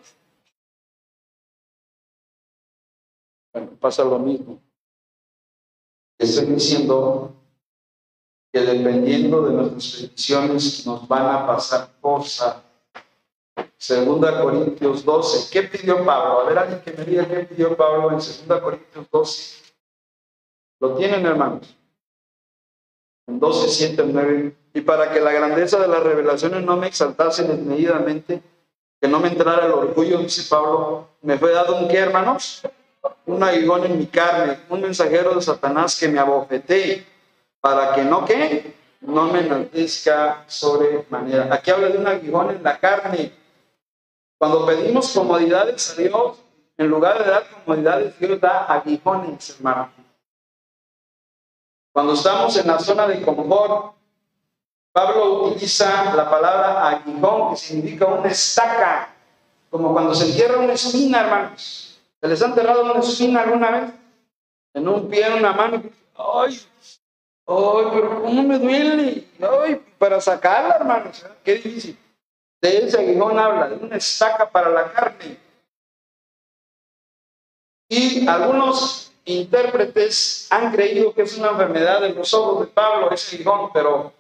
Bueno, 3.54 3.72
pasa 3.80 4.04
lo 4.06 4.18
mismo. 4.20 4.62
Estoy 6.20 6.46
diciendo 6.46 7.37
dependiendo 8.62 9.42
de 9.44 9.54
nuestras 9.54 10.02
peticiones 10.02 10.86
nos 10.86 11.08
van 11.08 11.26
a 11.26 11.48
pasar 11.48 11.90
cosas. 12.02 12.58
Segunda 13.78 14.42
Corintios 14.42 15.06
12. 15.06 15.50
¿Qué 15.52 15.64
pidió 15.64 16.04
Pablo? 16.06 16.42
A 16.42 16.44
ver, 16.46 16.58
alguien 16.58 16.82
que 16.82 16.92
me 16.92 17.06
diga 17.06 17.28
qué 17.28 17.40
pidió 17.42 17.76
Pablo 17.76 18.12
en 18.12 18.22
Segunda 18.22 18.62
Corintios 18.62 19.06
12. 19.12 19.58
¿Lo 20.80 20.96
tienen, 20.96 21.26
hermanos? 21.26 21.76
En 23.28 23.40
12, 23.40 23.68
7, 23.68 24.04
9. 24.08 24.56
Y 24.74 24.82
para 24.82 25.12
que 25.12 25.20
la 25.20 25.32
grandeza 25.32 25.80
de 25.80 25.88
las 25.88 26.04
revelaciones 26.04 26.64
no 26.64 26.78
me 26.78 26.88
exaltase 26.88 27.44
desmedidamente, 27.44 28.42
que 29.02 29.08
no 29.08 29.20
me 29.20 29.28
entrara 29.30 29.66
el 29.66 29.72
orgullo, 29.72 30.20
dice 30.20 30.48
Pablo, 30.50 31.10
me 31.22 31.38
fue 31.38 31.52
dado 31.52 31.76
un 31.76 31.88
qué, 31.88 31.98
hermanos? 31.98 32.62
Un 33.26 33.44
aguijón 33.44 33.86
en 33.86 33.98
mi 33.98 34.08
carne, 34.08 34.60
un 34.70 34.82
mensajero 34.82 35.36
de 35.36 35.42
Satanás 35.42 36.00
que 36.00 36.08
me 36.08 36.20
abofetee 36.20 37.06
para 37.68 37.94
que 37.94 38.04
no 38.04 38.24
que 38.24 38.74
no 39.02 39.26
me 39.26 39.40
enaltezca 39.42 40.46
sobremanera. 40.48 41.54
Aquí 41.54 41.70
habla 41.70 41.90
de 41.90 41.98
un 41.98 42.08
aguijón 42.08 42.52
en 42.52 42.64
la 42.64 42.80
carne. 42.80 43.34
Cuando 44.38 44.66
pedimos 44.66 45.12
comodidades 45.12 45.92
a 45.92 46.02
Dios, 46.02 46.38
en 46.78 46.88
lugar 46.88 47.22
de 47.22 47.30
dar 47.30 47.44
comodidades, 47.50 48.18
Dios 48.20 48.40
da 48.40 48.66
aguijones, 48.66 49.50
hermano. 49.50 49.92
Cuando 51.92 52.14
estamos 52.14 52.56
en 52.56 52.68
la 52.68 52.80
zona 52.80 53.06
de 53.06 53.22
confort, 53.22 53.96
Pablo 54.94 55.48
utiliza 55.48 56.16
la 56.16 56.30
palabra 56.30 56.88
aguijón, 56.88 57.50
que 57.50 57.58
significa 57.58 58.06
una 58.06 58.30
estaca, 58.30 59.14
como 59.70 59.92
cuando 59.92 60.16
se 60.16 60.30
entierra 60.30 60.60
una 60.60 60.74
espina, 60.74 61.20
hermanos. 61.20 62.00
¿Se 62.22 62.28
les 62.30 62.42
ha 62.42 62.46
enterrado 62.46 62.84
una 62.84 63.00
espina 63.02 63.42
alguna 63.42 63.72
vez? 63.72 63.92
En 64.74 64.88
un 64.88 65.10
pie, 65.10 65.28
en 65.28 65.34
una 65.34 65.52
mano. 65.52 65.84
¡Ay! 66.16 66.58
¡Ay, 67.48 67.86
pero 67.94 68.22
cómo 68.22 68.44
me 68.44 68.60
duele! 68.60 69.26
¡Ay! 69.40 69.82
Para 69.98 70.20
sacarla, 70.20 70.76
hermanos. 70.76 71.26
Qué 71.44 71.56
difícil. 71.56 71.98
De 72.62 72.78
ese 72.78 73.00
aguijón 73.00 73.40
habla, 73.40 73.70
de 73.70 73.76
una 73.76 73.96
estaca 73.96 74.50
para 74.50 74.70
la 74.70 74.92
carne. 74.92 75.38
Y 77.90 78.28
algunos 78.28 79.14
intérpretes 79.24 80.48
han 80.50 80.72
creído 80.72 81.14
que 81.14 81.22
es 81.22 81.38
una 81.38 81.52
enfermedad 81.52 82.02
de 82.02 82.10
los 82.10 82.34
ojos 82.34 82.62
de 82.62 82.68
Pablo, 82.68 83.12
ese 83.12 83.38
aguijón, 83.38 83.72
pero 83.74 84.12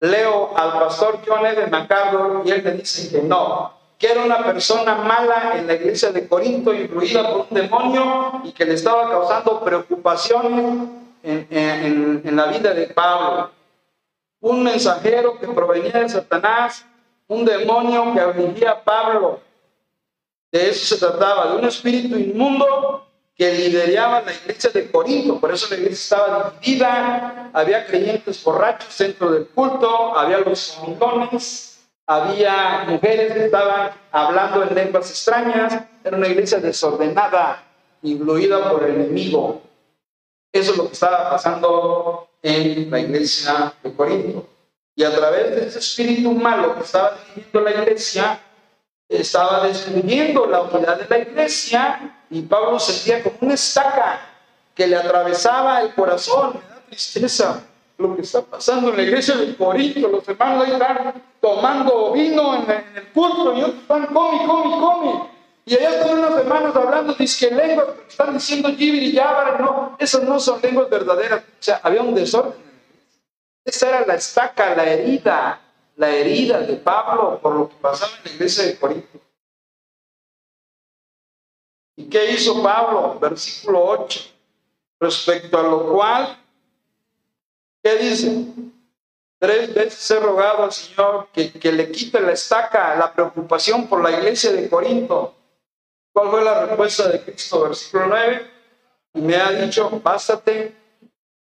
leo 0.00 0.56
al 0.56 0.72
pastor 0.72 1.20
John 1.26 1.42
de 1.42 1.66
MacArthur 1.66 2.42
y 2.44 2.50
él 2.50 2.62
me 2.62 2.72
dice 2.72 3.10
que 3.10 3.22
no, 3.22 3.72
que 3.98 4.12
era 4.12 4.22
una 4.22 4.44
persona 4.44 4.94
mala 4.94 5.54
en 5.56 5.66
la 5.66 5.74
iglesia 5.74 6.12
de 6.12 6.28
Corinto, 6.28 6.72
influida 6.72 7.28
por 7.28 7.46
un 7.48 7.48
demonio 7.50 8.42
y 8.44 8.52
que 8.52 8.64
le 8.64 8.74
estaba 8.74 9.10
causando 9.10 9.64
preocupaciones 9.64 10.97
en, 11.22 12.36
la 12.36 12.46
vida 12.46 12.74
de 12.74 12.86
Pablo. 12.88 13.50
Un 14.40 14.62
mensajero 14.62 15.38
que 15.38 15.48
provenía 15.48 15.92
de 15.92 16.08
Satanás, 16.08 16.84
un 17.26 17.44
demonio 17.44 18.12
que 18.14 18.20
afligía 18.20 18.70
a 18.72 18.82
Pablo. 18.82 19.40
De 20.50 20.70
eso 20.70 20.94
se 20.94 21.04
trataba, 21.04 21.52
de 21.52 21.58
un 21.58 21.64
espíritu 21.64 22.16
inmundo 22.16 23.06
que 23.36 23.52
lideraba 23.52 24.22
la 24.22 24.32
iglesia 24.32 24.70
de 24.70 24.90
Corinto, 24.90 25.38
por 25.38 25.52
eso 25.52 25.68
la 25.70 25.76
iglesia 25.76 26.16
estaba 26.16 26.52
dividida, 26.60 27.50
había 27.52 27.86
creyentes 27.86 28.42
borrachos 28.42 28.98
dentro 28.98 29.30
del 29.30 29.46
culto, 29.46 30.18
había 30.18 30.38
los 30.38 30.72
comilones, 30.72 31.88
había 32.04 32.84
mujeres 32.88 33.32
que 33.32 33.44
estaban 33.44 33.92
hablando 34.10 34.64
en 34.64 34.74
lenguas 34.74 35.10
extrañas, 35.10 35.84
era 36.02 36.16
una 36.16 36.26
iglesia 36.26 36.58
desordenada, 36.58 37.62
influida 38.02 38.70
por 38.70 38.82
el 38.84 38.94
enemigo. 39.02 39.62
Eso 40.52 40.72
es 40.72 40.78
lo 40.78 40.86
que 40.86 40.92
estaba 40.92 41.30
pasando 41.30 42.28
en 42.42 42.90
la 42.90 43.00
iglesia 43.00 43.72
de 43.82 43.92
Corinto. 43.94 44.46
Y 44.94 45.04
a 45.04 45.14
través 45.14 45.54
de 45.54 45.66
ese 45.66 45.78
espíritu 45.78 46.32
malo 46.32 46.74
que 46.74 46.84
estaba 46.84 47.16
dirigiendo 47.34 47.60
la 47.60 47.70
iglesia, 47.70 48.40
estaba 49.08 49.66
destruyendo 49.66 50.46
la 50.46 50.62
unidad 50.62 50.98
de 50.98 51.06
la 51.08 51.18
iglesia 51.18 52.18
y 52.30 52.42
Pablo 52.42 52.78
sentía 52.78 53.22
como 53.22 53.36
una 53.40 53.54
estaca 53.54 54.20
que 54.74 54.86
le 54.86 54.96
atravesaba 54.96 55.80
el 55.80 55.94
corazón. 55.94 56.54
Me 56.54 56.74
da 56.74 56.82
tristeza 56.86 57.64
lo 57.96 58.14
que 58.14 58.22
está 58.22 58.42
pasando 58.42 58.90
en 58.90 58.96
la 58.96 59.02
iglesia 59.02 59.36
de 59.36 59.56
Corinto. 59.56 60.08
Los 60.08 60.28
hermanos 60.28 60.66
ahí 60.66 60.72
están 60.72 61.22
tomando 61.40 62.12
vino 62.12 62.54
en, 62.56 62.70
el 62.94 63.08
culto 63.12 63.56
y 63.56 63.62
otros 63.62 63.82
están 63.82 64.06
comi, 64.06 64.46
comi, 64.46 64.70
comi. 64.80 65.37
Y 65.68 65.74
allá 65.74 65.90
están 65.90 66.18
unos 66.18 66.40
hermanos 66.40 66.74
hablando, 66.74 67.14
que 67.14 67.50
lenguas, 67.50 67.88
están 68.08 68.32
diciendo 68.32 68.70
y 68.70 69.12
yabra, 69.12 69.58
no, 69.58 69.96
esas 69.98 70.22
no 70.22 70.40
son 70.40 70.62
lenguas 70.62 70.88
verdaderas. 70.88 71.42
O 71.42 71.62
sea, 71.62 71.78
había 71.82 72.00
un 72.00 72.14
desorden. 72.14 72.54
Esa 73.62 73.88
era 73.90 74.06
la 74.06 74.14
estaca, 74.14 74.74
la 74.74 74.84
herida, 74.84 75.60
la 75.96 76.08
herida 76.08 76.60
de 76.60 76.74
Pablo 76.76 77.38
por 77.42 77.54
lo 77.54 77.68
que 77.68 77.74
pasaba 77.76 78.12
en 78.16 78.24
la 78.24 78.30
iglesia 78.30 78.64
de 78.64 78.78
Corinto. 78.78 79.20
¿Y 81.96 82.08
qué 82.08 82.32
hizo 82.32 82.62
Pablo? 82.62 83.18
Versículo 83.20 83.84
8. 83.84 84.20
Respecto 85.00 85.58
a 85.58 85.62
lo 85.64 85.92
cual, 85.92 86.38
¿qué 87.82 87.94
dice? 87.96 88.46
Tres 89.38 89.74
veces 89.74 90.10
he 90.10 90.18
rogado 90.18 90.64
al 90.64 90.72
Señor 90.72 91.28
que, 91.30 91.52
que 91.52 91.72
le 91.72 91.92
quite 91.92 92.20
la 92.22 92.32
estaca, 92.32 92.96
la 92.96 93.12
preocupación 93.12 93.86
por 93.86 94.02
la 94.02 94.12
iglesia 94.12 94.50
de 94.50 94.66
Corinto. 94.70 95.34
¿Cuál 96.18 96.30
fue 96.30 96.42
la 96.42 96.66
respuesta 96.66 97.08
de 97.10 97.20
Cristo? 97.20 97.62
Versículo 97.62 98.08
9. 98.08 98.50
Y 99.14 99.20
me 99.20 99.36
ha 99.36 99.52
dicho, 99.52 99.88
bástate 100.02 100.74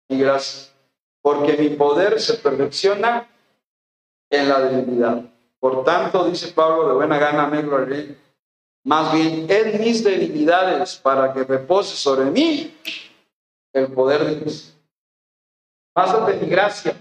y 0.09 0.19
gracias, 0.19 0.75
porque 1.23 1.57
mi 1.57 1.69
poder 1.71 2.21
se 2.21 2.35
perfecciona 2.35 3.25
en 4.29 4.49
la 4.49 4.63
debilidad. 4.63 5.23
Por 5.61 5.85
tanto, 5.85 6.25
dice 6.25 6.49
Pablo, 6.49 6.89
de 6.89 6.95
buena 6.95 7.21
gana 7.21 7.47
me 7.47 7.63
gloriaré, 7.63 8.19
más 8.85 9.13
bien 9.13 9.47
en 9.49 9.81
mis 9.81 10.03
debilidades, 10.03 10.97
para 10.97 11.33
que 11.33 11.45
repose 11.45 11.95
sobre 11.95 12.25
mí 12.25 12.77
el 13.73 13.93
poder 13.93 14.25
de 14.25 14.35
Dios. 14.41 14.77
Bástate 15.95 16.35
mi 16.35 16.49
gracia. 16.49 16.97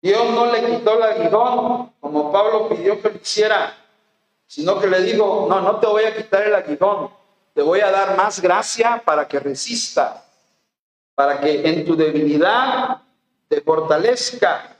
Dios 0.00 0.30
no 0.30 0.46
le 0.50 0.64
quitó 0.64 0.96
el 0.96 1.02
aguijón, 1.02 1.92
como 2.00 2.32
Pablo 2.32 2.70
pidió 2.70 3.02
que 3.02 3.10
lo 3.10 3.16
hiciera, 3.16 3.81
sino 4.52 4.78
que 4.78 4.86
le 4.86 5.00
digo, 5.00 5.46
no, 5.48 5.62
no 5.62 5.80
te 5.80 5.86
voy 5.86 6.04
a 6.04 6.14
quitar 6.14 6.42
el 6.42 6.54
aguijón, 6.54 7.08
te 7.54 7.62
voy 7.62 7.80
a 7.80 7.90
dar 7.90 8.18
más 8.18 8.38
gracia 8.38 9.00
para 9.02 9.26
que 9.26 9.40
resista, 9.40 10.26
para 11.14 11.40
que 11.40 11.66
en 11.66 11.86
tu 11.86 11.96
debilidad 11.96 13.00
te 13.48 13.62
fortalezca. 13.62 14.76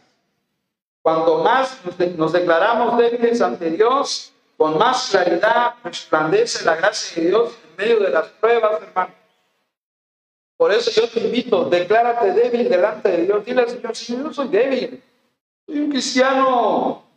Cuando 1.01 1.39
más 1.39 1.79
nos 2.19 2.33
declaramos 2.33 2.99
débiles 2.99 3.41
ante 3.41 3.71
Dios, 3.71 4.35
con 4.59 4.77
más 4.77 5.09
claridad 5.09 5.77
resplandece 5.83 6.67
la 6.67 6.77
gracia 6.77 7.23
de 7.23 7.29
Dios 7.31 7.53
en 7.71 7.77
medio 7.83 8.01
de 8.01 8.11
las 8.11 8.27
pruebas, 8.27 8.83
hermano. 8.83 9.15
Por 10.59 10.71
eso 10.71 10.91
yo 10.91 11.09
te 11.09 11.21
invito, 11.21 11.65
declárate 11.65 12.31
débil 12.33 12.69
delante 12.69 13.09
de 13.09 13.23
Dios. 13.25 13.43
Dile 13.43 13.63
al 13.63 13.71
Señor, 13.71 13.97
Señor, 13.97 14.25
yo 14.25 14.35
soy 14.35 14.49
débil. 14.49 15.03
Soy 15.67 15.79
un 15.79 15.89
cristiano. 15.89 17.12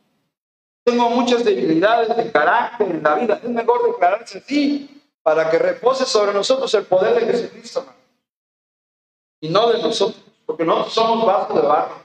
Tengo 0.85 1.09
muchas 1.09 1.43
debilidades 1.43 2.15
de 2.15 2.31
carácter 2.31 2.91
en 2.91 3.01
la 3.01 3.15
vida. 3.15 3.39
Es 3.43 3.49
mejor 3.49 3.87
declararse 3.87 4.37
así 4.37 5.01
para 5.23 5.49
que 5.49 5.57
repose 5.57 6.05
sobre 6.05 6.31
nosotros 6.31 6.71
el 6.75 6.83
poder 6.85 7.19
de 7.19 7.25
Jesucristo. 7.25 7.87
Y 9.41 9.49
no 9.49 9.71
de 9.71 9.81
nosotros, 9.81 10.23
porque 10.45 10.63
nosotros 10.63 10.93
somos 10.93 11.25
vasos 11.25 11.55
de 11.55 11.67
barro. 11.67 11.95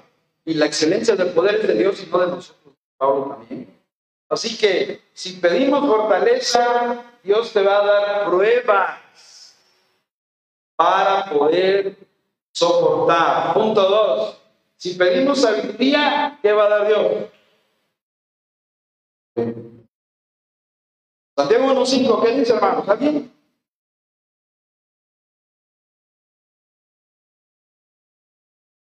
Y 0.46 0.54
la 0.54 0.64
excelencia 0.64 1.14
del 1.14 1.28
poder 1.28 1.56
es 1.56 1.68
de 1.68 1.74
Dios 1.74 2.02
y 2.02 2.06
no 2.06 2.18
de 2.20 2.26
nosotros. 2.28 2.74
Pablo 2.96 3.36
también. 3.36 3.68
Así 4.30 4.56
que 4.56 5.02
si 5.12 5.34
pedimos 5.34 5.86
fortaleza, 5.86 7.04
Dios 7.22 7.52
te 7.52 7.62
va 7.62 7.82
a 7.82 7.86
dar 7.86 8.26
pruebas 8.30 9.56
para 10.76 11.26
poder 11.26 11.98
soportar. 12.50 13.52
Punto 13.52 13.86
dos. 13.86 14.40
Si 14.76 14.94
pedimos 14.94 15.42
sabiduría, 15.42 16.38
¿qué 16.40 16.52
va 16.54 16.64
a 16.64 16.68
dar 16.70 16.88
Dios? 16.88 17.28
Santiago 21.40 21.72
1.5, 21.72 22.22
¿qué 22.22 22.30
dice 22.32 22.52
hermano? 22.52 22.80
¿Está 22.80 22.96
bien? 22.96 23.32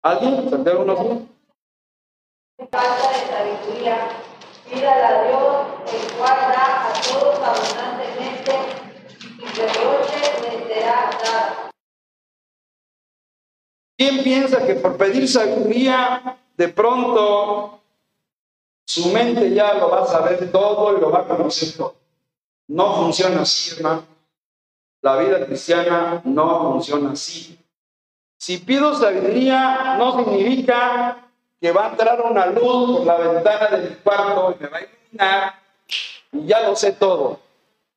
¿Alguien? 0.04 0.50
Santiago 0.52 0.86
1.5. 0.86 1.28
Falta 2.70 3.10
de 3.10 3.26
sabiduría, 3.26 4.08
pídala 4.70 5.10
a 5.10 5.24
Dios, 5.24 5.68
el 5.94 6.14
cual 6.16 6.38
da 6.54 6.90
a 6.90 6.94
todos 7.02 7.40
abundantemente 7.40 8.54
y 9.40 9.46
reproche 9.46 10.18
le 10.44 10.76
será. 10.76 11.72
¿Quién 13.98 14.24
piensa 14.24 14.64
que 14.68 14.76
por 14.76 14.96
pedir 14.98 15.28
sabiduría, 15.28 16.38
de 16.56 16.68
pronto 16.68 17.82
su 18.86 19.12
mente 19.12 19.56
ya 19.56 19.74
lo 19.74 19.90
va 19.90 20.04
a 20.04 20.06
saber 20.06 20.52
todo 20.52 20.96
y 20.96 21.02
lo 21.02 21.10
va 21.10 21.22
a 21.22 21.28
conocer 21.28 21.76
todo? 21.76 22.03
No 22.74 22.96
funciona 22.96 23.42
así, 23.42 23.76
hermano. 23.76 24.04
La 25.04 25.18
vida 25.18 25.46
cristiana 25.46 26.22
no 26.24 26.72
funciona 26.72 27.12
así. 27.12 27.56
Si 28.40 28.58
pido 28.58 28.96
sabiduría, 28.96 29.96
no 30.00 30.18
significa 30.18 31.30
que 31.62 31.72
va 31.72 31.86
a 31.86 31.90
entrar 31.92 32.20
una 32.22 32.48
luz 32.48 32.98
por 32.98 33.06
la 33.06 33.18
ventana 33.18 33.78
de 33.78 33.90
mi 33.90 33.96
cuarto 33.98 34.56
y 34.58 34.64
me 34.64 34.70
va 34.70 34.78
a 34.78 34.82
iluminar 34.82 35.54
y 36.32 36.48
ya 36.48 36.68
lo 36.68 36.76
sé 36.76 36.94
todo. 36.94 37.40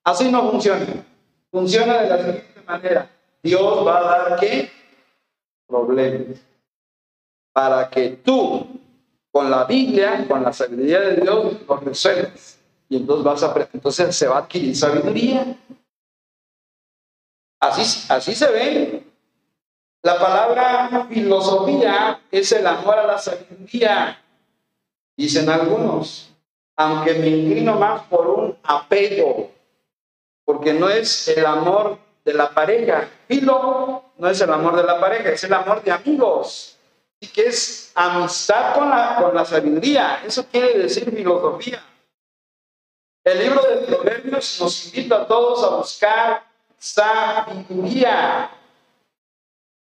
Así 0.04 0.30
no 0.30 0.50
funciona. 0.50 0.84
Funciona 1.50 2.02
de 2.02 2.08
la 2.10 2.18
siguiente 2.18 2.62
manera. 2.66 3.10
Dios 3.42 3.86
va 3.86 3.98
a 3.98 4.02
dar 4.02 4.38
qué? 4.38 4.70
Problemas. 5.66 6.38
Para 7.54 7.88
que 7.88 8.10
tú, 8.10 8.66
con 9.30 9.50
la 9.50 9.64
Biblia, 9.64 10.26
con 10.28 10.42
la 10.42 10.52
sabiduría 10.52 11.00
de 11.00 11.16
Dios, 11.16 11.56
lo 11.66 11.76
resuelvas. 11.76 12.58
Y 12.88 12.96
entonces 12.96 13.24
vas 13.24 13.42
a 13.42 13.68
entonces 13.72 14.14
se 14.14 14.28
va 14.28 14.36
a 14.36 14.40
adquirir 14.40 14.76
sabiduría. 14.76 15.56
Así, 17.60 18.06
así 18.08 18.34
se 18.34 18.50
ve. 18.50 19.06
La 20.02 20.20
palabra 20.20 21.06
filosofía 21.08 22.20
es 22.30 22.52
el 22.52 22.66
amor 22.66 22.96
a 22.96 23.06
la 23.06 23.18
sabiduría, 23.18 24.22
dicen 25.16 25.48
algunos, 25.48 26.30
aunque 26.76 27.14
me 27.14 27.26
inclino 27.26 27.74
más 27.74 28.02
por 28.02 28.28
un 28.28 28.58
apego, 28.62 29.50
porque 30.44 30.72
no 30.74 30.88
es 30.88 31.26
el 31.26 31.44
amor 31.44 31.98
de 32.24 32.34
la 32.34 32.50
pareja. 32.50 33.08
Filo 33.26 34.04
no 34.16 34.28
es 34.28 34.40
el 34.40 34.52
amor 34.52 34.76
de 34.76 34.84
la 34.84 35.00
pareja, 35.00 35.30
es 35.30 35.42
el 35.42 35.52
amor 35.52 35.82
de 35.82 35.90
amigos. 35.90 36.78
Y 37.18 37.26
que 37.26 37.46
es 37.46 37.90
amistad 37.94 38.74
con 38.74 38.88
la, 38.88 39.16
con 39.20 39.34
la 39.34 39.44
sabiduría. 39.44 40.22
Eso 40.24 40.46
quiere 40.46 40.78
decir 40.78 41.10
filosofía. 41.10 41.82
El 43.26 43.40
libro 43.40 43.60
de 43.60 43.78
Proverbios 43.78 44.60
nos 44.60 44.86
invita 44.86 45.16
a 45.16 45.26
todos 45.26 45.64
a 45.64 45.76
buscar 45.78 46.44
sabiduría. 46.78 48.48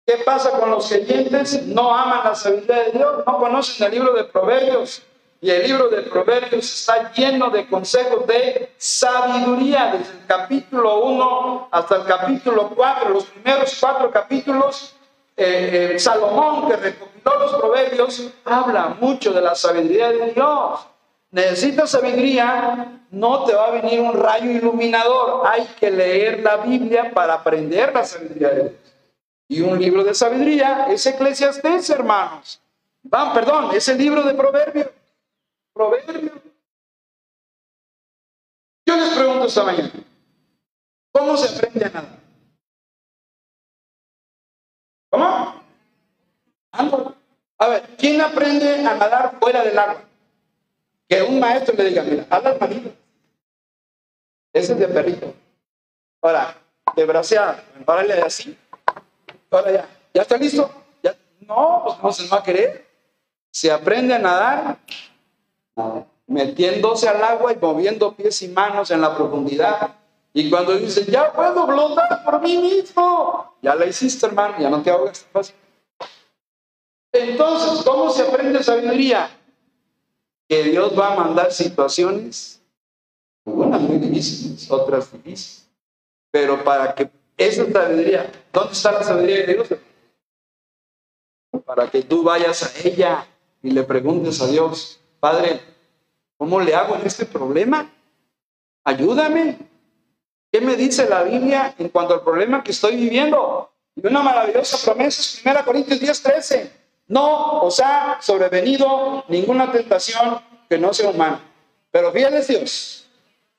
¿Qué 0.08 0.20
pasa 0.24 0.52
con 0.52 0.72
los 0.72 0.88
creyentes? 0.88 1.64
No 1.64 1.94
aman 1.94 2.24
la 2.24 2.34
sabiduría 2.34 2.84
de 2.84 2.92
Dios, 2.92 3.24
no 3.28 3.38
conocen 3.38 3.88
el 3.88 3.92
libro 3.92 4.14
de 4.14 4.24
Proverbios. 4.24 5.02
Y 5.42 5.50
el 5.50 5.64
libro 5.68 5.90
de 5.90 6.04
Proverbios 6.04 6.64
está 6.64 7.12
lleno 7.12 7.50
de 7.50 7.68
consejos 7.68 8.26
de 8.26 8.74
sabiduría, 8.78 9.98
desde 9.98 10.14
el 10.14 10.26
capítulo 10.26 11.00
1 11.04 11.68
hasta 11.72 11.96
el 11.98 12.06
capítulo 12.06 12.70
4, 12.74 13.10
los 13.10 13.26
primeros 13.26 13.78
cuatro 13.82 14.12
capítulos. 14.12 14.96
Eh, 15.36 15.92
eh, 15.96 16.00
Salomón, 16.00 16.70
que 16.70 16.78
recopiló 16.78 17.38
los 17.38 17.54
proverbios, 17.56 18.30
habla 18.46 18.96
mucho 18.98 19.34
de 19.34 19.42
la 19.42 19.56
sabiduría 19.56 20.10
de 20.14 20.32
Dios. 20.32 20.88
Necesitas 21.36 21.92
sabiduría, 21.92 23.02
no 23.12 23.44
te 23.44 23.54
va 23.54 23.68
a 23.68 23.72
venir 23.72 24.00
un 24.00 24.14
rayo 24.14 24.50
iluminador. 24.50 25.46
Hay 25.46 25.66
que 25.78 25.92
leer 25.92 26.40
la 26.40 26.56
Biblia 26.56 27.14
para 27.14 27.34
aprender 27.34 27.94
la 27.94 28.06
sabiduría 28.06 28.50
de 28.52 28.56
Dios. 28.62 28.74
Y 29.50 29.60
un 29.60 29.78
libro 29.78 30.06
de 30.06 30.14
sabiduría 30.14 30.88
es 30.90 31.06
Eclesiastés, 31.06 31.90
hermanos. 31.90 32.62
Van, 33.04 33.34
perdón, 33.34 33.72
es 33.76 33.86
el 33.90 33.98
libro 33.98 34.24
de 34.24 34.34
Proverbios. 34.34 34.88
Proverbios. 35.74 36.32
Yo 38.86 38.96
les 38.96 39.10
pregunto 39.10 39.48
esta 39.48 39.64
mañana, 39.66 39.92
¿cómo 41.12 41.36
se 41.36 41.54
aprende 41.54 41.86
a 41.86 41.90
nadar? 41.90 42.20
¿Cómo? 45.10 45.62
A 47.58 47.68
ver, 47.68 47.84
¿quién 47.98 48.22
aprende 48.22 48.88
a 48.88 48.96
nadar 48.96 49.38
fuera 49.38 49.66
del 49.66 49.78
agua? 49.78 50.05
Que 51.08 51.22
un 51.22 51.40
maestro 51.40 51.76
le 51.76 51.86
diga, 51.86 52.04
mira, 52.04 52.26
las 52.30 52.60
manitas. 52.60 52.94
Ese 54.54 54.74
es 54.74 54.80
de 54.80 54.88
perrito. 54.88 55.34
Ahora, 56.22 56.56
de 56.96 57.06
braceada, 57.06 57.64
párale 57.86 58.14
así. 58.22 58.58
Ahora 59.52 59.72
ya, 59.72 59.90
¿ya 60.14 60.22
está 60.22 60.38
listo? 60.38 60.70
No, 61.48 61.84
pues 61.86 62.02
no 62.02 62.12
se 62.12 62.28
va 62.28 62.38
a 62.38 62.44
querer. 62.44 62.88
Se 63.52 63.72
aprende 63.72 64.14
a 64.16 64.20
nadar 64.20 64.80
metiéndose 66.28 67.08
al 67.08 67.24
agua 67.24 67.54
y 67.54 67.58
moviendo 67.58 68.16
pies 68.16 68.42
y 68.42 68.48
manos 68.48 68.92
en 68.92 69.02
la 69.02 69.16
profundidad. 69.16 69.96
Y 70.34 70.50
cuando 70.50 70.76
dice, 70.76 71.06
ya 71.06 71.32
puedo 71.32 71.66
flotar 71.66 72.24
por 72.24 72.42
mí 72.42 72.58
mismo, 72.58 73.56
ya 73.62 73.76
la 73.76 73.86
hiciste, 73.86 74.26
hermano, 74.26 74.56
ya 74.60 74.70
no 74.70 74.82
te 74.82 74.90
ahogas 74.90 75.26
fácil. 75.32 75.56
Entonces, 77.14 77.84
¿cómo 77.86 78.10
se 78.10 78.24
aprende 78.24 78.62
sabiduría? 78.62 79.30
Que 80.48 80.64
Dios 80.64 80.98
va 80.98 81.14
a 81.14 81.16
mandar 81.16 81.52
situaciones, 81.52 82.62
unas 83.46 83.82
muy 83.82 83.98
difíciles, 83.98 84.70
otras 84.70 85.12
difíciles. 85.12 85.68
Pero 86.32 86.64
para 86.64 86.94
que 86.94 87.10
esa 87.38 87.72
sabiduría, 87.72 88.32
¿dónde 88.52 88.74
está 88.74 88.92
la 88.92 89.04
sabiduría 89.04 89.46
de 89.46 89.54
Dios? 89.54 89.68
Para 91.66 91.90
que 91.90 92.04
tú 92.04 92.24
vayas 92.24 92.64
a 92.64 92.88
ella 92.88 93.28
y 93.64 93.72
le 93.72 93.84
preguntes 93.84 94.42
a 94.42 94.48
Dios, 94.48 95.00
Padre, 95.20 95.62
¿cómo 96.38 96.60
le 96.60 96.76
hago 96.76 96.96
en 96.96 97.06
este 97.06 97.26
problema? 97.26 97.92
Ayúdame. 98.84 99.58
¿Qué 100.52 100.62
me 100.62 100.76
dice 100.76 101.10
la 101.10 101.24
Biblia 101.24 101.74
en 101.78 101.90
cuanto 101.90 102.14
al 102.14 102.22
problema 102.22 102.64
que 102.64 102.72
estoy 102.72 102.96
viviendo? 102.96 103.72
Y 103.96 104.06
una 104.06 104.22
maravillosa 104.22 104.78
promesa 104.86 105.22
es 105.22 105.42
1 105.44 105.66
Corintios 105.66 106.00
10, 106.00 106.22
13. 106.22 106.85
No 107.08 107.62
os 107.62 107.80
ha 107.80 108.18
sobrevenido 108.22 109.24
ninguna 109.28 109.72
tentación 109.72 110.42
que 110.68 110.78
no 110.78 110.94
sea 110.94 111.10
humana. 111.10 111.40
Pero 111.92 112.12
fiel 112.12 112.34
es 112.34 112.48
Dios, 112.48 113.08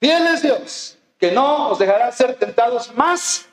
fiel 0.00 0.26
es 0.26 0.42
Dios, 0.42 0.98
que 1.18 1.30
no 1.30 1.70
os 1.70 1.78
dejará 1.78 2.12
ser 2.12 2.34
tentados 2.34 2.92
más 2.94 3.46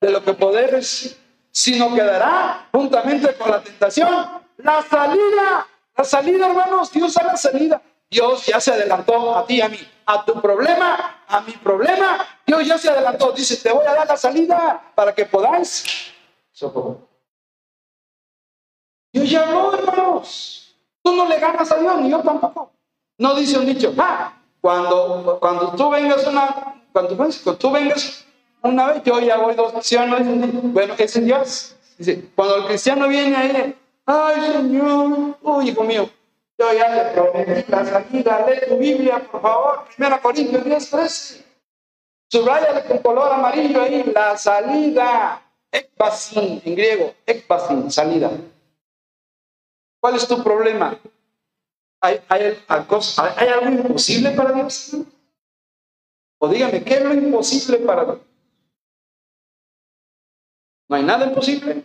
de 0.00 0.10
lo 0.10 0.22
que 0.22 0.34
podéis, 0.34 1.16
sino 1.50 1.94
que 1.94 2.02
dará 2.02 2.68
juntamente 2.72 3.34
con 3.34 3.50
la 3.50 3.62
tentación 3.62 4.42
la 4.58 4.82
salida. 4.82 5.66
La 5.96 6.04
salida, 6.04 6.46
hermanos, 6.46 6.92
Dios 6.92 7.14
da 7.14 7.24
la 7.24 7.36
salida. 7.36 7.82
Dios 8.10 8.46
ya 8.46 8.60
se 8.60 8.72
adelantó 8.72 9.36
a 9.36 9.46
ti 9.46 9.60
a 9.60 9.68
mí. 9.68 9.78
A 10.06 10.24
tu 10.24 10.40
problema, 10.40 11.24
a 11.26 11.40
mi 11.40 11.52
problema, 11.52 12.26
Dios 12.46 12.66
ya 12.66 12.78
se 12.78 12.88
adelantó. 12.88 13.32
Dice, 13.32 13.56
te 13.56 13.72
voy 13.72 13.84
a 13.84 13.94
dar 13.94 14.06
la 14.06 14.16
salida 14.16 14.92
para 14.94 15.14
que 15.14 15.26
podáis 15.26 15.84
socorrer. 16.52 17.07
Dios 19.12 19.30
ya 19.30 19.44
hermanos. 19.44 20.76
Tú 21.02 21.14
no 21.14 21.26
le 21.26 21.38
ganas 21.38 21.70
a 21.72 21.76
Dios, 21.78 22.00
ni 22.00 22.10
yo 22.10 22.20
tampoco. 22.20 22.72
No 23.18 23.34
dice 23.34 23.58
un 23.58 23.66
dicho, 23.66 23.92
ah, 23.98 24.32
cuando, 24.60 25.38
cuando 25.40 25.72
tú 25.72 25.90
vengas 25.90 26.26
una, 26.26 26.76
cuando, 26.92 27.16
cuando 27.16 27.56
tú 27.56 27.70
vengas 27.70 28.24
una 28.62 28.88
vez, 28.88 29.02
yo 29.04 29.20
ya 29.20 29.38
voy 29.38 29.54
dos, 29.54 29.72
¿sí 29.82 29.96
o 29.96 30.06
no? 30.06 30.18
Bueno, 30.72 30.94
ese 30.98 31.20
es 31.20 31.24
Dios. 31.24 31.76
Dice, 31.96 32.28
cuando 32.34 32.56
el 32.56 32.64
cristiano 32.66 33.08
viene 33.08 33.36
ahí, 33.36 33.76
ay 34.06 34.52
Señor, 34.52 35.36
uy, 35.42 35.70
hijo 35.70 35.82
mío, 35.84 36.08
yo 36.58 36.72
ya 36.72 36.88
le 36.88 37.10
prometí 37.10 37.70
la 37.70 37.84
salida, 37.84 38.46
lee 38.46 38.68
tu 38.68 38.76
Biblia, 38.76 39.26
por 39.30 39.40
favor, 39.40 39.84
1 39.96 40.20
Corintios 40.20 40.64
10, 40.64 40.90
13. 40.90 41.44
Subrayale 42.30 42.84
con 42.84 42.98
color 42.98 43.32
amarillo 43.32 43.82
ahí, 43.82 44.04
la 44.14 44.36
salida, 44.36 45.42
ekbasin, 45.72 46.60
en 46.64 46.74
griego, 46.74 47.14
ekbasin, 47.24 47.90
salida. 47.90 48.30
¿Cuál 50.00 50.16
es 50.16 50.26
tu 50.26 50.42
problema? 50.42 50.98
¿Hay, 52.00 52.20
hay, 52.28 52.56
¿Hay, 52.68 53.48
algo 53.48 53.70
imposible 53.70 54.30
para 54.30 54.52
Dios? 54.52 54.96
O 56.38 56.48
dígame, 56.48 56.84
¿qué 56.84 56.94
es 56.94 57.04
lo 57.04 57.14
imposible 57.14 57.78
para 57.78 58.04
Dios? 58.04 58.18
No 60.88 60.96
hay 60.96 61.02
nada 61.02 61.26
imposible. 61.26 61.82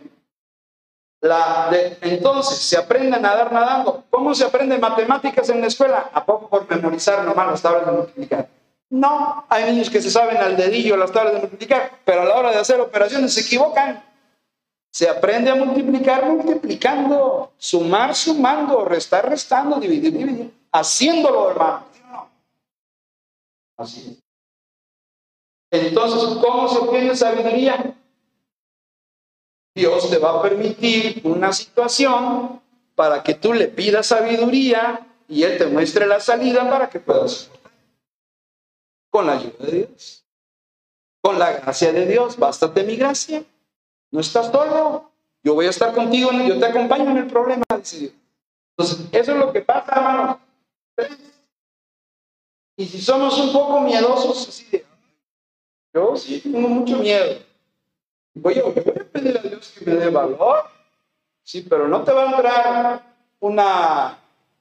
La 1.20 1.68
de, 1.70 1.98
entonces, 2.02 2.58
se 2.58 2.76
aprende 2.76 3.16
a 3.16 3.20
nadar 3.20 3.52
nadando. 3.52 4.04
¿Cómo 4.10 4.34
se 4.34 4.44
aprende 4.44 4.78
matemáticas 4.78 5.48
en 5.48 5.60
la 5.60 5.66
escuela? 5.66 6.10
¿A 6.12 6.24
poco 6.24 6.48
por 6.48 6.68
memorizar 6.68 7.24
nomás 7.24 7.48
las 7.48 7.62
tablas 7.62 7.86
de 7.86 7.92
multiplicar? 7.92 8.48
No, 8.90 9.44
hay 9.48 9.64
niños 9.72 9.90
que 9.90 10.00
se 10.00 10.10
saben 10.10 10.36
al 10.36 10.56
dedillo 10.56 10.96
las 10.96 11.10
tablas 11.10 11.34
de 11.34 11.40
multiplicar, 11.40 11.98
pero 12.04 12.22
a 12.22 12.24
la 12.26 12.36
hora 12.36 12.50
de 12.50 12.58
hacer 12.58 12.80
operaciones 12.80 13.32
se 13.34 13.40
equivocan. 13.40 14.04
Se 14.94 15.08
aprende 15.08 15.50
a 15.50 15.56
multiplicar 15.56 16.24
multiplicando, 16.24 17.52
sumar 17.58 18.14
sumando, 18.14 18.84
restar 18.84 19.28
restando, 19.28 19.80
dividir 19.80 20.16
dividir, 20.16 20.54
haciéndolo, 20.70 21.50
hermano. 21.50 21.84
Así 23.76 24.22
Entonces, 25.72 26.38
¿cómo 26.40 26.68
se 26.68 26.78
obtiene 26.78 27.16
sabiduría? 27.16 27.92
Dios 29.74 30.08
te 30.08 30.18
va 30.18 30.38
a 30.38 30.42
permitir 30.42 31.22
una 31.24 31.52
situación 31.52 32.62
para 32.94 33.20
que 33.24 33.34
tú 33.34 33.52
le 33.52 33.66
pidas 33.66 34.06
sabiduría 34.06 35.04
y 35.26 35.42
Él 35.42 35.58
te 35.58 35.66
muestre 35.66 36.06
la 36.06 36.20
salida 36.20 36.70
para 36.70 36.88
que 36.88 37.00
puedas 37.00 37.50
con 39.10 39.26
la 39.26 39.32
ayuda 39.32 39.56
de 39.58 39.72
Dios. 39.72 40.24
Con 41.20 41.40
la 41.40 41.50
gracia 41.50 41.92
de 41.92 42.06
Dios, 42.06 42.36
bástate 42.36 42.84
mi 42.84 42.94
gracia. 42.94 43.44
No 44.14 44.20
estás 44.20 44.46
solo. 44.46 45.10
Yo 45.42 45.54
voy 45.54 45.66
a 45.66 45.70
estar 45.70 45.92
contigo, 45.92 46.30
yo 46.30 46.56
te 46.60 46.66
acompaño 46.66 47.10
en 47.10 47.16
el 47.16 47.26
problema. 47.26 47.64
Entonces, 47.68 48.12
eso 49.10 49.32
es 49.32 49.36
lo 49.36 49.52
que 49.52 49.60
pasa, 49.60 49.92
hermano. 49.92 50.40
Y 52.76 52.86
si 52.86 53.00
somos 53.00 53.36
un 53.40 53.52
poco 53.52 53.80
miedosos, 53.80 54.64
yo 55.92 56.16
sí 56.16 56.40
tengo 56.40 56.68
mucho 56.68 56.98
miedo. 56.98 57.40
Oye, 58.40 58.62
voy 58.62 58.72
a 58.78 59.04
pedir 59.04 59.36
a 59.36 59.42
Dios 59.42 59.74
que 59.76 59.84
me 59.84 59.96
dé 59.96 60.10
valor. 60.10 60.62
Sí, 61.42 61.62
pero 61.62 61.88
no 61.88 62.04
te 62.04 62.12
va 62.12 62.22
a 62.22 62.30
entrar 62.30 63.16
una, 63.40 64.18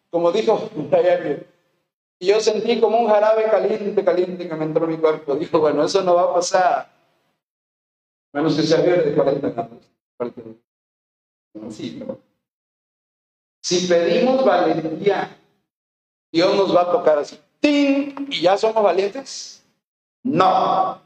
como 0.10 0.32
dijo 0.32 0.68
y 2.20 2.26
yo 2.26 2.40
sentí 2.40 2.80
como 2.80 3.00
un 3.00 3.08
jarabe 3.08 3.44
caliente, 3.52 4.04
caliente 4.04 4.50
que 4.50 4.56
me 4.56 4.66
entró 4.66 4.86
en 4.86 4.92
mi 4.92 4.98
cuerpo. 4.98 5.36
Dijo, 5.36 5.60
bueno, 5.60 5.84
eso 5.84 6.02
no 6.02 6.16
va 6.16 6.24
a 6.24 6.34
pasar. 6.34 6.93
Menos 8.34 8.56
que 8.56 8.64
sea 8.64 8.82
de 8.82 9.14
40 9.14 9.48
años. 9.48 9.90
Sí, 11.70 12.04
si 13.62 13.88
pedimos 13.88 14.44
valentía, 14.44 15.38
Dios 16.32 16.56
nos 16.56 16.76
va 16.76 16.82
a 16.82 16.92
tocar 16.92 17.20
así. 17.20 17.40
¡Tin! 17.60 18.28
¿Y 18.30 18.42
ya 18.42 18.58
somos 18.58 18.84
valientes? 18.84 19.64
No. 20.24 21.02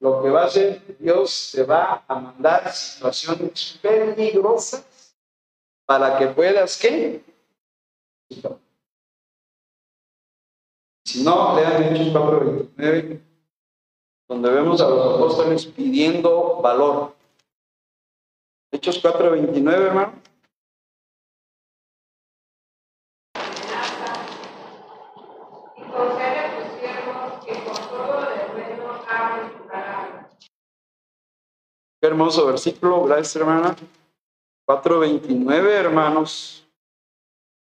Lo 0.00 0.22
que 0.22 0.30
va 0.30 0.42
a 0.42 0.46
hacer 0.46 0.96
Dios 0.98 1.30
se 1.30 1.62
va 1.64 2.04
a 2.06 2.20
mandar 2.20 2.72
situaciones 2.72 3.78
peligrosas 3.80 5.16
para 5.86 6.18
que 6.18 6.26
puedas, 6.26 6.76
¿qué? 6.78 7.24
Si 11.04 11.24
no, 11.24 11.56
lean 11.56 11.82
Hechos 11.82 12.08
4.29, 12.08 13.20
donde 14.28 14.50
vemos 14.50 14.80
a 14.80 14.88
los 14.88 15.14
apóstoles 15.14 15.66
pidiendo 15.66 16.60
valor. 16.62 17.14
Hechos 18.70 19.02
4.29, 19.02 19.72
hermano. 19.72 20.12
Qué 32.00 32.06
hermoso 32.06 32.46
versículo, 32.46 33.04
gracias 33.04 33.34
hermana. 33.36 33.74
4.29, 34.68 35.66
hermanos. 35.70 36.68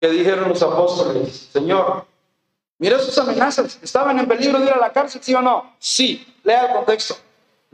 ¿Qué 0.00 0.08
dijeron 0.08 0.48
los 0.48 0.62
apóstoles? 0.62 1.48
Señor, 1.52 2.06
mira 2.78 2.98
sus 2.98 3.16
amenazas. 3.18 3.78
¿Estaban 3.82 4.18
en 4.18 4.26
peligro 4.26 4.58
de 4.58 4.66
ir 4.66 4.72
a 4.72 4.78
la 4.78 4.92
cárcel, 4.92 5.20
sí 5.22 5.34
o 5.34 5.42
no? 5.42 5.74
Sí, 5.78 6.34
lea 6.42 6.66
el 6.66 6.72
contexto. 6.72 7.16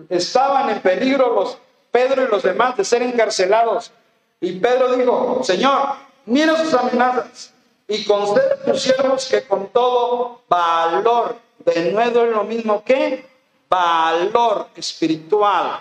Estaban 0.08 0.70
en 0.70 0.80
peligro 0.80 1.34
los 1.34 1.58
Pedro 1.92 2.24
y 2.24 2.28
los 2.28 2.42
demás 2.42 2.76
de 2.76 2.84
ser 2.84 3.02
encarcelados. 3.02 3.92
Y 4.40 4.58
Pedro 4.58 4.96
dijo, 4.96 5.40
Señor, 5.44 5.94
mira 6.24 6.56
sus 6.56 6.74
amenazas 6.74 7.52
y 7.86 8.04
concede 8.04 8.54
a 8.54 8.64
tus 8.64 8.82
siervos 8.82 9.26
que 9.26 9.42
con 9.42 9.68
todo 9.68 10.40
valor, 10.48 11.36
de 11.64 11.92
nuevo 11.92 12.22
es 12.22 12.32
lo 12.32 12.44
mismo 12.44 12.82
que 12.82 13.28
valor 13.68 14.68
espiritual. 14.74 15.80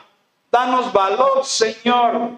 Danos 0.52 0.91
valor, 0.91 1.45
Señor, 1.45 2.31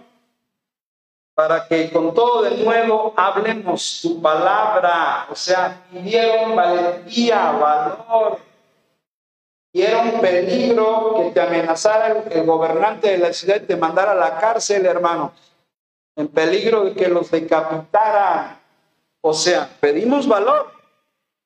para 1.35 1.67
que 1.67 1.91
con 1.91 2.13
todo 2.13 2.43
de 2.43 2.57
nuevo 2.63 3.13
hablemos 3.15 3.99
tu 4.01 4.21
palabra. 4.21 5.27
O 5.29 5.35
sea, 5.35 5.83
pidieron 5.91 6.55
valentía, 6.55 7.51
valor 7.51 8.39
y 9.75 9.81
era 9.81 10.03
un 10.03 10.21
peligro 10.21 11.15
que 11.17 11.31
te 11.31 11.41
amenazara 11.41 12.23
el, 12.29 12.45
gobernante 12.45 13.09
de 13.09 13.17
la 13.17 13.33
ciudad 13.33 13.55
y 13.55 13.65
te 13.65 13.75
mandara 13.75 14.11
a 14.11 14.15
la 14.15 14.37
cárcel, 14.37 14.85
hermano. 14.85 15.33
En 16.15 16.27
peligro 16.27 16.85
de 16.85 16.93
que 16.93 17.07
los 17.07 17.31
decapitara. 17.31 18.59
O 19.21 19.33
sea, 19.33 19.67
pedimos 19.79 20.27
valor. 20.27 20.71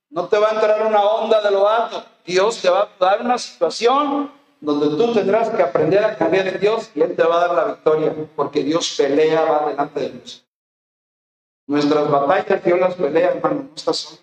No 0.09 0.27
te 0.27 0.37
va 0.37 0.49
a 0.49 0.55
entrar 0.55 0.85
una 0.85 1.03
onda 1.03 1.41
de 1.41 1.51
lo 1.51 1.69
alto. 1.69 2.03
Dios 2.25 2.61
te 2.61 2.69
va 2.69 2.81
a 2.81 2.89
dar 2.99 3.21
una 3.21 3.37
situación 3.37 4.29
donde 4.59 4.97
tú 4.97 5.13
tendrás 5.13 5.49
que 5.49 5.61
aprender 5.61 6.03
a 6.03 6.17
cambiar 6.17 6.47
en 6.47 6.59
Dios 6.59 6.91
y 6.95 7.01
Él 7.01 7.15
te 7.15 7.23
va 7.23 7.35
a 7.37 7.47
dar 7.47 7.55
la 7.55 7.73
victoria, 7.73 8.13
porque 8.35 8.63
Dios 8.63 8.95
pelea, 8.97 9.43
va 9.43 9.69
delante 9.69 9.99
de 9.99 10.09
nosotros. 10.13 10.47
Nuestras 11.67 12.09
batallas 12.09 12.63
Dios 12.63 12.79
las 12.79 12.95
pelea, 12.95 13.31
hermano, 13.31 13.67
no 13.69 13.75
estás 13.75 13.97
solo. 13.97 14.21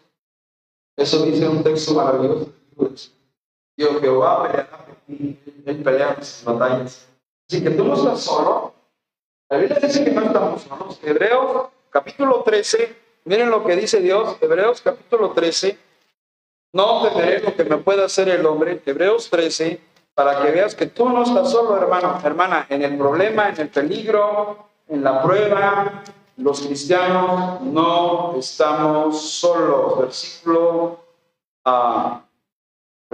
Eso 0.96 1.24
dice 1.24 1.48
un 1.48 1.62
texto 1.62 1.94
maravilloso. 1.94 2.52
Dios 3.76 4.00
Jehová 4.00 4.42
peleará 4.42 4.86
ti, 5.06 5.38
Él 5.66 5.82
pelea 5.82 6.14
nuestras 6.14 6.44
batallas. 6.44 7.08
Así 7.48 7.62
que 7.62 7.70
tú 7.70 7.84
no 7.84 7.94
estás 7.94 8.20
solo. 8.20 8.74
La 9.50 9.58
Biblia 9.58 9.78
dice 9.78 10.04
que 10.04 10.10
no 10.10 10.22
estamos 10.22 10.62
solos. 10.62 10.98
Hebreos 11.02 11.68
capítulo 11.90 12.42
13, 12.42 12.96
miren 13.24 13.50
lo 13.50 13.64
que 13.64 13.76
dice 13.76 14.00
Dios, 14.00 14.36
Hebreos 14.40 14.80
capítulo 14.80 15.30
13, 15.32 15.78
no 16.72 17.08
temeré 17.08 17.40
lo 17.40 17.54
que 17.54 17.64
me 17.64 17.76
pueda 17.76 18.06
hacer 18.06 18.28
el 18.30 18.46
hombre, 18.46 18.80
Hebreos 18.84 19.28
13, 19.30 19.80
para 20.14 20.42
que 20.42 20.50
veas 20.50 20.74
que 20.74 20.86
tú 20.86 21.08
no 21.08 21.22
estás 21.22 21.50
solo, 21.50 21.76
hermano, 21.76 22.20
hermana, 22.22 22.66
en 22.68 22.82
el 22.82 22.96
problema, 22.96 23.48
en 23.48 23.60
el 23.60 23.68
peligro, 23.68 24.68
en 24.88 25.02
la 25.02 25.22
prueba, 25.22 26.02
los 26.36 26.60
cristianos 26.60 27.60
no 27.62 28.34
estamos 28.36 29.20
solos. 29.20 29.98
Versículo 29.98 31.00
uh, 31.66 32.24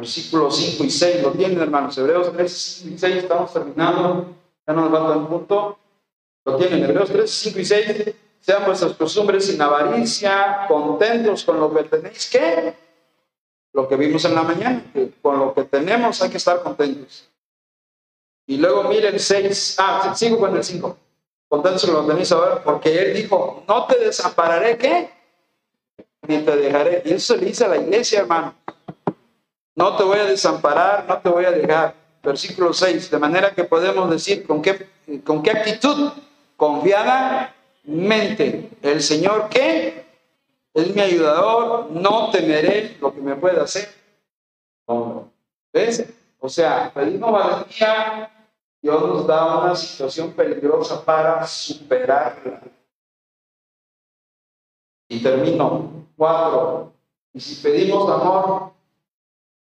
Versículos 0.01 0.57
5 0.57 0.85
y 0.85 0.91
6, 0.91 1.23
lo 1.23 1.33
tienen 1.33 1.61
hermanos. 1.61 1.99
Hebreos 1.99 2.33
3, 2.33 2.53
5 2.83 2.95
y 2.95 2.99
6, 2.99 3.17
estamos 3.17 3.53
terminando. 3.53 4.35
Ya 4.67 4.73
nos 4.73 4.91
falta 4.91 5.17
un 5.19 5.27
punto. 5.27 5.79
Lo 6.47 6.57
tienen, 6.57 6.85
Hebreos 6.85 7.11
3, 7.11 7.31
5 7.31 7.59
y 7.59 7.65
6. 7.67 8.15
Sean 8.41 8.65
vuestras 8.65 8.95
costumbres 8.95 9.45
sin 9.45 9.61
avaricia, 9.61 10.65
contentos 10.69 11.45
con 11.45 11.61
lo 11.61 11.75
que 11.75 11.83
tenéis. 11.83 12.31
¿Qué? 12.31 12.75
Lo 13.73 13.89
que 13.89 13.97
vimos 13.97 14.25
en 14.25 14.35
la 14.35 14.43
mañana, 14.43 14.85
que 14.93 15.13
con 15.23 15.39
lo 15.39 15.55
que 15.55 15.65
tenemos 15.65 16.21
hay 16.23 16.31
que 16.31 16.39
estar 16.39 16.63
contentos. 16.63 17.29
Y 18.47 18.57
luego 18.57 18.85
miren 18.85 19.15
el 19.15 19.21
6, 19.21 19.77
ah, 19.79 20.13
sigo 20.17 20.39
con 20.39 20.57
el 20.57 20.65
5. 20.65 20.97
Contentos 21.49 21.85
con 21.85 21.95
lo 21.95 22.07
tenéis 22.07 22.33
ahora, 22.33 22.63
porque 22.63 22.99
él 22.99 23.15
dijo, 23.15 23.63
no 23.69 23.87
te 23.87 23.99
desampararé, 23.99 24.77
¿qué? 24.77 25.11
Ni 26.27 26.39
te 26.39 26.57
dejaré. 26.57 27.03
Y 27.05 27.13
eso 27.13 27.37
le 27.37 27.47
dice 27.47 27.65
a 27.65 27.69
la 27.69 27.77
iglesia, 27.77 28.21
hermano. 28.21 28.55
No 29.77 29.97
te 29.97 30.03
voy 30.03 30.19
a 30.19 30.25
desamparar, 30.25 31.07
no 31.09 31.19
te 31.19 31.29
voy 31.29 31.45
a 31.45 31.53
dejar. 31.53 31.95
Versículo 32.23 32.73
6, 32.73 33.11
de 33.11 33.19
manera 33.19 33.55
que 33.55 33.65
podemos 33.65 34.11
decir 34.11 34.47
con 34.47 34.61
qué, 34.61 34.89
con 35.25 35.43
qué 35.43 35.53
actitud 35.53 36.13
confiadamente 36.57 38.71
el 38.83 39.03
Señor 39.03 39.49
que 39.49 40.10
es 40.75 40.95
mi 40.95 41.01
ayudador, 41.01 41.91
no 41.91 42.31
temeré 42.31 42.97
lo 43.01 43.13
que 43.13 43.21
me 43.21 43.37
pueda 43.37 43.63
hacer. 43.63 43.89
¿Ves? 45.73 46.07
O 46.39 46.49
sea, 46.49 46.91
pedimos 46.93 47.31
valentía, 47.31 48.31
Dios 48.83 49.03
nos 49.03 49.27
da 49.27 49.59
una 49.59 49.77
situación 49.77 50.33
peligrosa 50.33 51.05
para 51.05 51.47
superarla. 51.47 52.63
Y 55.09 55.23
termino. 55.23 56.07
Cuatro. 56.17 56.93
Y 57.33 57.41
si 57.41 57.63
pedimos 57.63 58.11
amor, 58.11 58.73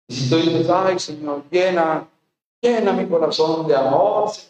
y 0.08 0.14
si 0.16 0.30
tú 0.30 0.38
dices, 0.38 0.70
ay 0.70 1.00
Señor, 1.00 1.44
llena, 1.50 2.08
llena 2.62 2.94
mi 2.94 3.08
corazón 3.08 3.68
de 3.68 3.76
amor, 3.76 4.30
Señor. 4.30 4.50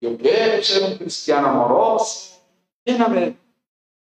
Yo 0.00 0.18
quiero 0.18 0.62
ser 0.62 0.90
un 0.90 0.98
cristiano 0.98 1.48
amoroso. 1.48 2.40
Lléname. 2.84 3.41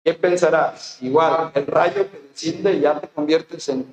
¿Qué 0.07 0.15
pensarás? 0.15 1.03
Igual, 1.03 1.51
el 1.53 1.67
rayo 1.67 2.09
que 2.09 2.29
desciende 2.29 2.79
ya 2.79 3.01
te 3.01 3.09
conviertes 3.09 3.69
en 3.71 3.93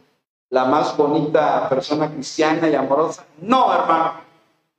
la 0.52 0.64
más 0.66 0.96
bonita 0.96 1.68
persona 1.68 2.08
cristiana 2.08 2.70
y 2.70 2.76
amorosa. 2.76 3.26
No, 3.42 3.74
hermano. 3.74 4.22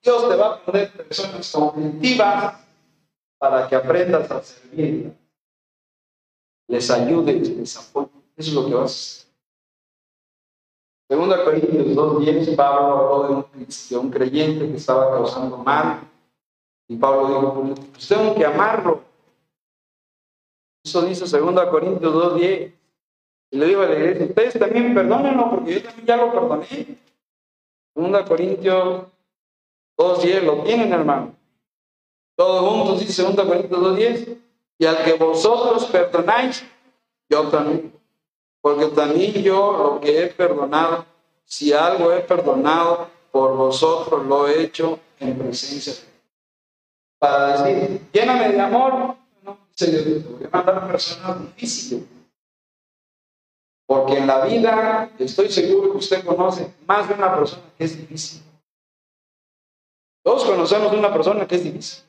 Dios 0.01 0.29
te 0.29 0.37
va 0.37 0.55
a 0.55 0.61
poner 0.61 0.93
personas 0.93 1.51
cognitivas 1.51 2.55
para 3.37 3.67
que 3.67 3.75
aprendas 3.75 4.31
a 4.31 4.43
servir. 4.45 5.13
Les 6.69 6.89
ayudes, 6.89 7.49
les 7.49 7.77
apoyes. 7.79 8.11
Eso 8.37 8.51
es 8.51 8.55
lo 8.55 8.67
que 8.67 8.75
vas 8.75 8.83
a 8.83 8.85
hacer. 8.85 9.35
Segunda 11.09 11.45
Corintios 11.45 11.97
2.10, 11.97 12.55
Pablo 12.55 12.97
habló 12.97 13.23
de 13.27 13.35
un, 13.35 13.67
de 13.91 13.97
un 13.97 14.11
creyente 14.13 14.69
que 14.69 14.77
estaba 14.77 15.11
causando 15.11 15.57
mal. 15.57 15.99
Y 16.87 16.95
Pablo 16.95 17.27
dijo, 17.27 17.75
pues 17.91 18.07
tengo 18.07 18.37
que 18.37 18.47
amarlo. 18.47 19.14
Eso 20.85 21.03
dice 21.03 21.27
Segunda 21.27 21.69
Corintios 21.71 22.13
2.10. 22.13 22.73
Y 23.51 23.57
le 23.57 23.67
digo 23.67 23.83
a 23.83 23.87
la 23.87 23.95
iglesia, 23.95 24.27
ustedes 24.27 24.59
también 24.59 24.95
perdónenlo 24.95 25.51
porque 25.51 25.75
yo 25.75 25.83
también 25.83 26.07
ya 26.07 26.17
lo 26.17 26.33
perdoné. 26.33 26.99
Segunda 27.95 28.25
Corintios 28.25 29.05
2.10, 29.97 30.43
lo 30.43 30.63
tienen 30.63 30.93
hermano. 30.93 31.35
Todos 32.37 32.69
juntos 32.69 33.01
dice 33.01 33.13
Segunda 33.13 33.47
Corintios 33.47 33.81
2.10. 33.81 34.39
Y 34.79 34.87
al 34.87 35.05
que 35.05 35.15
vosotros 35.15 35.87
perdonáis, 35.87 36.65
yo 37.31 37.49
también. 37.49 37.93
Porque 38.61 38.87
también 38.87 39.33
yo 39.35 39.73
lo 39.73 40.01
que 40.01 40.25
he 40.25 40.27
perdonado, 40.27 41.07
si 41.45 41.73
algo 41.73 42.13
he 42.13 42.21
perdonado 42.21 43.09
por 43.31 43.57
vosotros, 43.57 44.27
lo 44.27 44.49
he 44.49 44.63
hecho 44.63 44.99
en 45.21 45.39
presencia 45.39 45.93
Para 47.19 47.63
decir, 47.63 48.01
lléname 48.13 48.49
de 48.51 48.61
amor, 48.61 49.17
se 49.77 49.91
le 49.91 50.47
a 50.47 50.57
mandar 50.57 50.89
personas 50.89 51.41
difíciles. 51.41 52.05
Porque 53.87 54.17
en 54.19 54.27
la 54.27 54.45
vida 54.45 55.11
estoy 55.19 55.51
seguro 55.51 55.93
que 55.93 55.99
usted 55.99 56.25
conoce 56.25 56.73
más 56.87 57.09
de 57.09 57.15
una 57.15 57.35
persona 57.35 57.63
que 57.77 57.85
es 57.85 57.97
difícil. 57.97 58.43
Todos 60.23 60.45
conocemos 60.45 60.93
una 60.93 61.13
persona 61.13 61.47
que 61.47 61.57
es 61.57 61.65
difícil. 61.65 62.05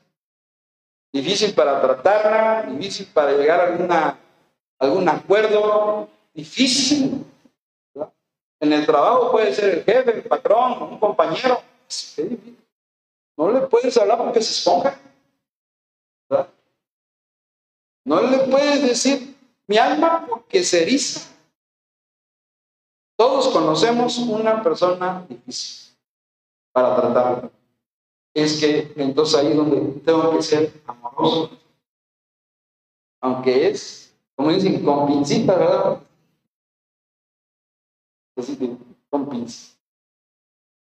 Difícil 1.12 1.54
para 1.54 1.82
tratarla, 1.82 2.64
difícil 2.64 3.08
para 3.08 3.34
llegar 3.34 3.60
a 3.60 3.68
alguna, 3.68 4.20
algún 4.80 5.10
acuerdo, 5.10 6.08
difícil. 6.34 7.26
En 8.60 8.72
el 8.72 8.86
trabajo 8.86 9.32
puede 9.32 9.54
ser 9.54 9.76
el 9.76 9.84
jefe, 9.84 10.18
el 10.18 10.24
patrón, 10.24 10.82
un 10.82 11.00
compañero. 11.00 11.62
No 13.38 13.52
le 13.52 13.62
puedes 13.62 13.98
hablar 13.98 14.18
porque 14.18 14.42
se 14.42 14.52
esponja. 14.52 14.98
No 18.06 18.22
le 18.22 18.38
puedes 18.48 18.84
decir 18.84 19.36
mi 19.68 19.77
alma 19.77 20.26
porque 20.30 20.64
se 20.64 20.84
eriza. 20.84 21.32
Todos 23.18 23.48
conocemos 23.48 24.18
una 24.19 24.61
persona 24.61 25.26
difícil 25.27 25.95
para 26.72 26.95
tratarla. 26.95 27.52
Es 28.34 28.60
que 28.60 28.94
entonces 28.98 29.36
ahí 29.36 29.53
donde 29.53 29.99
tengo 30.02 30.36
que 30.36 30.44
ser 30.44 30.73
amoroso. 30.86 31.49
Aunque 33.22 33.69
es, 33.69 34.14
como 34.36 34.52
dicen, 34.52 34.84
con 34.84 35.07
pincita, 35.07 35.56
¿verdad? 35.56 36.02
con 39.10 39.30
pinzas. 39.30 39.80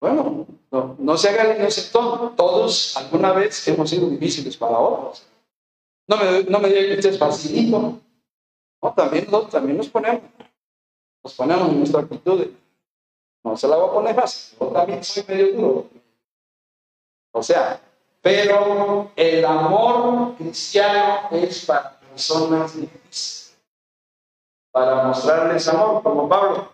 Bueno, 0.01 0.45
no, 0.69 0.95
no 0.99 1.17
se 1.17 1.29
haga 1.29 1.53
el 1.53 1.73
todo. 1.91 2.31
Todos 2.31 2.97
alguna 2.97 3.31
vez 3.31 3.65
hemos 3.67 3.89
sido 3.89 4.09
difíciles 4.09 4.57
para 4.57 4.77
otros. 4.77 5.25
No 6.07 6.17
me, 6.17 6.43
no 6.43 6.59
me 6.59 6.69
diga 6.69 6.81
que 6.81 6.95
usted 6.95 7.13
es 7.13 7.19
facilito. 7.19 7.99
No, 8.81 8.93
también, 8.93 9.27
también 9.49 9.77
nos 9.77 9.89
ponemos. 9.89 10.21
Nos 11.23 11.33
ponemos 11.33 11.69
en 11.69 11.77
nuestra 11.79 12.01
actitud. 12.01 12.47
no 13.43 13.57
se 13.57 13.67
la 13.67 13.77
voy 13.77 13.89
a 13.89 13.93
poner 13.93 14.15
fácil. 14.15 14.57
Yo 14.59 14.67
también 14.67 15.03
soy 15.03 15.23
medio 15.27 15.53
duro. 15.53 15.89
O 17.31 17.41
sea, 17.41 17.81
pero 18.21 19.11
el 19.15 19.43
amor 19.43 20.35
cristiano 20.35 21.29
es 21.31 21.65
para 21.65 21.99
personas 21.99 22.75
difíciles. 22.75 23.57
Para 24.71 25.03
mostrarles 25.03 25.67
amor, 25.67 26.03
como 26.03 26.29
Pablo. 26.29 26.69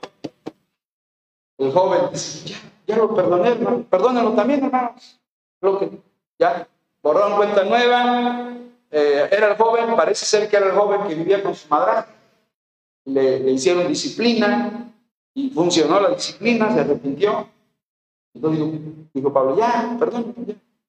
El 1.57 1.71
joven 1.71 2.09
dice, 2.11 2.49
ya, 2.49 2.57
ya 2.87 2.97
lo 2.97 3.15
perdoné, 3.15 3.49
hermano. 3.49 3.85
Perdónenlo 3.89 4.33
también, 4.33 4.63
hermanos. 4.63 5.19
Lo 5.61 5.79
que, 5.79 5.91
ya, 6.39 6.67
borrón 7.01 7.35
cuenta 7.35 7.63
nueva. 7.63 8.60
Eh, 8.91 9.29
era 9.31 9.51
el 9.51 9.57
joven, 9.57 9.95
parece 9.95 10.25
ser 10.25 10.49
que 10.49 10.57
era 10.57 10.67
el 10.67 10.73
joven 10.73 11.07
que 11.07 11.15
vivía 11.15 11.41
con 11.41 11.55
su 11.55 11.67
madre. 11.69 12.05
Le, 13.05 13.51
hicieron 13.51 13.87
disciplina 13.87 14.93
y 15.33 15.49
funcionó 15.49 15.99
la 15.99 16.09
disciplina, 16.09 16.73
se 16.73 16.81
arrepintió. 16.81 17.49
Entonces 18.33 18.81
dijo, 19.13 19.33
Pablo, 19.33 19.57
ya, 19.57 19.95
perdón, 19.97 20.35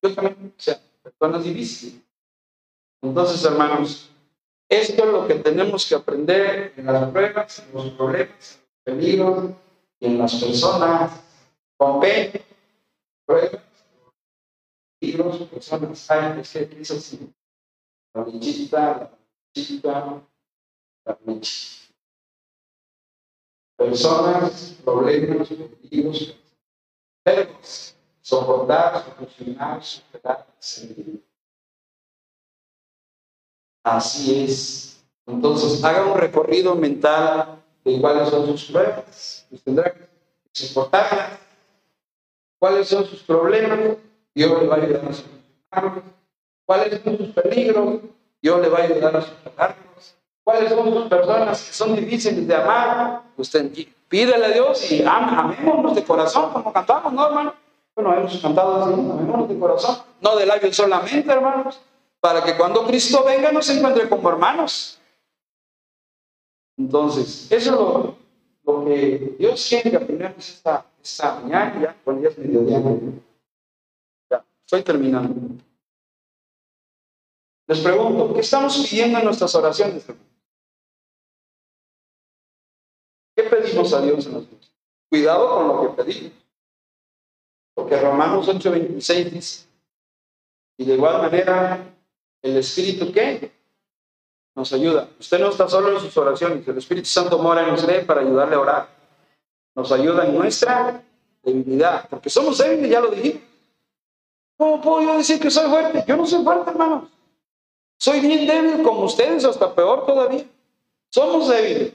yo 0.03 0.15
también, 0.15 0.53
o 0.57 0.61
sea, 0.61 0.81
perdón 1.03 1.41
es 1.41 1.45
difícil. 1.45 2.05
Entonces, 3.03 3.45
hermanos, 3.45 4.11
esto 4.69 5.05
es 5.05 5.13
lo 5.13 5.27
que 5.27 5.35
tenemos 5.37 5.89
que 5.89 5.95
aprender 5.95 6.73
en 6.77 6.87
las 6.87 7.11
pruebas, 7.11 7.61
en 7.61 7.75
los 7.75 7.91
problemas, 7.91 8.61
en 8.85 8.95
los 8.95 8.99
peligros, 8.99 9.51
en 10.01 10.19
las 10.19 10.35
personas 10.35 11.21
con 11.77 12.01
pruebas, 12.01 13.63
libros, 15.01 15.39
personas, 15.49 16.11
hay 16.11 16.43
que 16.43 16.81
es 16.81 16.91
así. 16.91 17.33
La 18.15 18.25
lechita, 18.25 19.11
la 19.85 20.23
la 21.05 21.19
leche. 21.27 21.93
Personas, 23.77 24.79
problemas, 24.85 25.49
peligros, 25.49 26.37
verbos, 27.25 27.97
soportar, 28.21 29.05
solucionar, 29.05 29.83
superar, 29.83 30.47
servir. 30.59 31.25
Así 33.83 34.45
es. 34.45 35.05
Entonces, 35.27 35.83
haga 35.83 36.07
un 36.07 36.19
recorrido 36.19 36.75
mental 36.75 37.63
de 37.85 38.01
cuáles 38.01 38.29
son 38.29 38.47
sus 38.47 38.71
pruebas, 38.71 39.47
pues 39.49 39.63
tendrá 39.63 39.93
que 39.93 40.09
soportarlas, 40.53 41.39
cuáles 42.59 42.89
son 42.89 43.05
sus 43.07 43.23
problemas, 43.23 43.97
Dios 44.35 44.61
le 44.61 44.69
va 44.69 44.77
a 44.77 44.79
ayudar 44.79 45.09
a 45.09 45.13
solucionarlos, 45.13 46.22
cuáles 46.65 47.01
son 47.03 47.19
sus 47.19 47.29
peligros, 47.29 48.01
Dios 48.41 48.61
le 48.61 48.69
va 48.69 48.79
a 48.79 48.83
ayudar 48.83 49.17
a 49.17 49.23
superarlos, 49.23 50.17
cuáles 50.43 50.71
son 50.71 50.93
sus 50.93 51.07
personas 51.09 51.63
que 51.65 51.73
son 51.73 51.97
difíciles 51.97 52.47
de 52.47 52.55
amar, 52.55 53.23
usted 53.37 53.71
pídele 54.09 54.45
a 54.45 54.51
Dios 54.51 54.91
y 54.91 55.03
am, 55.03 55.39
amémonos 55.39 55.95
de 55.95 56.05
corazón, 56.05 56.53
como 56.53 56.73
cantamos, 56.73 57.13
¿no, 57.13 57.27
hermano? 57.27 57.55
Bueno, 57.95 58.15
hemos 58.15 58.37
cantado 58.39 58.85
así, 58.85 58.93
amémonos 58.93 59.49
de 59.49 59.59
corazón, 59.59 59.99
no 60.21 60.37
de 60.37 60.47
labios 60.47 60.75
solamente, 60.77 61.31
hermanos, 61.31 61.81
para 62.21 62.43
que 62.43 62.57
cuando 62.57 62.87
Cristo 62.87 63.25
venga 63.25 63.53
nos 63.53 63.69
encuentre 63.71 64.09
como 64.09 64.29
hermanos. 64.29 64.99
Entonces, 66.77 67.51
eso 67.51 68.17
lo 68.65 68.85
que 68.85 69.37
Dios 69.39 69.67
quiere 69.69 69.91
que 69.91 69.97
aprendamos 69.97 70.49
esta, 70.49 70.85
esta 71.03 71.41
mañana, 71.41 71.81
ya, 71.81 71.97
cuando 72.05 72.23
ya 72.23 72.29
es 72.29 72.39
mediodía. 72.39 72.81
Ya, 74.31 74.45
estoy 74.65 74.83
terminando. 74.83 75.35
Les 77.67 77.81
pregunto, 77.81 78.35
¿qué 78.35 78.41
estamos 78.41 78.77
pidiendo 78.79 79.19
en 79.19 79.25
nuestras 79.25 79.55
oraciones? 79.55 80.05
¿Qué 83.35 83.43
pedimos 83.45 83.93
a 83.95 84.01
Dios 84.01 84.27
en 84.27 84.35
los 84.35 84.47
Cuidado 85.09 85.55
con 85.55 85.69
lo 85.69 85.83
que 85.83 86.03
pedimos. 86.03 86.33
Porque 87.75 88.01
Romanos 88.01 88.49
8:26 88.49 89.31
dice, 89.31 89.67
y 90.79 90.85
de 90.87 90.95
igual 90.95 91.21
manera, 91.21 91.95
el 92.41 92.57
Espíritu 92.57 93.13
¿qué? 93.13 93.53
Nos 94.55 94.73
ayuda. 94.73 95.09
Usted 95.19 95.39
no 95.39 95.51
está 95.51 95.69
solo 95.69 95.93
en 95.93 96.01
sus 96.01 96.17
oraciones, 96.17 96.67
el 96.67 96.79
Espíritu 96.79 97.09
Santo 97.09 97.39
mora 97.39 97.67
en 97.67 97.75
usted 97.75 98.07
para 98.07 98.23
ayudarle 98.23 98.55
a 98.55 98.61
orar. 98.61 98.89
Nos 99.75 99.93
ayuda 99.93 100.27
en 100.27 100.35
nuestra 100.35 101.03
debilidad, 101.43 102.09
porque 102.09 102.31
somos 102.31 102.59
débiles, 102.59 102.91
ya 102.91 103.01
lo 103.01 103.11
dije. 103.11 103.43
¿Cómo 104.57 104.81
puedo 104.81 105.03
yo 105.03 105.19
decir 105.19 105.41
que 105.41 105.51
soy 105.51 105.69
fuerte? 105.69 106.05
Yo 106.07 106.17
no 106.17 106.27
soy 106.27 106.43
fuerte, 106.43 106.71
hermanos. 106.71 107.09
Soy 108.03 108.19
bien 108.19 108.49
débil 108.49 108.83
como 108.83 109.05
ustedes, 109.05 109.45
hasta 109.45 109.73
peor 109.73 110.05
todavía. 110.05 110.45
Somos 111.09 111.49
débiles. 111.49 111.93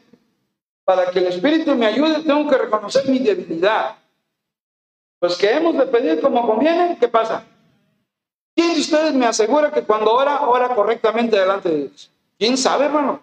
Para 0.86 1.12
que 1.12 1.20
el 1.20 1.28
Espíritu 1.28 1.76
me 1.76 1.86
ayude, 1.86 2.24
tengo 2.24 2.50
que 2.50 2.58
reconocer 2.58 3.10
mi 3.10 3.20
debilidad. 3.20 3.98
Pues 5.20 5.36
que 5.36 5.52
hemos 5.52 5.78
de 5.78 5.86
pedir 5.88 6.22
como 6.22 6.48
conviene, 6.48 6.96
¿qué 6.98 7.10
pasa? 7.10 7.44
¿Quién 8.56 8.74
de 8.74 8.80
ustedes 8.80 9.14
me 9.16 9.26
asegura 9.26 9.70
que 9.70 9.84
cuando 9.84 10.14
ora, 10.14 10.48
ora 10.48 10.74
correctamente 10.74 11.38
delante 11.38 11.68
de 11.68 11.78
Dios? 11.90 12.10
¿Quién 12.40 12.56
sabe, 12.58 12.86
hermano? 12.86 13.22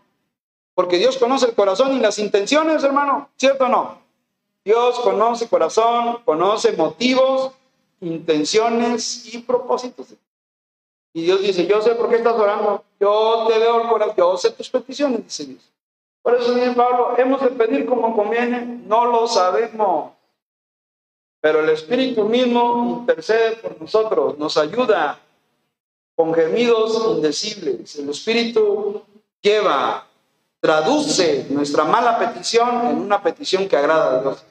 Porque 0.74 0.98
Dios 0.98 1.16
conoce 1.16 1.46
el 1.46 1.54
corazón 1.54 1.96
y 1.96 2.00
las 2.00 2.18
intenciones, 2.18 2.84
hermano, 2.84 3.30
¿cierto 3.36 3.64
o 3.64 3.68
no? 3.68 3.98
Dios 4.62 5.00
conoce 5.00 5.48
corazón, 5.48 6.18
conoce 6.26 6.76
motivos, 6.76 7.54
intenciones 8.02 9.34
y 9.34 9.38
propósitos. 9.38 10.08
Y 11.16 11.22
Dios 11.22 11.40
dice, 11.42 11.66
yo 11.68 11.80
sé 11.80 11.94
por 11.94 12.10
qué 12.10 12.16
estás 12.16 12.34
orando, 12.34 12.84
yo 12.98 13.46
te 13.48 13.56
veo 13.56 13.82
el 13.82 13.88
corazón, 13.88 14.16
yo 14.16 14.36
sé 14.36 14.50
tus 14.50 14.68
peticiones, 14.68 15.22
dice. 15.22 15.56
Por 16.20 16.34
eso 16.34 16.52
dice 16.54 16.72
Pablo, 16.72 17.14
hemos 17.16 17.40
de 17.40 17.50
pedir 17.50 17.86
como 17.86 18.16
conviene, 18.16 18.82
no 18.84 19.04
lo 19.04 19.28
sabemos. 19.28 20.12
Pero 21.40 21.60
el 21.60 21.68
Espíritu 21.68 22.24
mismo 22.24 22.98
intercede 23.00 23.56
por 23.56 23.80
nosotros, 23.80 24.36
nos 24.38 24.56
ayuda 24.56 25.20
con 26.16 26.34
gemidos 26.34 27.16
indecibles. 27.16 27.94
El 27.94 28.08
Espíritu 28.08 29.02
lleva, 29.40 30.08
traduce 30.58 31.46
nuestra 31.48 31.84
mala 31.84 32.18
petición 32.18 32.88
en 32.88 32.98
una 32.98 33.22
petición 33.22 33.68
que 33.68 33.76
agrada 33.76 34.18
a 34.18 34.20
Dios. 34.20 34.44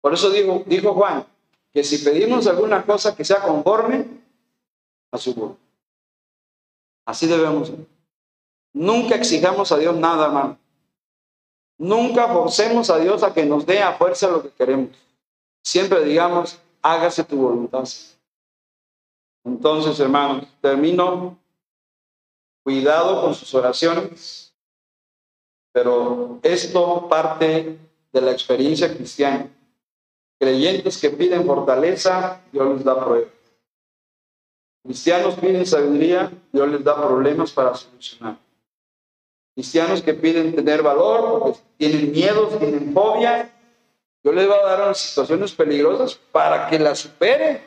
Por 0.00 0.14
eso 0.14 0.30
dijo, 0.30 0.62
dijo 0.66 0.94
Juan, 0.94 1.26
que 1.72 1.82
si 1.82 1.98
pedimos 1.98 2.46
alguna 2.46 2.84
cosa 2.84 3.16
que 3.16 3.24
sea 3.24 3.40
conforme 3.40 4.21
a 5.12 5.18
su 5.18 5.34
voluntad. 5.34 5.62
Así 7.06 7.26
debemos. 7.26 7.72
Nunca 8.72 9.14
exijamos 9.14 9.70
a 9.70 9.78
Dios 9.78 9.94
nada, 9.96 10.26
hermano. 10.26 10.58
Nunca 11.78 12.28
forcemos 12.28 12.90
a 12.90 12.98
Dios 12.98 13.22
a 13.22 13.32
que 13.34 13.44
nos 13.44 13.66
dé 13.66 13.82
a 13.82 13.94
fuerza 13.94 14.28
lo 14.28 14.42
que 14.42 14.50
queremos. 14.50 14.90
Siempre 15.62 16.04
digamos, 16.04 16.58
hágase 16.80 17.24
tu 17.24 17.36
voluntad. 17.36 17.88
Entonces, 19.44 19.98
hermanos, 20.00 20.46
termino. 20.60 21.38
Cuidado 22.64 23.20
con 23.20 23.34
sus 23.34 23.52
oraciones, 23.54 24.54
pero 25.72 26.38
esto 26.44 27.08
parte 27.08 27.76
de 28.12 28.20
la 28.20 28.30
experiencia 28.30 28.94
cristiana. 28.94 29.50
Creyentes 30.38 30.96
que 30.96 31.10
piden 31.10 31.44
fortaleza, 31.44 32.40
Dios 32.52 32.76
les 32.76 32.84
da 32.84 33.04
pruebas. 33.04 33.41
Cristianos 34.84 35.34
piden 35.36 35.64
sabiduría, 35.64 36.30
Dios 36.52 36.68
les 36.68 36.82
da 36.82 36.96
problemas 36.96 37.52
para 37.52 37.74
solucionar. 37.74 38.36
Cristianos 39.54 40.02
que 40.02 40.14
piden 40.14 40.54
tener 40.54 40.82
valor, 40.82 41.40
porque 41.40 41.60
tienen 41.76 42.10
miedos, 42.10 42.58
tienen 42.58 42.92
fobia, 42.92 43.50
yo 44.24 44.32
les 44.32 44.46
voy 44.46 44.56
a 44.56 44.62
dar 44.62 44.94
situaciones 44.94 45.52
peligrosas 45.52 46.14
para 46.14 46.68
que 46.68 46.78
las 46.78 47.00
supere. 47.00 47.62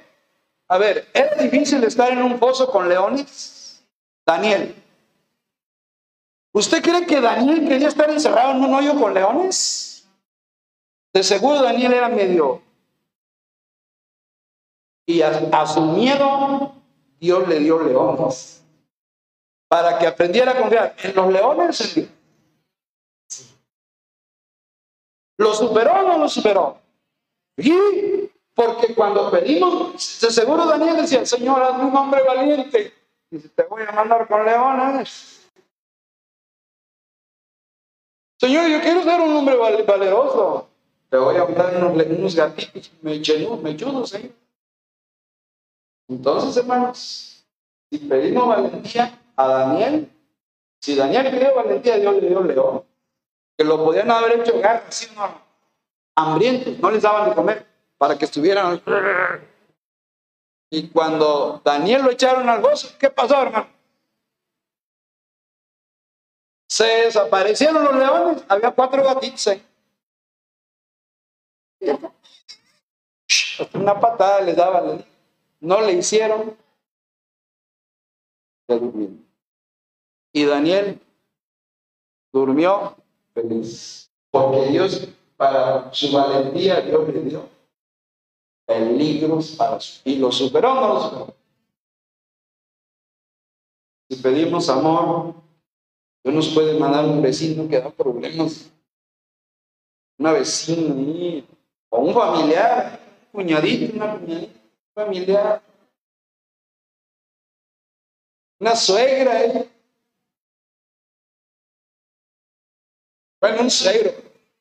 A 0.67 0.77
ver, 0.77 1.07
¿es 1.13 1.37
difícil 1.37 1.83
estar 1.83 2.11
en 2.11 2.21
un 2.21 2.39
pozo 2.39 2.71
con 2.71 2.87
leones? 2.87 3.85
Daniel. 4.25 4.73
¿Usted 6.53 6.81
cree 6.81 7.05
que 7.05 7.19
Daniel 7.19 7.67
quería 7.67 7.89
estar 7.89 8.09
encerrado 8.09 8.51
en 8.51 8.63
un 8.63 8.73
hoyo 8.73 8.99
con 8.99 9.13
leones? 9.13 10.07
De 11.13 11.21
seguro 11.21 11.61
Daniel 11.61 11.93
era 11.93 12.07
medio. 12.07 12.61
Y 15.05 15.21
a, 15.21 15.67
su 15.67 15.81
miedo, 15.81 16.73
Dios 17.19 17.47
le 17.47 17.59
dio 17.59 17.81
leones. 17.81 18.63
Para 19.67 19.97
que 19.97 20.07
aprendiera 20.07 20.51
a 20.51 20.57
confiar 20.57 20.95
en 21.03 21.15
los 21.15 21.31
leones, 21.31 22.09
¿Lo 25.37 25.53
superó 25.53 25.91
o 25.91 26.03
no 26.03 26.17
lo 26.17 26.29
superó? 26.29 26.79
Y 27.57 28.29
porque 28.53 28.95
cuando 28.95 29.29
pedimos, 29.29 30.01
seguro 30.01 30.65
Daniel 30.65 30.97
decía, 30.97 31.25
Señor, 31.25 31.61
hazme 31.61 31.85
un 31.85 31.95
hombre 31.95 32.23
valiente. 32.23 32.93
Dice, 33.29 33.49
te 33.49 33.63
voy 33.63 33.83
a 33.83 33.91
mandar 33.91 34.27
con 34.27 34.45
leones. 34.45 35.49
Señor, 38.39 38.67
yo 38.69 38.81
quiero 38.81 39.03
ser 39.03 39.19
un 39.19 39.35
hombre 39.35 39.55
valeroso. 39.55 40.69
Te 41.09 41.17
voy 41.17 41.35
a 41.35 41.45
mandar 41.45 41.75
unos, 41.77 42.05
unos 42.17 42.35
gatitos 42.35 42.91
mechudos, 43.01 44.13
¿eh? 44.13 44.31
Entonces, 46.07 46.57
hermanos, 46.57 47.45
si 47.89 47.97
pedimos 47.99 48.47
valentía 48.47 49.19
a 49.35 49.47
Daniel, 49.47 50.09
si 50.79 50.95
Daniel 50.95 51.31
pidió 51.31 51.55
valentía, 51.55 51.97
Dios 51.97 52.15
le 52.21 52.29
dio 52.29 52.43
león 52.43 52.83
que 53.57 53.63
lo 53.63 53.83
podían 53.83 54.11
haber 54.11 54.41
hecho 54.41 54.59
garras, 54.59 55.09
no, 55.15 55.41
hambrientos, 56.15 56.77
no 56.79 56.91
les 56.91 57.01
daban 57.01 57.29
de 57.29 57.35
comer 57.35 57.65
para 57.97 58.17
que 58.17 58.25
estuvieran. 58.25 58.81
Y 60.69 60.89
cuando 60.89 61.61
Daniel 61.63 62.03
lo 62.03 62.11
echaron 62.11 62.49
al 62.49 62.61
gozo, 62.61 62.89
¿qué 62.99 63.09
pasó, 63.09 63.41
hermano? 63.41 63.67
Se 66.67 66.83
desaparecieron 66.83 67.83
los 67.83 67.95
leones, 67.95 68.43
había 68.49 68.71
cuatro 68.71 69.03
gatitos 69.03 69.47
ahí. 69.47 69.65
Una 73.73 73.97
patada 73.97 74.41
les 74.41 74.55
daba, 74.55 74.83
no 75.59 75.81
le 75.81 75.93
hicieron. 75.93 76.55
Y 80.33 80.45
Daniel 80.45 80.99
durmió 82.33 82.95
feliz. 83.33 84.11
Porque 84.31 84.69
Dios, 84.69 85.07
para 85.37 85.93
su 85.93 86.11
valentía, 86.11 86.81
Dios 86.81 87.07
le 87.07 87.21
dio 87.21 87.55
peligros 88.65 89.55
para 89.55 89.79
y 90.03 90.17
lo 90.17 90.31
superó 90.31 90.73
no. 90.73 91.33
Si 94.09 94.21
pedimos 94.21 94.69
amor, 94.69 95.35
Dios 96.23 96.35
nos 96.35 96.47
puede 96.49 96.77
mandar 96.79 97.05
un 97.05 97.21
vecino 97.21 97.67
que 97.67 97.79
da 97.79 97.89
problemas, 97.89 98.71
una 100.17 100.31
vecina 100.33 100.93
o 101.89 101.99
un 101.99 102.13
familiar, 102.13 102.99
un 103.31 103.43
cuñadito, 103.43 103.95
una 103.95 104.19
cuñadita, 104.19 104.59
familiar, 104.95 105.61
una 108.59 108.75
suegra, 108.75 109.43
¿eh? 109.43 109.69
Bueno, 113.41 113.61
un 113.63 113.69
suegro. 113.69 114.11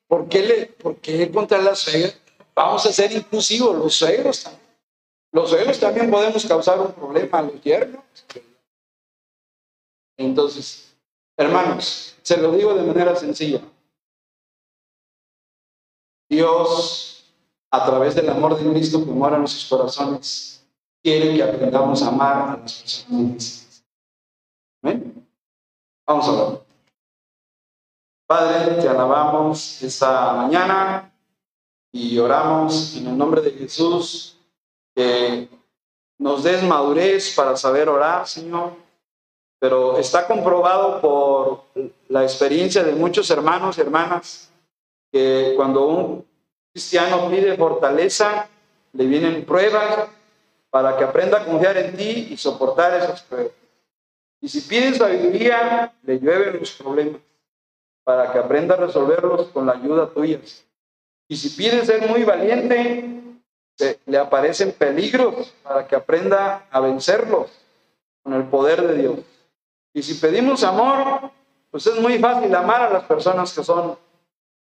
¿Por 0.07 0.29
qué, 0.29 0.41
le, 0.41 0.65
¿Por 0.67 0.97
qué 0.97 1.31
contra 1.31 1.57
la 1.59 1.73
suegra? 1.73 2.11
Vamos 2.53 2.85
a 2.85 2.91
ser 2.91 3.11
inclusivos, 3.13 3.75
los 3.77 3.95
suegros 3.95 4.43
también. 4.43 4.65
Los 5.31 5.49
suegros 5.49 5.79
también 5.79 6.11
podemos 6.11 6.45
causar 6.45 6.79
un 6.79 6.93
problema 6.93 7.39
a 7.39 7.41
los 7.41 7.61
yernos. 7.61 8.03
Entonces, 10.17 10.95
hermanos, 11.37 12.15
se 12.21 12.37
lo 12.37 12.51
digo 12.51 12.73
de 12.73 12.83
manera 12.83 13.15
sencilla. 13.15 13.61
Dios, 16.29 17.14
a 17.71 17.85
través 17.85 18.15
del 18.15 18.29
amor 18.29 18.57
de 18.57 18.71
Cristo 18.71 19.03
que 19.03 19.11
mora 19.11 19.35
en 19.35 19.41
nuestros 19.41 19.65
corazones, 19.65 20.65
quiere 21.03 21.35
que 21.35 21.43
aprendamos 21.43 22.01
a 22.01 22.07
amar 22.07 22.49
a 22.49 22.57
las 22.57 22.73
personas. 22.73 23.83
¿Amén? 24.81 25.27
Vamos 26.07 26.27
a 26.27 26.29
hablar. 26.29 26.65
Padre, 28.27 28.81
te 28.81 28.89
alabamos 28.89 29.81
esta 29.83 30.33
mañana 30.33 31.13
y 31.91 32.17
oramos 32.17 32.95
en 32.97 33.07
el 33.07 33.17
nombre 33.17 33.41
de 33.41 33.51
Jesús 33.51 34.37
que 34.95 35.47
nos 36.17 36.43
des 36.43 36.63
madurez 36.63 37.35
para 37.35 37.55
saber 37.55 37.87
orar, 37.87 38.27
Señor. 38.27 38.73
Pero 39.59 39.97
está 39.97 40.27
comprobado 40.27 41.01
por 41.01 41.65
la 42.09 42.23
experiencia 42.23 42.83
de 42.83 42.93
muchos 42.93 43.29
hermanos 43.29 43.77
y 43.77 43.81
hermanas 43.81 44.51
que 45.11 45.53
cuando 45.55 45.87
un 45.87 46.25
cristiano 46.75 47.29
pide 47.29 47.55
fortaleza, 47.55 48.49
le 48.91 49.05
vienen 49.05 49.45
pruebas 49.45 50.09
para 50.69 50.97
que 50.97 51.05
aprenda 51.05 51.37
a 51.37 51.45
confiar 51.45 51.77
en 51.77 51.95
ti 51.95 52.27
y 52.31 52.35
soportar 52.35 53.01
esas 53.01 53.21
pruebas. 53.21 53.53
Y 54.41 54.49
si 54.49 54.59
pides 54.59 54.97
sabiduría, 54.97 55.93
le 56.03 56.19
llueven 56.19 56.59
los 56.59 56.71
problemas 56.71 57.21
para 58.03 58.29
que 58.33 58.39
aprenda 58.39 58.75
a 58.75 58.79
resolverlos 58.79 59.47
con 59.53 59.65
la 59.65 59.71
ayuda 59.71 60.09
tuya. 60.09 60.41
Y 61.29 61.37
si 61.37 61.51
pides 61.51 61.87
ser 61.87 62.09
muy 62.09 62.25
valiente, 62.25 63.21
le 64.05 64.17
aparecen 64.17 64.73
peligros 64.73 65.53
para 65.63 65.87
que 65.87 65.95
aprenda 65.95 66.67
a 66.69 66.81
vencerlos 66.81 67.51
con 68.21 68.33
el 68.33 68.43
poder 68.49 68.85
de 68.85 68.97
Dios. 68.97 69.19
Y 69.93 70.03
si 70.03 70.15
pedimos 70.15 70.61
amor, 70.65 71.31
pues 71.71 71.87
es 71.87 71.97
muy 72.01 72.19
fácil 72.19 72.53
amar 72.53 72.81
a 72.81 72.89
las 72.89 73.05
personas 73.05 73.53
que 73.53 73.63
son 73.63 73.97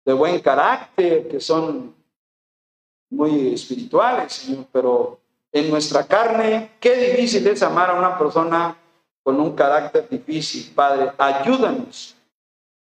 de 0.08 0.14
buen 0.14 0.40
carácter, 0.40 1.28
que 1.28 1.42
son 1.42 1.94
muy 3.10 3.54
espirituales, 3.54 4.32
Señor, 4.32 4.66
pero 4.72 5.20
en 5.52 5.70
nuestra 5.70 6.08
carne, 6.08 6.78
qué 6.80 6.96
difícil 6.96 7.46
es 7.46 7.62
amar 7.62 7.90
a 7.90 7.96
una 7.96 8.18
persona 8.18 8.78
con 9.22 9.38
un 9.38 9.54
carácter 9.54 10.08
difícil, 10.08 10.72
Padre. 10.74 11.12
Ayúdanos, 11.18 12.16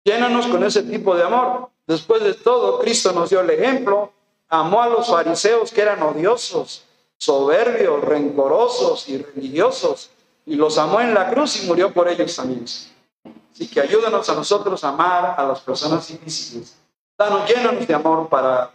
llénanos 0.04 0.48
con 0.48 0.62
ese 0.66 0.84
tipo 0.84 1.16
de 1.16 1.24
amor. 1.24 1.70
Después 1.88 2.22
de 2.22 2.34
todo, 2.34 2.80
Cristo 2.80 3.14
nos 3.14 3.30
dio 3.30 3.40
el 3.40 3.50
ejemplo, 3.50 4.12
amó 4.50 4.82
a 4.82 4.90
los 4.90 5.08
fariseos 5.08 5.72
que 5.72 5.84
eran 5.84 6.04
odiosos, 6.04 6.84
soberbios, 7.18 8.04
rencorosos 8.04 9.08
y 9.08 9.20
religiosos, 9.20 10.10
y 10.46 10.56
los 10.56 10.78
amó 10.78 11.00
en 11.00 11.14
la 11.14 11.30
cruz 11.30 11.64
y 11.64 11.68
murió 11.68 11.94
por 11.94 12.10
ellos 12.10 12.36
también. 12.36 12.66
Así 12.66 13.70
que 13.70 13.80
ayúdanos 13.80 14.28
a 14.28 14.36
nosotros 14.36 14.84
a 14.84 14.90
amar 14.90 15.36
a 15.38 15.48
las 15.48 15.62
personas 15.62 16.06
difíciles. 16.10 16.76
Danos, 17.18 17.50
llénanos 17.50 17.88
de 17.88 17.94
amor 17.94 18.28
para 18.28 18.72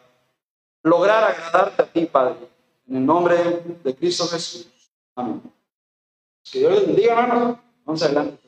lograr 0.83 1.25
agradarte 1.25 1.83
a 1.83 1.87
ti, 1.87 2.07
Padre. 2.07 2.37
En 2.89 2.97
el 2.97 3.07
nombre 3.07 3.37
de 3.85 3.95
Cristo 3.95 4.27
Jesús. 4.27 4.67
Amén. 5.15 5.43
Que 6.51 6.61
Dios 6.61 6.73
les 6.73 6.87
bendiga, 6.87 7.21
hermanos. 7.21 7.59
Vamos 7.85 8.03
adelante. 8.03 8.40